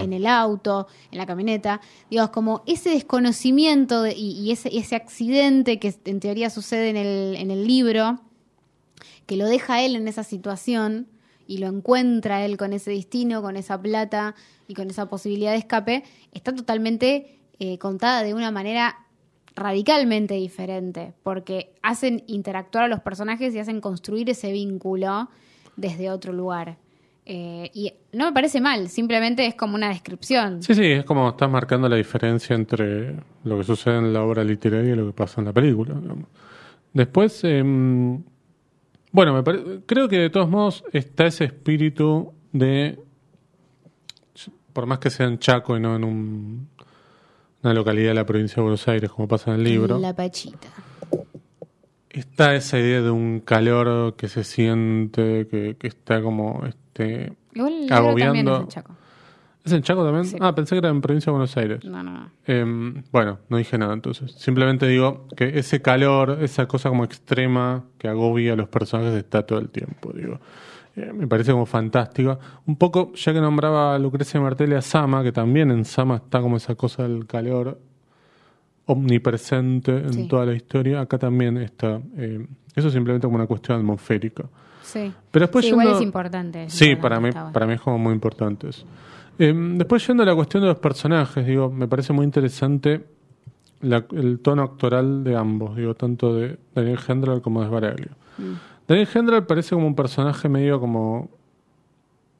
En, 0.00 0.12
el 0.12 0.26
auto, 0.26 0.86
en 1.10 1.18
la 1.18 1.26
camioneta, 1.26 1.80
digamos, 2.10 2.30
como 2.30 2.62
ese 2.66 2.90
desconocimiento 2.90 4.02
de- 4.02 4.14
y, 4.14 4.32
y 4.40 4.52
ese, 4.52 4.76
ese 4.76 4.96
accidente 4.96 5.78
que 5.78 5.94
en 6.04 6.20
teoría 6.20 6.50
sucede 6.50 6.90
en 6.90 6.96
el, 6.96 7.36
en 7.36 7.50
el 7.50 7.66
libro, 7.66 8.20
que 9.26 9.36
lo 9.36 9.46
deja 9.46 9.82
él 9.82 9.96
en 9.96 10.06
esa 10.08 10.22
situación 10.24 11.08
y 11.46 11.58
lo 11.58 11.66
encuentra 11.66 12.44
él 12.44 12.56
con 12.56 12.72
ese 12.72 12.90
destino, 12.90 13.42
con 13.42 13.56
esa 13.56 13.80
plata 13.80 14.34
y 14.68 14.74
con 14.74 14.88
esa 14.90 15.08
posibilidad 15.08 15.52
de 15.52 15.58
escape, 15.58 16.04
está 16.32 16.54
totalmente 16.54 17.38
eh, 17.58 17.78
contada 17.78 18.22
de 18.22 18.34
una 18.34 18.50
manera 18.50 18.98
radicalmente 19.54 20.34
diferente, 20.34 21.14
porque 21.22 21.74
hacen 21.82 22.24
interactuar 22.26 22.84
a 22.84 22.88
los 22.88 23.00
personajes 23.00 23.54
y 23.54 23.58
hacen 23.60 23.80
construir 23.80 24.28
ese 24.28 24.50
vínculo 24.52 25.28
desde 25.76 26.10
otro 26.10 26.32
lugar. 26.32 26.76
Eh, 27.26 27.70
y 27.72 27.92
no 28.12 28.26
me 28.26 28.32
parece 28.32 28.60
mal, 28.60 28.88
simplemente 28.90 29.46
es 29.46 29.54
como 29.54 29.76
una 29.76 29.88
descripción. 29.88 30.62
Sí, 30.62 30.74
sí, 30.74 30.84
es 30.84 31.04
como 31.04 31.30
estás 31.30 31.50
marcando 31.50 31.88
la 31.88 31.96
diferencia 31.96 32.54
entre 32.54 33.14
lo 33.44 33.56
que 33.58 33.64
sucede 33.64 33.96
en 33.98 34.12
la 34.12 34.22
obra 34.22 34.44
literaria 34.44 34.92
y 34.92 34.96
lo 34.96 35.06
que 35.06 35.12
pasa 35.14 35.40
en 35.40 35.46
la 35.46 35.52
película. 35.54 35.94
digamos. 35.94 36.26
Después, 36.92 37.42
em, 37.44 38.22
bueno, 39.10 39.32
me 39.32 39.42
pare- 39.42 39.80
creo 39.86 40.06
que 40.08 40.18
de 40.18 40.30
todos 40.30 40.48
modos 40.50 40.84
está 40.92 41.26
ese 41.26 41.44
espíritu 41.44 42.32
de, 42.52 42.98
por 44.72 44.86
más 44.86 44.98
que 44.98 45.08
sea 45.10 45.26
en 45.26 45.38
Chaco 45.38 45.76
y 45.76 45.80
no 45.80 45.96
en 45.96 46.04
un- 46.04 46.68
una 47.62 47.72
localidad 47.72 48.08
de 48.08 48.14
la 48.14 48.26
provincia 48.26 48.56
de 48.56 48.62
Buenos 48.62 48.86
Aires, 48.88 49.10
como 49.10 49.26
pasa 49.28 49.52
en 49.54 49.60
el 49.60 49.64
libro, 49.64 49.98
La 49.98 50.14
pachita. 50.14 50.68
Está 52.20 52.54
esa 52.54 52.78
idea 52.78 53.00
de 53.02 53.10
un 53.10 53.40
calor 53.40 54.14
que 54.16 54.28
se 54.28 54.44
siente, 54.44 55.46
que, 55.48 55.76
que 55.78 55.86
está 55.86 56.22
como 56.22 56.64
este 56.66 57.32
Igual 57.54 57.86
Agobiando. 57.90 58.56
es 58.56 58.60
en 58.62 58.68
Chaco. 58.68 58.96
¿Es 59.64 59.72
en 59.72 59.82
Chaco 59.82 60.04
también? 60.04 60.24
Sí. 60.26 60.36
Ah, 60.40 60.54
pensé 60.54 60.74
que 60.74 60.80
era 60.80 60.90
en 60.90 61.00
provincia 61.00 61.30
de 61.30 61.32
Buenos 61.32 61.56
Aires. 61.56 61.84
No, 61.84 62.02
no, 62.02 62.10
no. 62.10 62.30
Em, 62.46 63.02
bueno, 63.10 63.38
no 63.48 63.56
dije 63.56 63.78
nada 63.78 63.94
entonces. 63.94 64.32
Simplemente 64.32 64.86
digo 64.86 65.26
que 65.36 65.58
ese 65.58 65.80
calor, 65.80 66.38
esa 66.42 66.66
cosa 66.66 66.90
como 66.90 67.04
extrema 67.04 67.84
que 67.98 68.08
agobia 68.08 68.52
a 68.52 68.56
los 68.56 68.68
personajes 68.68 69.14
está 69.14 69.46
todo 69.46 69.58
el 69.58 69.70
tiempo, 69.70 70.12
digo. 70.12 70.38
Eh, 70.96 71.12
me 71.12 71.26
parece 71.26 71.52
como 71.52 71.64
fantástico. 71.66 72.38
Un 72.66 72.76
poco, 72.76 73.12
ya 73.14 73.32
que 73.32 73.40
nombraba 73.40 73.94
a 73.94 73.98
Lucrecia 73.98 74.40
Martelli 74.40 74.74
a 74.74 74.82
Sama, 74.82 75.22
que 75.22 75.32
también 75.32 75.70
en 75.70 75.84
Sama 75.84 76.16
está 76.16 76.40
como 76.40 76.56
esa 76.58 76.74
cosa 76.74 77.04
del 77.04 77.26
calor 77.26 77.80
omnipresente 78.86 79.96
en 79.96 80.12
Sí. 80.12 80.28
toda 80.28 80.46
la 80.46 80.54
historia, 80.54 81.00
acá 81.00 81.18
también 81.18 81.56
está. 81.58 82.00
eh, 82.16 82.46
eso 82.74 82.88
es 82.88 82.94
simplemente 82.94 83.26
como 83.26 83.36
una 83.36 83.46
cuestión 83.46 83.78
atmosférica. 83.78 84.44
Sí. 84.82 85.12
Pero 85.30 85.44
después 85.46 85.64
Sí, 85.64 85.70
igual 85.70 85.88
es 85.88 86.00
importante. 86.02 86.68
Sí, 86.68 86.90
importante, 86.90 87.00
para 87.02 87.20
mí, 87.20 87.30
bueno. 87.32 87.52
para 87.52 87.66
mí 87.66 87.72
es 87.74 87.80
como 87.80 87.98
muy 87.98 88.12
importante 88.12 88.68
eso. 88.68 88.84
Eh, 89.38 89.54
después 89.76 90.06
yendo 90.06 90.22
a 90.22 90.26
la 90.26 90.34
cuestión 90.34 90.62
de 90.62 90.68
los 90.68 90.78
personajes, 90.78 91.46
digo, 91.46 91.70
me 91.70 91.88
parece 91.88 92.12
muy 92.12 92.24
interesante 92.24 93.04
la- 93.80 94.04
el 94.12 94.40
tono 94.40 94.62
actoral 94.62 95.24
de 95.24 95.36
ambos, 95.36 95.76
digo, 95.76 95.94
tanto 95.94 96.34
de 96.34 96.58
Daniel 96.74 96.98
Hendler 97.06 97.40
como 97.42 97.60
de 97.62 97.68
Sbaraglio. 97.68 98.10
Mm. 98.38 98.42
Daniel 98.88 99.08
Hendler 99.14 99.46
parece 99.46 99.74
como 99.74 99.86
un 99.86 99.94
personaje 99.94 100.48
medio 100.48 100.80
como 100.80 101.30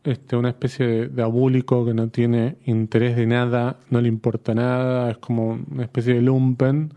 este, 0.04 0.36
una 0.36 0.50
especie 0.50 0.86
de, 0.86 1.08
de 1.08 1.22
abúlico 1.22 1.84
que 1.86 1.94
no 1.94 2.08
tiene 2.08 2.56
interés 2.66 3.16
de 3.16 3.26
nada, 3.26 3.78
no 3.90 4.00
le 4.00 4.08
importa 4.08 4.54
nada, 4.54 5.10
es 5.10 5.18
como 5.18 5.58
una 5.70 5.82
especie 5.82 6.14
de 6.14 6.20
lumpen. 6.22 6.92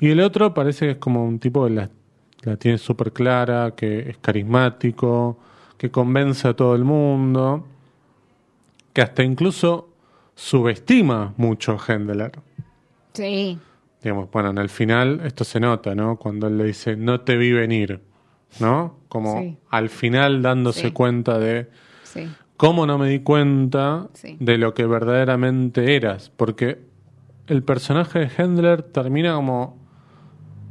Y 0.00 0.10
el 0.10 0.20
otro 0.20 0.54
parece 0.54 0.86
que 0.86 0.92
es 0.92 0.98
como 0.98 1.24
un 1.26 1.38
tipo 1.38 1.64
que 1.66 1.70
la, 1.74 1.90
la 2.42 2.56
tiene 2.56 2.78
súper 2.78 3.12
clara, 3.12 3.72
que 3.76 4.10
es 4.10 4.16
carismático, 4.18 5.38
que 5.76 5.90
convence 5.90 6.46
a 6.48 6.54
todo 6.54 6.74
el 6.74 6.84
mundo, 6.84 7.66
que 8.92 9.02
hasta 9.02 9.22
incluso 9.22 9.88
subestima 10.34 11.34
mucho 11.36 11.72
a 11.78 11.92
Hendler. 11.92 12.32
Sí. 13.12 13.58
Digamos, 14.02 14.30
bueno, 14.30 14.50
en 14.50 14.58
el 14.58 14.68
final 14.68 15.20
esto 15.24 15.44
se 15.44 15.60
nota, 15.60 15.94
¿no? 15.94 16.16
Cuando 16.16 16.46
él 16.46 16.58
le 16.58 16.64
dice, 16.64 16.96
no 16.96 17.20
te 17.22 17.36
vi 17.36 17.52
venir, 17.52 18.00
¿no? 18.60 18.98
Como 19.08 19.40
Sí. 19.40 19.56
al 19.70 19.88
final 19.88 20.42
dándose 20.42 20.88
Sí. 20.88 20.90
cuenta 20.92 21.38
de 21.38 21.68
Sí. 22.14 22.28
cómo 22.56 22.86
no 22.86 22.96
me 22.98 23.08
di 23.08 23.18
cuenta 23.20 24.08
Sí. 24.14 24.36
de 24.40 24.56
lo 24.58 24.72
que 24.74 24.86
verdaderamente 24.86 25.96
eras. 25.96 26.30
Porque 26.36 26.78
el 27.48 27.62
personaje 27.62 28.20
de 28.20 28.30
Hendler 28.36 28.82
termina 28.82 29.34
como 29.34 29.76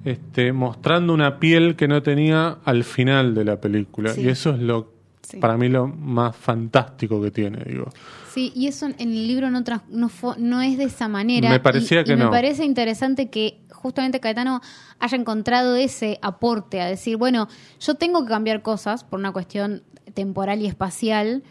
este, 0.06 0.52
mostrando 0.54 1.14
una 1.14 1.40
piel 1.40 1.76
que 1.76 1.88
no 1.88 2.02
tenía 2.04 2.58
al 2.66 2.84
final 2.84 3.36
de 3.36 3.46
la 3.46 3.62
película. 3.62 4.10
Sí. 4.12 4.22
Y 4.22 4.30
eso 4.30 4.52
es 4.52 4.60
lo 4.60 4.93
Sí. 5.28 5.38
para 5.38 5.58
mí 5.58 5.70
lo 5.70 5.88
más 5.88 6.36
fantástico 6.36 7.22
que 7.22 7.32
tiene, 7.32 7.64
digo. 7.66 7.86
Sí, 8.32 8.52
y 8.56 8.68
eso 8.68 8.88
en 8.88 8.96
el 9.00 9.28
libro 9.28 9.50
no, 9.50 9.64
trans- 9.64 9.84
no, 9.90 10.62
es 10.62 10.78
de 10.78 10.84
esa 10.84 11.08
manera. 11.08 11.50
Me 11.50 11.60
parecía 11.60 12.02
Y- 12.02 12.04
que 12.04 12.14
y 12.14 12.16
no. 12.18 12.26
Me 12.26 12.32
parece 12.32 12.66
interesante 12.66 13.30
que 13.30 13.60
justamente 13.72 14.20
Caetano 14.20 14.60
haya 15.00 15.18
encontrado 15.18 15.76
ese 15.76 16.20
aporte 16.22 16.82
a 16.82 16.86
decir, 16.88 17.18
bueno, 17.18 17.48
yo 17.80 17.96
tengo 17.96 18.24
que 18.24 18.30
cambiar 18.30 18.62
cosas 18.62 19.04
por 19.04 19.20
una 19.20 19.32
cuestión 19.32 19.84
temporal 20.14 20.62
y 20.62 20.68
espacial. 20.68 21.44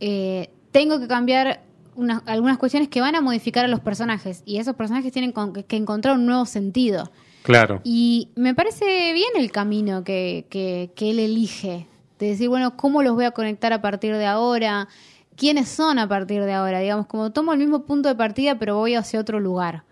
eh, 0.00 0.50
tengo 0.72 0.98
que 0.98 1.06
cambiar 1.06 1.62
unas- 1.94 2.22
algunas 2.26 2.58
cuestiones 2.58 2.88
que 2.88 3.00
van 3.00 3.14
a 3.14 3.20
modificar 3.20 3.64
a 3.64 3.68
los 3.68 3.78
personajes. 3.80 4.42
Y 4.46 4.56
esos 4.56 4.74
personajes 4.74 5.12
tienen 5.12 5.30
con- 5.32 5.52
que 5.52 5.76
encontrar 5.76 6.16
un 6.16 6.26
nuevo 6.26 6.44
sentido. 6.46 7.12
Claro. 7.42 7.80
Y 7.84 8.30
me 8.34 8.54
parece 8.54 9.12
bien 9.12 9.30
el 9.36 9.52
camino 9.52 10.02
que, 10.02 10.46
que, 10.50 10.90
que 10.96 11.10
él 11.10 11.18
elige. 11.20 11.86
De 12.22 12.28
decir, 12.28 12.48
bueno, 12.48 12.76
¿cómo 12.76 13.02
los 13.02 13.14
voy 13.14 13.24
a 13.24 13.32
conectar 13.32 13.72
a 13.72 13.82
partir 13.82 14.14
de 14.16 14.26
ahora? 14.26 14.86
¿Quiénes 15.34 15.68
son 15.68 15.98
a 15.98 16.06
partir 16.08 16.44
de 16.44 16.52
ahora? 16.52 16.78
Digamos, 16.78 17.06
como 17.08 17.32
tomo 17.32 17.52
el 17.52 17.58
mismo 17.58 17.82
punto 17.84 18.08
de 18.08 18.14
partida, 18.14 18.60
pero 18.60 18.76
voy 18.76 18.94
hacia 18.94 19.18
otro 19.18 19.40
lugar. 19.40 19.82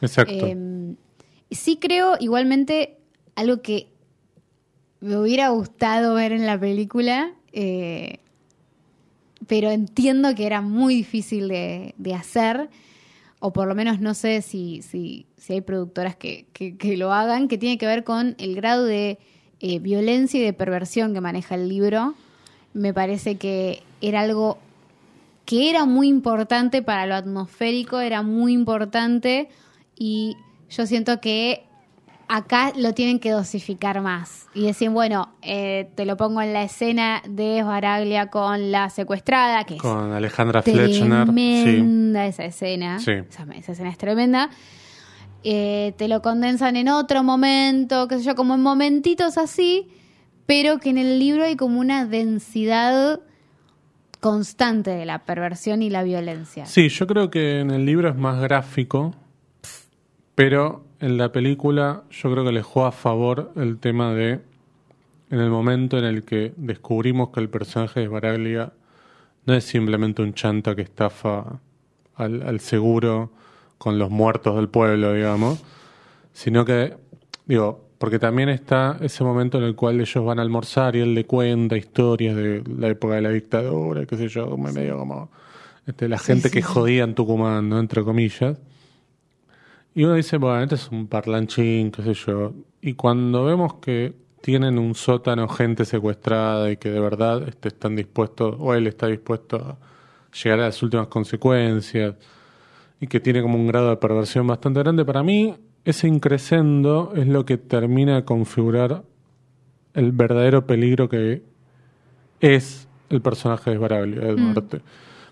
Exacto. 0.00 0.32
Eh, 0.34 0.94
sí 1.52 1.76
creo, 1.76 2.16
igualmente, 2.18 2.98
algo 3.36 3.62
que 3.62 3.86
me 4.98 5.16
hubiera 5.16 5.50
gustado 5.50 6.14
ver 6.16 6.32
en 6.32 6.44
la 6.44 6.58
película, 6.58 7.30
eh, 7.52 8.18
pero 9.46 9.70
entiendo 9.70 10.34
que 10.34 10.44
era 10.44 10.60
muy 10.62 10.94
difícil 10.96 11.46
de, 11.46 11.94
de 11.98 12.14
hacer, 12.14 12.68
o 13.38 13.52
por 13.52 13.68
lo 13.68 13.76
menos 13.76 14.00
no 14.00 14.14
sé 14.14 14.42
si, 14.42 14.82
si, 14.82 15.26
si 15.36 15.52
hay 15.52 15.60
productoras 15.60 16.16
que, 16.16 16.46
que- 16.52 16.76
que 16.76 16.96
lo 16.96 17.12
hagan, 17.12 17.46
que 17.46 17.58
tiene 17.58 17.78
que 17.78 17.86
ver 17.86 18.02
con 18.02 18.34
el 18.38 18.56
grado 18.56 18.84
de 18.84 19.18
eh, 19.68 19.78
violencia 19.80 20.38
y 20.40 20.44
de 20.44 20.52
perversión 20.52 21.12
que 21.12 21.20
maneja 21.20 21.54
el 21.56 21.68
libro. 21.68 22.14
Me 22.72 22.94
parece 22.94 23.36
que 23.36 23.82
era 24.00 24.20
algo 24.20 24.58
que 25.44 25.70
era 25.70 25.84
muy 25.86 26.08
importante 26.08 26.82
para 26.82 27.06
lo 27.06 27.14
atmosférico, 27.14 28.00
era 28.00 28.22
muy 28.22 28.52
importante 28.52 29.48
y 29.96 30.36
yo 30.70 30.86
siento 30.86 31.20
que 31.20 31.62
acá 32.28 32.72
lo 32.76 32.92
tienen 32.92 33.20
que 33.20 33.30
dosificar 33.30 34.00
más 34.00 34.46
y 34.54 34.66
decir, 34.66 34.90
bueno, 34.90 35.28
eh, 35.42 35.88
te 35.94 36.04
lo 36.04 36.16
pongo 36.16 36.42
en 36.42 36.52
la 36.52 36.64
escena 36.64 37.22
de 37.28 37.62
Baraglia 37.62 38.26
con 38.28 38.72
la 38.72 38.90
secuestrada, 38.90 39.64
que 39.64 39.76
es 39.76 39.80
Con 39.82 40.12
Alejandra 40.12 40.62
Fletchner. 40.62 41.26
Sí. 41.28 41.62
tremenda 41.62 42.26
esa 42.26 42.44
escena, 42.44 42.98
Sí. 42.98 43.12
esa, 43.12 43.44
esa 43.54 43.72
escena 43.72 43.90
es 43.90 43.98
tremenda. 43.98 44.50
Eh, 45.44 45.94
te 45.96 46.08
lo 46.08 46.22
condensan 46.22 46.76
en 46.76 46.88
otro 46.88 47.22
momento, 47.22 48.08
qué 48.08 48.18
sé 48.18 48.24
yo, 48.24 48.34
como 48.34 48.54
en 48.54 48.62
momentitos 48.62 49.38
así, 49.38 49.88
pero 50.46 50.78
que 50.78 50.90
en 50.90 50.98
el 50.98 51.18
libro 51.18 51.44
hay 51.44 51.56
como 51.56 51.80
una 51.80 52.06
densidad 52.06 53.20
constante 54.20 54.90
de 54.90 55.04
la 55.04 55.24
perversión 55.24 55.82
y 55.82 55.90
la 55.90 56.02
violencia. 56.02 56.66
Sí, 56.66 56.88
yo 56.88 57.06
creo 57.06 57.30
que 57.30 57.60
en 57.60 57.70
el 57.70 57.86
libro 57.86 58.08
es 58.08 58.16
más 58.16 58.40
gráfico, 58.40 59.14
pero 60.34 60.84
en 61.00 61.16
la 61.16 61.30
película 61.32 62.02
yo 62.10 62.32
creo 62.32 62.44
que 62.44 62.52
le 62.52 62.62
juega 62.62 62.88
a 62.88 62.92
favor 62.92 63.52
el 63.56 63.78
tema 63.78 64.14
de 64.14 64.40
en 65.30 65.40
el 65.40 65.50
momento 65.50 65.98
en 65.98 66.04
el 66.04 66.24
que 66.24 66.52
descubrimos 66.56 67.30
que 67.30 67.40
el 67.40 67.48
personaje 67.48 68.00
de 68.00 68.08
Baraglia 68.08 68.72
no 69.44 69.54
es 69.54 69.64
simplemente 69.64 70.22
un 70.22 70.34
chanta 70.34 70.74
que 70.74 70.82
estafa 70.82 71.60
al, 72.14 72.42
al 72.42 72.60
seguro 72.60 73.30
con 73.78 73.98
los 73.98 74.10
muertos 74.10 74.56
del 74.56 74.68
pueblo, 74.68 75.12
digamos, 75.12 75.62
sino 76.32 76.64
que, 76.64 76.96
digo, 77.46 77.86
porque 77.98 78.18
también 78.18 78.48
está 78.48 78.98
ese 79.00 79.24
momento 79.24 79.58
en 79.58 79.64
el 79.64 79.74
cual 79.74 80.00
ellos 80.00 80.24
van 80.24 80.38
a 80.38 80.42
almorzar 80.42 80.96
y 80.96 81.00
él 81.00 81.14
le 81.14 81.24
cuenta 81.24 81.76
historias 81.76 82.36
de 82.36 82.62
la 82.78 82.88
época 82.88 83.14
de 83.14 83.22
la 83.22 83.30
dictadura, 83.30 84.04
qué 84.04 84.16
sé 84.16 84.28
yo, 84.28 84.50
como 84.50 84.70
medio 84.70 84.98
como 84.98 85.30
este, 85.86 86.08
la 86.08 86.18
gente 86.18 86.50
que 86.50 86.62
jodía 86.62 87.04
en 87.04 87.14
Tucumán, 87.14 87.68
¿no? 87.68 87.78
entre 87.78 88.02
comillas. 88.02 88.58
Y 89.94 90.04
uno 90.04 90.14
dice, 90.14 90.36
bueno, 90.36 90.62
este 90.62 90.74
es 90.74 90.90
un 90.90 91.06
parlanchín, 91.06 91.90
qué 91.90 92.02
sé 92.02 92.12
yo. 92.12 92.52
Y 92.82 92.94
cuando 92.94 93.44
vemos 93.44 93.74
que 93.74 94.14
tienen 94.42 94.78
un 94.78 94.94
sótano, 94.94 95.48
gente 95.48 95.84
secuestrada 95.86 96.70
y 96.70 96.76
que 96.76 96.90
de 96.90 97.00
verdad 97.00 97.48
este, 97.48 97.68
están 97.68 97.96
dispuestos, 97.96 98.56
o 98.58 98.74
él 98.74 98.86
está 98.86 99.06
dispuesto 99.06 99.56
a 99.56 99.78
llegar 100.36 100.60
a 100.60 100.64
las 100.64 100.82
últimas 100.82 101.06
consecuencias, 101.06 102.14
y 103.00 103.06
que 103.06 103.20
tiene 103.20 103.42
como 103.42 103.56
un 103.56 103.66
grado 103.66 103.90
de 103.90 103.96
perversión 103.96 104.46
bastante 104.46 104.80
grande, 104.80 105.04
para 105.04 105.22
mí 105.22 105.54
ese 105.84 106.08
increscendo 106.08 107.12
es 107.14 107.26
lo 107.28 107.44
que 107.44 107.58
termina 107.58 108.16
de 108.16 108.24
configurar 108.24 109.02
el 109.94 110.12
verdadero 110.12 110.66
peligro 110.66 111.08
que 111.08 111.42
es 112.40 112.88
el 113.08 113.20
personaje 113.22 113.70
de 113.70 113.76
Sbaraglio, 113.76 114.22
Ed 114.22 114.36
Norte. 114.36 114.80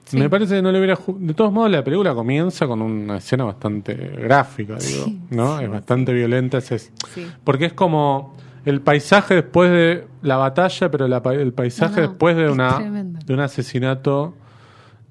Sí. 0.04 0.18
Me 0.18 0.28
parece 0.28 0.56
que 0.56 0.62
no 0.62 0.70
le 0.70 0.78
hubiera... 0.78 0.98
De 1.18 1.32
todos 1.34 1.50
modos, 1.52 1.70
la 1.70 1.82
película 1.82 2.14
comienza 2.14 2.66
con 2.66 2.82
una 2.82 3.16
escena 3.16 3.44
bastante 3.44 3.94
gráfica, 3.94 4.76
digo, 4.76 5.06
¿no? 5.30 5.58
es 5.60 5.68
bastante 5.70 6.12
violenta. 6.12 6.58
es- 6.58 6.92
Sí. 7.14 7.26
Porque 7.42 7.64
es 7.66 7.72
como 7.72 8.36
el 8.66 8.80
paisaje 8.82 9.34
después 9.34 9.70
de 9.70 10.06
la 10.22 10.36
batalla, 10.36 10.90
pero 10.90 11.08
la 11.08 11.22
el 11.32 11.52
paisaje 11.54 11.96
No, 11.96 12.02
no, 12.02 12.08
después 12.08 12.36
de, 12.36 12.50
una, 12.50 12.76
tremendo. 12.76 13.18
de 13.24 13.34
un 13.34 13.40
asesinato 13.40 14.34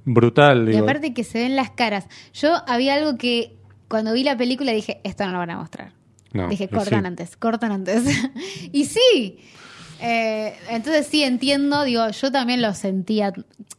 brutal, 0.05 0.67
Y 0.67 0.71
digo. 0.73 0.83
aparte 0.83 1.13
que 1.13 1.23
se 1.23 1.39
ven 1.39 1.55
las 1.55 1.71
caras. 1.71 2.07
Yo 2.33 2.53
había 2.67 2.95
algo 2.95 3.17
que 3.17 3.55
cuando 3.87 4.13
vi 4.13 4.23
la 4.23 4.37
película 4.37 4.71
dije, 4.71 4.99
esto 5.03 5.25
no 5.25 5.31
lo 5.33 5.37
van 5.39 5.51
a 5.51 5.57
mostrar. 5.57 5.93
No, 6.33 6.47
dije, 6.49 6.63
y 6.63 6.67
cortan 6.67 7.01
sí. 7.01 7.05
antes, 7.07 7.37
cortan 7.37 7.71
antes. 7.71 8.03
y 8.71 8.85
sí, 8.85 9.37
Eh, 10.05 10.53
entonces 10.69 11.07
sí 11.07 11.23
entiendo, 11.23 11.83
digo, 11.85 12.09
yo 12.09 12.29
también 12.29 12.61
lo 12.61 12.73
sentía 12.73 13.31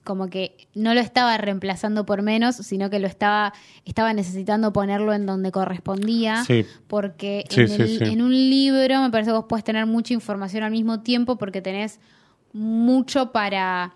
como 0.05 0.29
que 0.31 0.57
no 0.75 0.95
lo 0.95 1.01
estaba 1.01 1.37
reemplazando 1.37 2.07
por 2.07 2.23
menos, 2.23 2.57
sino 2.57 2.89
que 2.89 2.99
lo 2.99 3.07
estaba, 3.07 3.53
estaba 3.85 4.11
necesitando 4.15 4.73
ponerlo 4.73 5.13
en 5.13 5.27
donde 5.27 5.51
correspondía, 5.53 6.43
Sí. 6.47 6.65
porque 6.87 7.45
Sí, 7.51 7.61
en, 7.63 7.73
el- 7.81 8.03
en 8.05 8.23
un 8.23 8.33
libro 8.33 9.03
me 9.03 9.11
parece 9.11 9.33
que 9.33 9.37
vos 9.37 9.45
puedes 9.47 9.65
tener 9.65 9.85
mucha 9.85 10.15
información 10.15 10.63
al 10.63 10.71
mismo 10.71 11.01
tiempo 11.03 11.37
porque 11.37 11.61
tenés 11.61 12.01
mucho 12.55 13.31
para... 13.33 13.93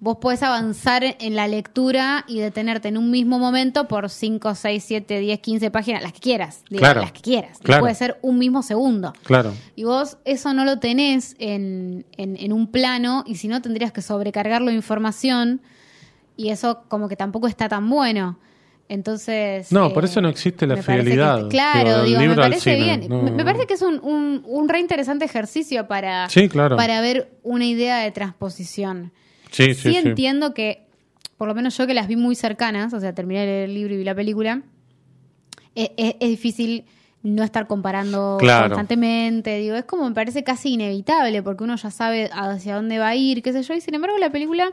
Vos 0.00 0.18
podés 0.20 0.44
avanzar 0.44 1.02
en 1.18 1.34
la 1.34 1.48
lectura 1.48 2.24
y 2.28 2.38
detenerte 2.38 2.86
en 2.86 2.96
un 2.98 3.10
mismo 3.10 3.40
momento 3.40 3.88
por 3.88 4.08
5, 4.10 4.54
6, 4.54 4.84
7, 4.86 5.18
10, 5.18 5.40
15 5.40 5.70
páginas, 5.72 6.02
las 6.04 6.12
que 6.12 6.20
quieras. 6.20 6.62
Claro. 6.68 7.00
Las 7.00 7.10
que 7.10 7.20
quieras. 7.20 7.58
Claro. 7.62 7.80
Puede 7.80 7.96
ser 7.96 8.16
un 8.22 8.38
mismo 8.38 8.62
segundo. 8.62 9.12
Claro. 9.24 9.52
Y 9.74 9.82
vos 9.82 10.18
eso 10.24 10.54
no 10.54 10.64
lo 10.64 10.78
tenés 10.78 11.34
en, 11.40 12.06
en, 12.16 12.36
en 12.36 12.52
un 12.52 12.68
plano 12.68 13.24
y 13.26 13.34
si 13.36 13.48
no 13.48 13.60
tendrías 13.60 13.90
que 13.90 14.00
sobrecargarlo 14.00 14.68
de 14.68 14.76
información 14.76 15.60
y 16.36 16.50
eso 16.50 16.84
como 16.86 17.08
que 17.08 17.16
tampoco 17.16 17.48
está 17.48 17.68
tan 17.68 17.90
bueno. 17.90 18.38
Entonces... 18.88 19.70
No, 19.72 19.86
eh, 19.88 19.90
por 19.90 20.04
eso 20.04 20.20
no 20.20 20.28
existe 20.28 20.66
la 20.66 20.76
que- 20.76 20.82
fidelidad, 20.82 21.36
digo, 21.38 21.48
claro, 21.48 22.04
digo, 22.04 22.20
me 22.20 22.34
parece 22.36 22.60
cine, 22.76 22.98
bien. 22.98 23.06
no. 23.08 23.22
Me, 23.22 23.32
me 23.32 23.44
parece 23.44 23.66
que 23.66 23.74
es 23.74 23.82
un, 23.82 23.98
un, 24.02 24.42
un 24.46 24.68
re 24.68 24.80
interesante 24.80 25.24
ejercicio 25.24 25.86
para, 25.88 26.28
Sí, 26.30 26.48
claro. 26.48 26.76
para 26.76 27.00
ver 27.00 27.32
una 27.42 27.66
idea 27.66 27.98
de 27.98 28.10
transposición. 28.12 29.12
Sí, 29.50 29.74
sí, 29.74 29.92
sí. 29.92 29.96
entiendo 29.96 30.54
que, 30.54 30.86
por 31.36 31.48
lo 31.48 31.54
menos 31.54 31.76
yo 31.76 31.86
que 31.86 31.94
las 31.94 32.08
vi 32.08 32.16
muy 32.16 32.34
cercanas, 32.34 32.92
o 32.94 33.00
sea, 33.00 33.14
terminé 33.14 33.40
de 33.40 33.46
leer 33.46 33.64
el 33.68 33.74
libro 33.74 33.94
y 33.94 33.98
vi 33.98 34.04
la 34.04 34.14
película, 34.14 34.62
es, 35.74 35.90
es- 35.96 36.16
es 36.20 36.28
difícil 36.30 36.84
no 37.22 37.42
estar 37.42 37.66
comparando 37.66 38.36
Claro. 38.40 38.68
constantemente. 38.68 39.58
Digo, 39.58 39.74
es 39.76 39.84
como 39.84 40.08
me 40.08 40.14
parece 40.14 40.44
casi 40.44 40.74
inevitable, 40.74 41.42
porque 41.42 41.64
uno 41.64 41.76
ya 41.76 41.90
sabe 41.90 42.30
hacia 42.32 42.76
dónde 42.76 42.98
va 42.98 43.08
a 43.08 43.16
ir, 43.16 43.42
qué 43.42 43.52
sé 43.52 43.62
yo, 43.62 43.74
y 43.74 43.80
sin 43.80 43.94
embargo 43.94 44.16
la 44.18 44.30
película 44.30 44.70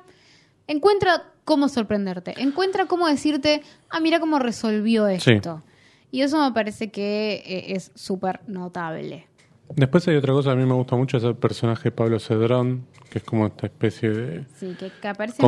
encuentra 0.67 1.23
cómo 1.43 1.69
sorprenderte, 1.69 2.34
encuentra 2.41 2.86
cómo 2.86 3.07
decirte, 3.07 3.61
ah, 3.89 3.99
mira 3.99 4.19
cómo 4.19 4.39
resolvió 4.39 5.07
Sí. 5.19 5.32
esto. 5.34 5.63
Y 6.11 6.21
eso 6.21 6.43
me 6.43 6.51
parece 6.53 6.91
que 6.91 7.43
eh, 7.45 7.73
es 7.76 7.91
súper 7.95 8.39
notable. 8.47 9.28
Después 9.76 10.07
hay 10.07 10.16
otra 10.16 10.32
cosa 10.34 10.49
que 10.51 10.53
a 10.53 10.55
mí 10.57 10.66
me 10.66 10.76
gusta 10.76 10.95
mucho, 10.95 11.18
es 11.18 11.24
el 11.24 11.36
personaje 11.36 11.86
de 11.86 11.91
Pablo 11.91 12.20
Cedrón, 12.20 12.86
que 13.09 13.18
es 13.18 13.24
como 13.24 13.47
esta 13.47 13.66
especie 13.68 14.09
de 14.09 14.45
Sí, 14.55 14.76
que, 14.80 14.91
que 15.01 15.07
aparece 15.07 15.41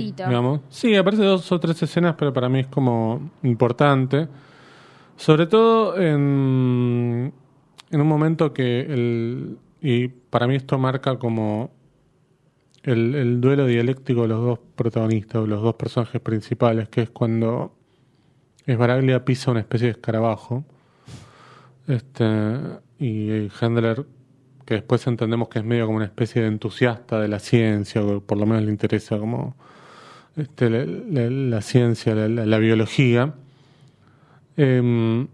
poquitito. 0.00 0.26
digamos. 0.26 0.60
Sí, 0.70 0.94
aparece 0.96 1.24
dos 1.24 1.50
o 1.52 1.60
tres 1.60 1.82
escenas, 1.82 2.14
pero 2.18 2.32
para 2.32 2.48
mí 2.48 2.60
es 2.60 2.66
como 2.68 3.30
importante. 3.42 4.28
Sobre 5.16 5.46
todo 5.46 6.00
en, 6.00 7.32
en 7.90 8.00
un 8.00 8.06
momento 8.06 8.52
que 8.52 8.80
el... 8.80 9.58
Y 9.80 10.08
para 10.08 10.46
mí 10.46 10.56
esto 10.56 10.78
marca 10.78 11.18
como 11.18 11.70
el, 12.82 13.14
el 13.14 13.40
duelo 13.40 13.66
dialéctico 13.66 14.22
de 14.22 14.28
los 14.28 14.40
dos 14.42 14.58
protagonistas, 14.74 15.42
o 15.42 15.46
los 15.46 15.62
dos 15.62 15.74
personajes 15.74 16.20
principales, 16.20 16.88
que 16.88 17.02
es 17.02 17.10
cuando 17.10 17.74
Esbaraglia 18.66 19.24
pisa 19.24 19.50
una 19.50 19.60
especie 19.60 19.88
de 19.88 19.92
escarabajo. 19.92 20.64
Este, 21.86 22.24
y 23.06 23.50
Handler, 23.60 24.04
que 24.64 24.74
después 24.74 25.06
entendemos 25.06 25.48
que 25.48 25.58
es 25.58 25.64
medio 25.64 25.86
como 25.86 25.96
una 25.96 26.06
especie 26.06 26.42
de 26.42 26.48
entusiasta 26.48 27.20
de 27.20 27.28
la 27.28 27.38
ciencia, 27.38 28.02
o 28.02 28.20
por 28.20 28.38
lo 28.38 28.46
menos 28.46 28.62
le 28.64 28.70
interesa 28.70 29.18
como 29.18 29.56
este, 30.36 30.70
la, 30.70 30.84
la- 30.86 31.30
la 31.30 31.60
ciencia, 31.62 32.14
la, 32.14 32.58
biología. 32.58 33.34
Em, 34.56 35.26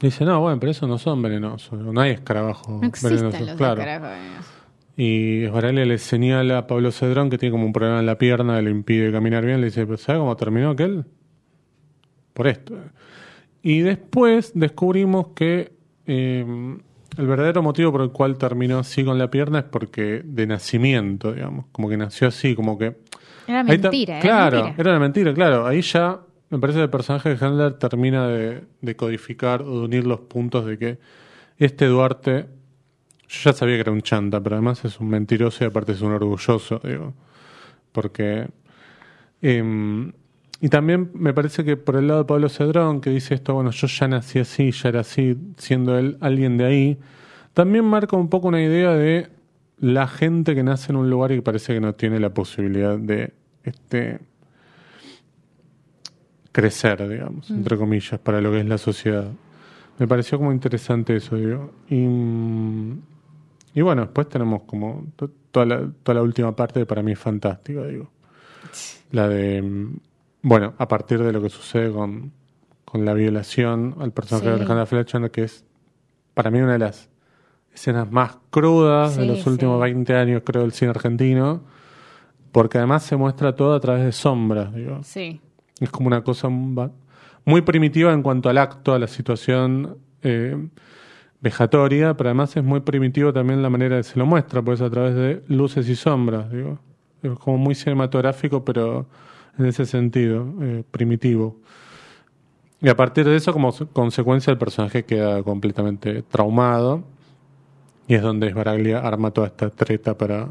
dice, 0.00 0.24
no, 0.24 0.40
bueno, 0.40 0.58
pero 0.58 0.72
esos 0.72 0.88
no 0.88 0.98
son 0.98 1.22
venenosos, 1.22 1.78
no 1.78 2.00
hay 2.00 2.12
escarabajos 2.12 2.68
No 2.82 2.90
venenosos. 3.02 3.40
los 3.40 3.56
claro. 3.56 3.82
Y 4.96 5.44
Esbaraglia 5.44 5.86
le 5.86 5.96
señala 5.98 6.58
a 6.58 6.66
Pablo 6.66 6.92
Cedrón 6.92 7.30
que 7.30 7.38
tiene 7.38 7.52
como 7.52 7.64
un 7.64 7.72
problema 7.72 8.00
en 8.00 8.06
la 8.06 8.18
pierna 8.18 8.56
que 8.56 8.62
le 8.62 8.70
impide 8.70 9.10
caminar 9.10 9.44
bien. 9.44 9.60
Le 9.60 9.66
dice, 9.66 9.86
¿pero 9.86 9.96
¿sabe 9.96 10.18
cómo 10.18 10.36
terminó 10.36 10.70
aquel? 10.70 11.06
Por 12.34 12.46
esto. 12.46 12.74
Y 13.62 13.80
después 13.80 14.52
descubrimos 14.54 15.28
que 15.34 15.71
eh, 16.06 16.44
el 17.18 17.26
verdadero 17.26 17.62
motivo 17.62 17.92
por 17.92 18.00
el 18.02 18.10
cual 18.10 18.38
terminó 18.38 18.78
así 18.78 19.04
con 19.04 19.18
la 19.18 19.30
pierna 19.30 19.60
es 19.60 19.64
porque 19.64 20.22
de 20.24 20.46
nacimiento, 20.46 21.32
digamos. 21.32 21.66
Como 21.72 21.88
que 21.88 21.96
nació 21.96 22.28
así, 22.28 22.54
como 22.54 22.78
que... 22.78 22.96
Era 23.46 23.62
mentira, 23.64 24.14
era 24.14 24.20
Claro, 24.20 24.56
mentira. 24.64 24.74
era 24.82 24.90
una 24.92 25.00
mentira, 25.00 25.34
claro. 25.34 25.66
Ahí 25.66 25.82
ya 25.82 26.20
me 26.50 26.58
parece 26.58 26.78
que 26.78 26.84
el 26.84 26.90
personaje 26.90 27.34
de 27.34 27.44
Handler 27.44 27.74
termina 27.74 28.28
de, 28.28 28.62
de 28.80 28.96
codificar 28.96 29.62
o 29.62 29.80
de 29.80 29.84
unir 29.84 30.06
los 30.06 30.20
puntos 30.20 30.64
de 30.66 30.78
que 30.78 30.98
este 31.58 31.86
Duarte, 31.86 32.46
yo 33.28 33.50
ya 33.50 33.52
sabía 33.52 33.74
que 33.76 33.80
era 33.82 33.92
un 33.92 34.02
chanta, 34.02 34.40
pero 34.40 34.56
además 34.56 34.84
es 34.84 34.98
un 35.00 35.08
mentiroso 35.08 35.64
y 35.64 35.66
aparte 35.66 35.92
es 35.92 36.00
un 36.02 36.12
orgulloso, 36.12 36.80
digo. 36.84 37.14
Porque... 37.92 38.48
em, 39.42 40.12
y 40.62 40.68
también 40.70 41.10
me 41.12 41.34
parece 41.34 41.64
que 41.64 41.76
por 41.76 41.96
el 41.96 42.06
lado 42.06 42.20
de 42.20 42.24
Pablo 42.26 42.48
Cedrón, 42.48 43.00
que 43.02 43.10
dice 43.10 43.34
esto, 43.34 43.52
bueno, 43.52 43.70
yo 43.72 43.86
ya 43.88 44.08
nací 44.08 44.38
así, 44.38 44.70
ya 44.70 44.88
era 44.88 45.00
así, 45.00 45.36
siendo 45.58 45.98
él 45.98 46.16
alguien 46.20 46.56
de 46.56 46.64
ahí, 46.64 46.98
también 47.52 47.84
marca 47.84 48.16
un 48.16 48.28
poco 48.30 48.48
una 48.48 48.62
idea 48.62 48.92
de 48.92 49.28
la 49.78 50.06
gente 50.06 50.54
que 50.54 50.62
nace 50.62 50.92
en 50.92 50.96
un 50.96 51.10
lugar 51.10 51.32
y 51.32 51.36
que 51.36 51.42
parece 51.42 51.74
que 51.74 51.80
no 51.80 51.94
tiene 51.96 52.18
la 52.20 52.32
posibilidad 52.32 52.96
de 52.96 53.34
este 53.64 54.20
crecer, 56.52 57.08
digamos, 57.08 57.50
entre 57.50 57.76
comillas, 57.76 58.20
para 58.20 58.40
lo 58.40 58.50
que 58.52 58.60
es 58.60 58.66
la 58.66 58.78
sociedad. 58.78 59.30
Me 59.98 60.06
pareció 60.06 60.38
como 60.38 60.52
interesante 60.52 61.16
eso, 61.16 61.36
digo. 61.36 61.72
Y, 61.88 61.96
mm, 61.96 62.98
y 63.74 63.80
bueno, 63.80 64.02
después 64.02 64.28
tenemos 64.28 64.62
como 64.64 65.06
to- 65.16 65.30
toda 65.50 65.66
la, 65.66 65.90
toda 66.02 66.14
la 66.16 66.22
última 66.22 66.54
parte 66.54 66.80
que 66.80 66.86
para 66.86 67.02
mí 67.02 67.12
es 67.12 67.18
fantástica, 67.18 67.84
digo. 67.84 68.10
La 69.12 69.28
de, 69.28 69.62
mm, 69.62 69.96
bueno, 70.42 70.74
a 70.78 70.88
partir 70.88 71.22
de 71.22 71.32
lo 71.32 71.40
que 71.40 71.48
sucede 71.48 71.92
con, 71.92 72.32
con 72.84 73.04
la 73.04 73.14
violación 73.14 73.96
al 74.00 74.12
personaje 74.12 74.48
de. 74.48 74.54
Alejandra 74.54 74.86
Fletcher, 74.86 75.30
que 75.30 75.44
es 75.44 75.64
para 76.34 76.50
mí 76.50 76.60
una 76.60 76.72
de 76.72 76.80
las 76.80 77.08
escenas 77.72 78.10
más 78.10 78.38
crudas 78.50 79.16
de 79.16 79.26
los 79.26 79.46
últimos 79.46 79.78
sí. 79.78 79.92
20 79.92 80.14
años, 80.14 80.42
creo, 80.44 80.62
del 80.62 80.72
cine 80.72 80.90
argentino, 80.90 81.62
porque 82.50 82.78
además 82.78 83.02
se 83.02 83.16
muestra 83.16 83.56
todo 83.56 83.74
a 83.74 83.80
través 83.80 84.04
de 84.04 84.12
sombras, 84.12 84.74
digo. 84.74 85.00
Sí. 85.02 85.40
Es 85.80 85.90
como 85.90 86.08
una 86.08 86.22
cosa 86.22 86.48
muy 86.48 87.62
primitiva 87.62 88.12
en 88.12 88.22
cuanto 88.22 88.48
al 88.48 88.58
acto, 88.58 88.94
a 88.94 88.98
la 88.98 89.06
situación 89.06 89.98
eh, 90.22 90.56
vejatoria, 91.40 92.14
pero 92.14 92.28
además 92.28 92.56
es 92.56 92.62
muy 92.62 92.80
primitivo 92.80 93.32
también 93.32 93.62
la 93.62 93.70
manera 93.70 93.96
que 93.96 94.02
se 94.02 94.18
lo 94.18 94.26
muestra, 94.26 94.62
pues 94.62 94.80
a 94.80 94.90
través 94.90 95.14
de 95.14 95.42
luces 95.48 95.88
y 95.88 95.96
sombras, 95.96 96.50
digo. 96.50 96.78
Es 97.22 97.38
como 97.38 97.56
muy 97.56 97.74
cinematográfico, 97.74 98.64
pero 98.64 99.06
en 99.58 99.66
ese 99.66 99.86
sentido, 99.86 100.52
eh, 100.60 100.84
primitivo. 100.90 101.60
Y 102.80 102.88
a 102.88 102.96
partir 102.96 103.24
de 103.26 103.36
eso, 103.36 103.52
como 103.52 103.70
se- 103.72 103.86
consecuencia, 103.86 104.50
el 104.50 104.58
personaje 104.58 105.04
queda 105.04 105.42
completamente 105.42 106.22
traumado. 106.22 107.04
Y 108.08 108.14
es 108.14 108.22
donde 108.22 108.50
Sbaraglia 108.50 108.98
arma 108.98 109.30
toda 109.30 109.46
esta 109.46 109.70
treta 109.70 110.16
para, 110.18 110.48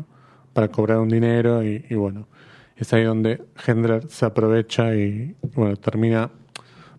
para 0.54 0.70
cobrar 0.70 1.00
un 1.00 1.10
dinero. 1.10 1.64
Y, 1.64 1.86
y 1.90 1.96
bueno, 1.96 2.28
es 2.78 2.94
ahí 2.94 3.04
donde 3.04 3.44
Hendler 3.68 4.08
se 4.08 4.26
aprovecha 4.26 4.96
y, 4.96 5.36
bueno, 5.56 5.76
termina, 5.76 6.32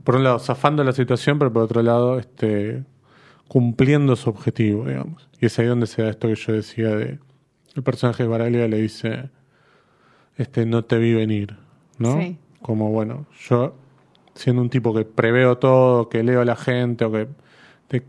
por 0.05 0.17
un 0.17 0.25
lado, 0.25 0.39
zafando 0.39 0.85
la 0.85 0.93
situación, 0.93 1.39
pero 1.39 1.53
por 1.53 1.63
otro 1.63 1.83
lado, 1.83 2.19
este, 2.19 2.85
cumpliendo 3.49 4.17
su 4.17 4.29
objetivo, 4.31 4.85
digamos. 4.87 5.29
Y 5.41 5.47
es 5.47 5.59
ahí 5.59 5.67
donde 5.67 5.87
se 5.87 6.03
da 6.03 6.11
esto 6.11 6.29
que 6.29 6.35
yo 6.35 6.53
decía 6.53 6.89
de 6.95 7.19
el 7.75 7.83
personaje 7.83 8.23
de 8.25 8.29
Baraglia 8.29 8.69
le 8.69 8.79
dice 8.83 9.31
este 10.37 10.67
no 10.67 10.85
te 10.85 10.99
vi 10.99 11.15
venir, 11.15 11.57
¿no? 11.99 12.21
Sí. 12.21 12.39
Como 12.61 12.91
bueno, 12.91 13.27
yo 13.49 13.75
siendo 14.35 14.63
un 14.63 14.71
tipo 14.71 14.95
que 14.95 15.05
preveo 15.05 15.59
todo, 15.59 16.09
que 16.09 16.23
leo 16.23 16.41
a 16.41 16.45
la 16.45 16.57
gente 16.57 17.05
o 17.05 17.13
que 17.13 17.29
te- 17.89 18.05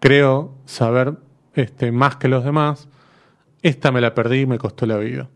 creo 0.00 0.52
saber 0.64 1.14
este 1.54 1.92
más 1.92 2.16
que 2.16 2.28
los 2.28 2.44
demás, 2.44 2.88
esta 3.62 3.90
me 3.92 4.00
la 4.00 4.14
perdí 4.14 4.40
y 4.42 4.46
me 4.46 4.58
costó 4.58 4.86
la 4.86 4.96
vida. 4.98 5.28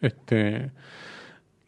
Este 0.00 0.70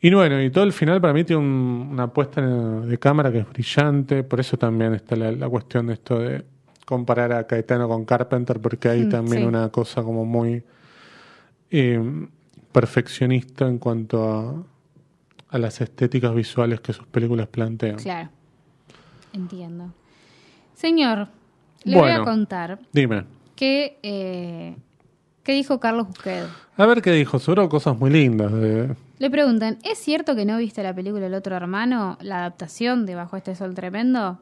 y 0.01 0.13
bueno, 0.15 0.41
y 0.43 0.51
todo 0.51 0.65
el 0.65 0.73
final 0.73 1.01
para 1.01 1.13
mí 1.13 1.25
tiene 1.25 1.43
un- 1.43 1.89
una 1.93 2.09
puesta 2.13 2.41
de 2.41 2.99
cámara 2.99 3.33
que 3.33 3.39
es 3.39 3.49
brillante, 3.49 4.23
por 4.25 4.41
eso 4.41 4.57
también 4.57 4.95
está 4.95 5.17
la, 5.17 5.33
la 5.33 5.49
cuestión 5.49 5.87
de 5.89 5.95
esto 5.95 6.19
de 6.19 6.45
comparar 6.85 7.33
a 7.33 7.47
Caetano 7.47 7.89
con 7.89 8.05
Carpenter, 8.05 8.61
porque 8.61 8.89
hay 8.89 9.07
Mm, 9.07 9.09
también 9.09 9.43
sí. 9.43 9.45
una 9.49 9.69
cosa 9.71 10.03
como 10.03 10.25
muy 10.25 10.63
eh, 11.71 12.01
perfeccionista 12.73 13.67
en 13.67 13.79
cuanto 13.79 14.25
a, 14.25 14.55
a 15.49 15.59
las 15.59 15.81
estéticas 15.81 16.35
visuales 16.35 16.81
que 16.81 16.93
sus 16.93 17.07
películas 17.07 17.47
plantean. 17.49 17.97
Claro. 17.97 18.31
Entiendo. 19.33 19.93
Señor, 20.75 21.29
le 21.85 21.97
voy 21.99 22.11
a 22.11 22.23
contar 22.23 22.79
Dime, 22.93 23.25
que 23.55 23.99
eh, 24.03 24.77
¿qué 25.43 25.53
dijo 25.53 25.79
Carlos 25.81 26.09
Busquet? 26.09 26.47
a 26.77 26.87
ver 26.87 27.01
qué 27.03 27.13
dijo, 27.13 27.39
seguro 27.39 27.69
cosas 27.69 27.97
muy 27.99 28.11
lindas. 28.11 28.53
de- 28.53 28.95
Le 29.19 29.31
preguntan, 29.31 29.79
¿es 29.83 29.99
cierto 29.99 30.35
que 30.37 30.45
no 30.45 30.59
viste 30.59 30.83
la 30.83 30.95
película 30.95 31.27
El 31.27 31.35
otro 31.35 31.57
hermano, 31.57 32.19
la 32.21 32.39
adaptación 32.41 33.07
de 33.07 33.15
Bajo 33.15 33.37
este 33.37 33.55
sol 33.55 33.75
tremendo? 33.75 34.41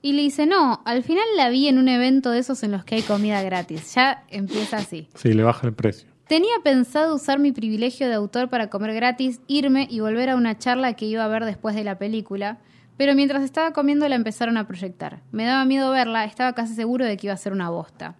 Y 0.00 0.12
le 0.12 0.22
dice, 0.22 0.46
no, 0.46 0.80
al 0.84 1.02
final 1.02 1.24
la 1.36 1.48
vi 1.50 1.66
en 1.68 1.76
un 1.78 1.88
evento 1.88 2.30
de 2.30 2.38
esos 2.38 2.62
en 2.62 2.70
los 2.70 2.84
que 2.84 2.94
hay 2.94 3.02
comida 3.02 3.42
gratis. 3.42 3.94
Ya 3.96 4.24
empieza 4.28 4.76
así. 4.76 5.08
Sí, 5.16 5.32
le 5.32 5.42
baja 5.42 5.66
el 5.66 5.72
precio. 5.74 6.07
Tenía 6.28 6.52
pensado 6.62 7.14
usar 7.14 7.38
mi 7.38 7.52
privilegio 7.52 8.06
de 8.08 8.14
autor 8.14 8.48
para 8.50 8.68
comer 8.68 8.94
gratis, 8.94 9.40
irme 9.46 9.86
y 9.90 10.00
volver 10.00 10.28
a 10.30 10.36
una 10.36 10.58
charla 10.58 10.92
que 10.92 11.06
iba 11.06 11.24
a 11.24 11.28
ver 11.28 11.44
después 11.44 11.74
de 11.74 11.84
la 11.84 11.96
película, 11.98 12.58
pero 12.98 13.14
mientras 13.14 13.42
estaba 13.42 13.72
comiendo 13.72 14.06
la 14.08 14.16
empezaron 14.16 14.56
a 14.58 14.66
proyectar. 14.66 15.20
Me 15.32 15.44
daba 15.44 15.64
miedo 15.64 15.90
verla, 15.90 16.24
estaba 16.24 16.52
casi 16.52 16.74
seguro 16.74 17.06
de 17.06 17.16
que 17.16 17.28
iba 17.28 17.34
a 17.34 17.38
ser 17.38 17.52
una 17.52 17.70
bosta. 17.70 18.16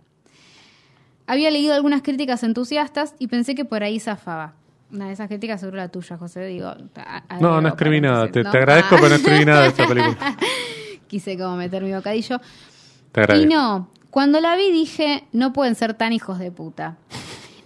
Había 1.27 1.51
leído 1.51 1.75
algunas 1.75 2.01
críticas 2.01 2.43
entusiastas 2.43 3.15
y 3.19 3.27
pensé 3.27 3.55
que 3.55 3.67
por 3.67 3.83
ahí 3.83 4.01
zafaba. 4.01 4.55
Una 4.91 5.09
de 5.09 5.13
esas 5.13 5.29
críticas 5.29 5.61
seguro 5.61 5.77
la 5.77 5.89
tuya, 5.89 6.17
José, 6.17 6.47
digo. 6.47 6.69
a- 6.69 7.23
a- 7.29 7.41
No, 7.41 7.61
no 7.61 7.69
escribí 7.69 8.01
nada. 8.01 8.31
Te, 8.31 8.41
agradezco, 8.41 8.95
Ah. 8.95 8.99
pero 8.99 9.09
no 9.11 9.15
escribí 9.17 9.45
nada 9.45 9.63
de 9.63 9.69
esta 9.69 9.87
película. 9.89 10.37
Quise 11.09 11.37
como 11.37 11.57
meter 11.57 11.83
mi 11.85 11.93
bocadillo. 11.93 12.39
Te 13.13 13.21
Y 13.21 13.25
agradezco. 13.25 13.55
no, 13.55 13.91
cuando 14.11 14.41
la 14.41 14.57
vi 14.57 14.73
dije, 14.73 15.25
no 15.33 15.53
pueden 15.53 15.75
ser 15.75 15.93
tan 15.93 16.15
hijos 16.15 16.39
de 16.39 16.51
puta. 16.51 16.97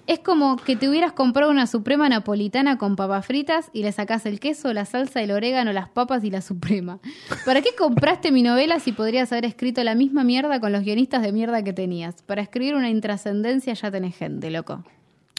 Es 0.09 0.19
como 0.19 0.57
que 0.57 0.75
te 0.75 0.89
hubieras 0.89 1.13
comprado 1.13 1.51
una 1.51 1.67
suprema 1.69 2.09
napolitana 2.09 2.77
con 2.77 2.97
papas 2.97 3.25
fritas 3.25 3.71
y 3.73 3.83
le 3.83 3.93
sacás 3.93 4.27
el 4.27 4.41
queso, 4.41 4.73
la 4.73 4.85
salsa, 4.85 5.23
el 5.23 5.31
orégano, 5.31 5.73
las 5.73 5.89
papas 5.89 6.25
y 6.25 6.31
la 6.31 6.41
suprema. 6.41 6.99
¿Para 7.47 7.63
qué 7.63 7.71
compraste 7.79 8.33
mi 8.33 8.43
novela 8.43 8.81
si 8.81 8.91
podrías 8.93 9.31
haber 9.33 9.45
escrito 9.45 9.83
la 9.85 9.95
misma 9.95 10.25
mierda 10.25 10.59
con 10.59 10.73
los 10.73 10.83
guionistas 10.83 11.23
de 11.23 11.33
mierda 11.33 11.63
que 11.63 11.73
tenías? 11.73 12.21
Para 12.23 12.43
escribir 12.43 12.75
una 12.75 12.91
intrascendencia 12.91 13.75
ya 13.75 13.91
tenés 13.93 14.17
gente, 14.17 14.51
loco. 14.51 14.83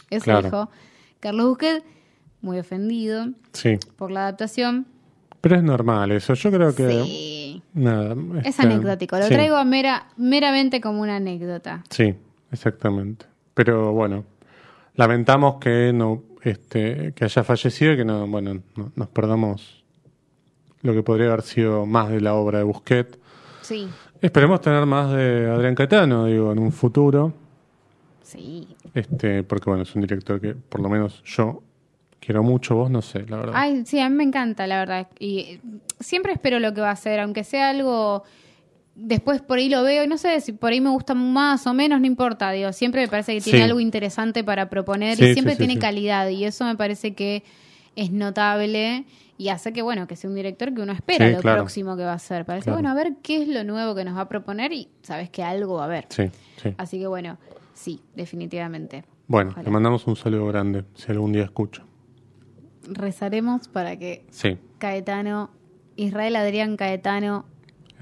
Eso 0.08 0.24
Claro. 0.24 0.42
dijo 0.42 0.70
Carlos 1.20 1.46
Busquet, 1.48 1.84
muy 2.40 2.58
ofendido 2.58 3.28
Sí, 3.52 3.78
por 3.96 4.10
la 4.10 4.20
adaptación. 4.20 4.86
pero 5.42 5.56
es 5.56 5.62
normal 5.62 6.10
eso. 6.12 6.32
Yo 6.32 6.50
creo 6.50 6.74
que. 6.74 6.88
Sí. 7.02 7.62
Nada. 7.74 8.16
Es 8.44 8.58
anecdótico, 8.60 9.18
lo 9.18 9.24
sí, 9.26 9.34
traigo 9.34 9.56
a 9.56 9.64
mera, 9.64 10.06
meramente 10.16 10.80
como 10.80 11.02
una 11.02 11.16
anécdota. 11.16 11.84
Sí, 11.90 12.14
exactamente. 12.50 13.26
Pero 13.54 13.92
bueno, 13.92 14.24
lamentamos 14.94 15.56
que 15.56 15.92
no 15.92 16.22
este 16.42 17.12
que 17.14 17.24
haya 17.24 17.42
fallecido 17.44 17.92
y 17.92 17.96
que 17.96 18.04
no, 18.04 18.26
bueno, 18.26 18.60
no- 18.76 18.92
nos 18.94 19.08
perdamos 19.08 19.84
lo 20.82 20.92
que 20.92 21.02
podría 21.02 21.28
haber 21.28 21.42
sido 21.42 21.86
más 21.86 22.10
de 22.10 22.20
la 22.20 22.34
obra 22.34 22.58
de 22.58 22.64
Busquet. 22.64 23.18
Sí, 23.62 23.88
Esperemos 24.20 24.60
tener 24.62 24.86
más 24.86 25.12
de 25.14 25.50
Adrián 25.50 25.74
Caetano, 25.74 26.26
digo, 26.26 26.52
en 26.52 26.58
un 26.58 26.72
futuro. 26.72 27.32
sí. 28.22 28.68
Este, 28.94 29.42
porque 29.42 29.68
bueno, 29.70 29.82
es 29.82 29.94
un 29.96 30.02
director 30.02 30.40
que 30.40 30.54
por 30.54 30.80
lo 30.80 30.88
menos 30.88 31.20
yo 31.24 31.62
quiero 32.20 32.42
mucho, 32.44 32.76
vos 32.76 32.90
no 32.90 33.02
sé, 33.02 33.26
la 33.26 33.38
verdad. 33.38 33.52
Ay, 33.56 33.82
sí, 33.86 33.98
a 33.98 34.08
mí 34.08 34.14
me 34.14 34.22
encanta, 34.24 34.66
la 34.68 34.78
verdad. 34.78 35.08
Y 35.18 35.58
siempre 36.00 36.32
espero 36.32 36.60
lo 36.60 36.72
que 36.72 36.80
va 36.80 36.90
a 36.90 36.92
hacer, 36.92 37.18
aunque 37.20 37.42
sea 37.44 37.70
algo. 37.70 38.22
Después 38.96 39.42
por 39.42 39.58
ahí 39.58 39.68
lo 39.68 39.82
veo 39.82 40.04
y 40.04 40.06
no 40.06 40.16
sé 40.18 40.40
si 40.40 40.52
por 40.52 40.70
ahí 40.72 40.80
me 40.80 40.90
gusta 40.90 41.14
más 41.14 41.66
o 41.66 41.74
menos, 41.74 42.00
no 42.00 42.06
importa. 42.06 42.50
Digo, 42.52 42.72
siempre 42.72 43.00
me 43.02 43.08
parece 43.08 43.34
que 43.34 43.40
tiene 43.40 43.58
Sí. 43.58 43.64
algo 43.64 43.80
interesante 43.80 44.44
para 44.44 44.70
proponer 44.70 45.16
Sí, 45.16 45.24
y 45.26 45.32
siempre 45.32 45.54
sí, 45.54 45.58
tiene 45.66 45.78
calidad. 45.78 46.28
Y 46.28 46.44
eso 46.44 46.64
me 46.64 46.76
parece 46.76 47.14
que 47.14 47.42
es 47.96 48.12
notable 48.12 49.04
y 49.36 49.48
hace 49.48 49.72
que, 49.72 49.82
bueno, 49.82 50.06
que 50.06 50.14
sea 50.14 50.30
un 50.30 50.36
director 50.36 50.72
que 50.72 50.80
uno 50.80 50.92
espera 50.92 51.28
lo 51.28 51.38
claro. 51.40 51.58
próximo 51.62 51.96
que 51.96 52.04
va 52.04 52.12
a 52.12 52.16
hacer. 52.16 52.44
Parece, 52.44 52.66
Claro. 52.66 52.76
bueno, 52.76 52.90
a 52.90 52.94
ver 52.94 53.14
qué 53.20 53.42
es 53.42 53.48
lo 53.48 53.64
nuevo 53.64 53.96
que 53.96 54.04
nos 54.04 54.16
va 54.16 54.22
a 54.22 54.28
proponer 54.28 54.72
y 54.72 54.88
sabes 55.02 55.28
que 55.28 55.42
algo 55.42 55.74
va 55.74 55.82
a 55.82 55.86
haber. 55.86 56.06
Sí, 56.10 56.30
sí. 56.62 56.72
Así 56.78 57.00
que, 57.00 57.08
bueno, 57.08 57.36
sí, 57.72 58.00
definitivamente. 58.14 59.04
Bueno, 59.26 59.50
Ojalá. 59.50 59.64
le 59.64 59.70
mandamos 59.72 60.06
un 60.06 60.14
saludo 60.14 60.46
grande, 60.46 60.84
si 60.94 61.10
algún 61.10 61.32
día 61.32 61.42
escucha. 61.42 61.82
Rezaremos 62.86 63.68
para 63.68 63.96
que 63.96 64.24
Sí, 64.30 64.58
Caetano, 64.78 65.50
Israel 65.96 66.36
Adrián 66.36 66.76
Caetano, 66.76 67.46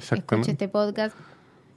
escuche 0.03 0.15
exactamente. 0.21 0.51
este 0.53 0.69
podcast. 0.69 1.17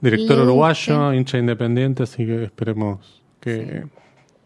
Director 0.00 0.38
uruguayo, 0.40 1.12
hincha 1.14 1.38
independiente, 1.38 2.02
así 2.02 2.26
que 2.26 2.44
esperemos 2.44 3.22
que, 3.40 3.86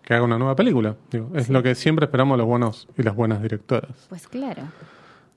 que 0.02 0.14
haga 0.14 0.22
una 0.24 0.38
nueva 0.38 0.54
película. 0.54 0.94
Digo, 1.10 1.30
es 1.34 1.48
lo 1.48 1.62
que 1.62 1.74
siempre 1.74 2.04
esperamos 2.06 2.38
los 2.38 2.46
buenos 2.46 2.88
y 2.96 3.02
las 3.02 3.14
buenas 3.16 3.42
directoras. 3.42 4.06
Pues 4.08 4.28
claro. 4.28 4.62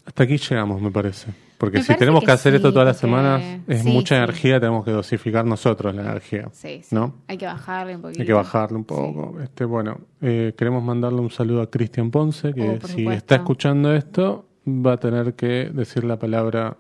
Hasta 0.05 0.23
aquí 0.23 0.37
llegamos, 0.37 0.81
me 0.81 0.91
parece. 0.91 1.31
Porque 1.57 1.77
Me 1.77 1.83
si 1.83 1.87
parece 1.87 1.99
tenemos 1.99 2.19
que 2.21 2.25
que 2.25 2.31
hacer 2.33 2.51
sí, 2.51 2.55
esto 2.57 2.73
todas 2.73 2.85
las 2.87 2.97
semanas, 2.97 3.41
es 3.67 3.85
mucha 3.85 4.17
energía, 4.17 4.59
tenemos 4.59 4.83
que 4.83 4.91
dosificar 4.91 5.45
nosotros 5.45 5.95
la 5.95 6.01
energía. 6.01 6.49
Sí. 6.51 6.81
¿No? 6.91 7.15
Hay 7.27 7.37
que 7.37 7.45
bajarle 7.45 7.95
un 7.95 8.01
poquito. 8.01 8.21
Hay 8.21 8.27
que 8.27 8.33
bajarle 8.33 8.77
un 8.77 8.83
poco. 8.83 9.39
Este, 9.41 9.63
bueno, 9.63 9.97
eh, 10.21 10.53
queremos 10.57 10.83
mandarle 10.83 11.21
un 11.21 11.31
saludo 11.31 11.61
a 11.61 11.69
Cristian 11.71 12.11
Ponce, 12.11 12.53
que 12.53 12.61
Oh, 12.61 12.73
si 12.85 12.87
supuesto. 12.97 13.11
está 13.13 13.35
escuchando 13.35 13.93
esto, 13.95 14.45
va 14.67 14.93
a 14.93 14.97
tener 14.97 15.35
que 15.35 15.71
decir 15.73 16.03
la 16.03 16.19
palabra 16.19 16.75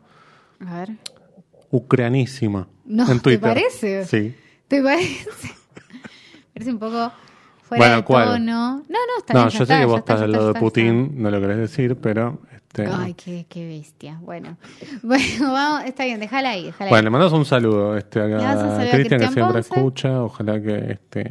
A 0.67 0.79
ver. 0.79 0.89
Ucranísima 1.73 2.67
No, 2.85 3.09
en 3.11 3.19
¿te 3.19 3.39
parece? 3.39 4.05
Sí. 4.05 4.35
¿Te 4.67 4.81
parece? 4.81 5.25
parece 6.53 6.71
un 6.71 6.79
poco 6.79 7.11
fuera 7.63 7.83
Bueno, 7.83 7.95
de 7.97 8.03
¿cuál? 8.03 8.25
tono. 8.27 8.43
No, 8.77 8.83
no, 8.87 8.97
está 9.19 9.33
No, 9.33 9.39
bien. 9.41 9.49
yo 9.49 9.59
ya 9.59 9.65
sé 9.65 9.79
que 9.79 9.85
vos 9.85 9.99
estás 9.99 10.15
está, 10.15 10.27
lado 10.27 10.43
de 10.45 10.49
está, 10.51 10.59
Putin, 10.59 11.21
no 11.21 11.31
lo 11.31 11.41
querés 11.41 11.57
decir, 11.57 11.95
pero... 11.97 12.39
Este, 12.53 12.87
Ay, 12.91 13.13
qué, 13.13 13.45
qué 13.49 13.67
bestia. 13.67 14.19
Bueno, 14.21 14.57
bueno, 15.03 15.51
vamos, 15.53 15.85
está 15.85 16.05
bien, 16.05 16.19
déjala 16.19 16.51
ahí, 16.51 16.65
déjala 16.65 16.89
bueno, 16.89 16.99
ahí. 16.99 17.03
le 17.05 17.09
mandamos 17.11 17.33
un 17.33 17.45
saludo 17.45 17.95
este, 17.97 18.19
a, 18.21 18.25
a 18.81 18.91
Cristian, 18.91 19.19
que 19.19 19.27
siempre 19.29 19.59
escucha. 19.59 20.23
Ojalá 20.23 20.59
que 20.61 20.91
este, 20.93 21.29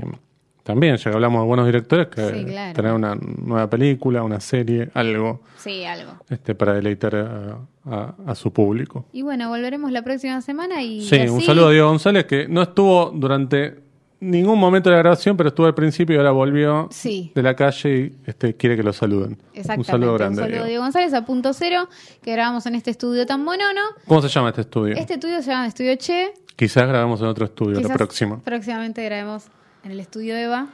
también, 0.62 0.96
ya 0.96 1.10
que 1.10 1.14
hablamos 1.16 1.42
de 1.42 1.46
buenos 1.48 1.66
directores, 1.66 2.06
que 2.08 2.28
Sí, 2.30 2.44
claro. 2.44 2.74
tener 2.74 2.92
una 2.92 3.14
nueva 3.16 3.68
película, 3.68 4.22
una 4.22 4.38
serie, 4.40 4.90
algo 4.94 5.42
Sí, 5.56 5.84
algo. 5.84 6.12
este, 6.30 6.54
para 6.54 6.74
deleitar 6.74 7.16
a, 7.16 7.58
a- 7.84 8.14
a 8.26 8.34
su 8.34 8.52
público. 8.52 9.04
Y 9.12 9.22
bueno, 9.22 9.48
volveremos 9.48 9.90
la 9.92 10.02
próxima 10.02 10.40
semana 10.40 10.82
y. 10.82 11.02
Sí, 11.02 11.16
un 11.28 11.40
saludo 11.40 11.68
a 11.68 11.70
Diego 11.72 11.88
González, 11.88 12.24
que 12.26 12.46
no 12.48 12.62
estuvo 12.62 13.10
durante 13.14 13.80
ningún 14.20 14.56
momento 14.58 14.88
de 14.88 14.94
la 14.96 15.02
grabación, 15.02 15.36
pero 15.36 15.48
estuvo 15.48 15.66
al 15.66 15.74
principio 15.74 16.14
y 16.14 16.18
ahora 16.18 16.30
volvió 16.30 16.86
Sí. 16.92 17.32
de 17.34 17.42
la 17.42 17.56
calle 17.56 17.96
y 17.96 18.12
este, 18.30 18.54
quiere 18.54 18.76
que 18.76 18.84
lo 18.84 18.92
saluden. 18.92 19.36
Exactamente. 19.52 19.78
Un 19.80 19.84
saludo 19.84 20.14
grande. 20.14 20.42
Un 20.42 20.48
saludo 20.48 20.62
a 20.62 20.66
Diego 20.68 20.82
González 20.84 21.12
a 21.12 21.24
punto 21.26 21.52
cero, 21.52 21.88
que 22.22 22.30
grabamos 22.30 22.64
en 22.66 22.76
este 22.76 22.92
estudio 22.92 23.26
tan 23.26 23.42
monono. 23.42 23.80
¿Cómo 24.06 24.22
se 24.22 24.28
llama 24.28 24.50
este 24.50 24.60
estudio? 24.60 24.94
Este 24.96 25.14
estudio 25.14 25.42
se 25.42 25.50
llama 25.50 25.66
Estudio 25.66 25.96
Che. 25.96 26.34
Quizás 26.54 26.86
grabamos 26.86 27.20
en 27.20 27.26
otro 27.26 27.46
estudio 27.46 27.78
Quizás 27.78 27.90
la 27.90 27.96
próxima. 27.96 28.38
Próximamente 28.44 29.02
grabemos 29.04 29.46
en 29.82 29.90
el 29.90 29.98
estudio 29.98 30.36
Eva. 30.36 30.68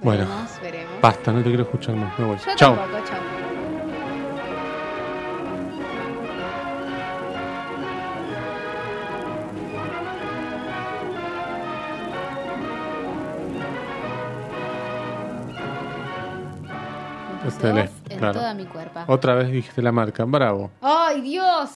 Bueno. 0.00 0.26
Veremos, 0.26 0.50
veremos. 0.62 1.00
Basta, 1.00 1.32
no 1.32 1.38
te 1.38 1.48
quiero 1.48 1.64
escuchar 1.64 1.96
más. 1.96 2.16
Me 2.16 2.26
voy. 2.26 2.36
Yo 2.36 2.44
tampoco, 2.56 3.04
chao. 3.08 3.33
Off 17.46 17.64
en 17.64 18.18
claro. 18.18 18.40
toda 18.40 18.54
mi 18.54 18.64
cuerpo. 18.64 19.00
Otra 19.06 19.34
vez 19.34 19.50
dijiste 19.50 19.82
la 19.82 19.92
marca. 19.92 20.24
Bravo. 20.24 20.70
¡Ay, 20.80 21.20
Dios! 21.20 21.74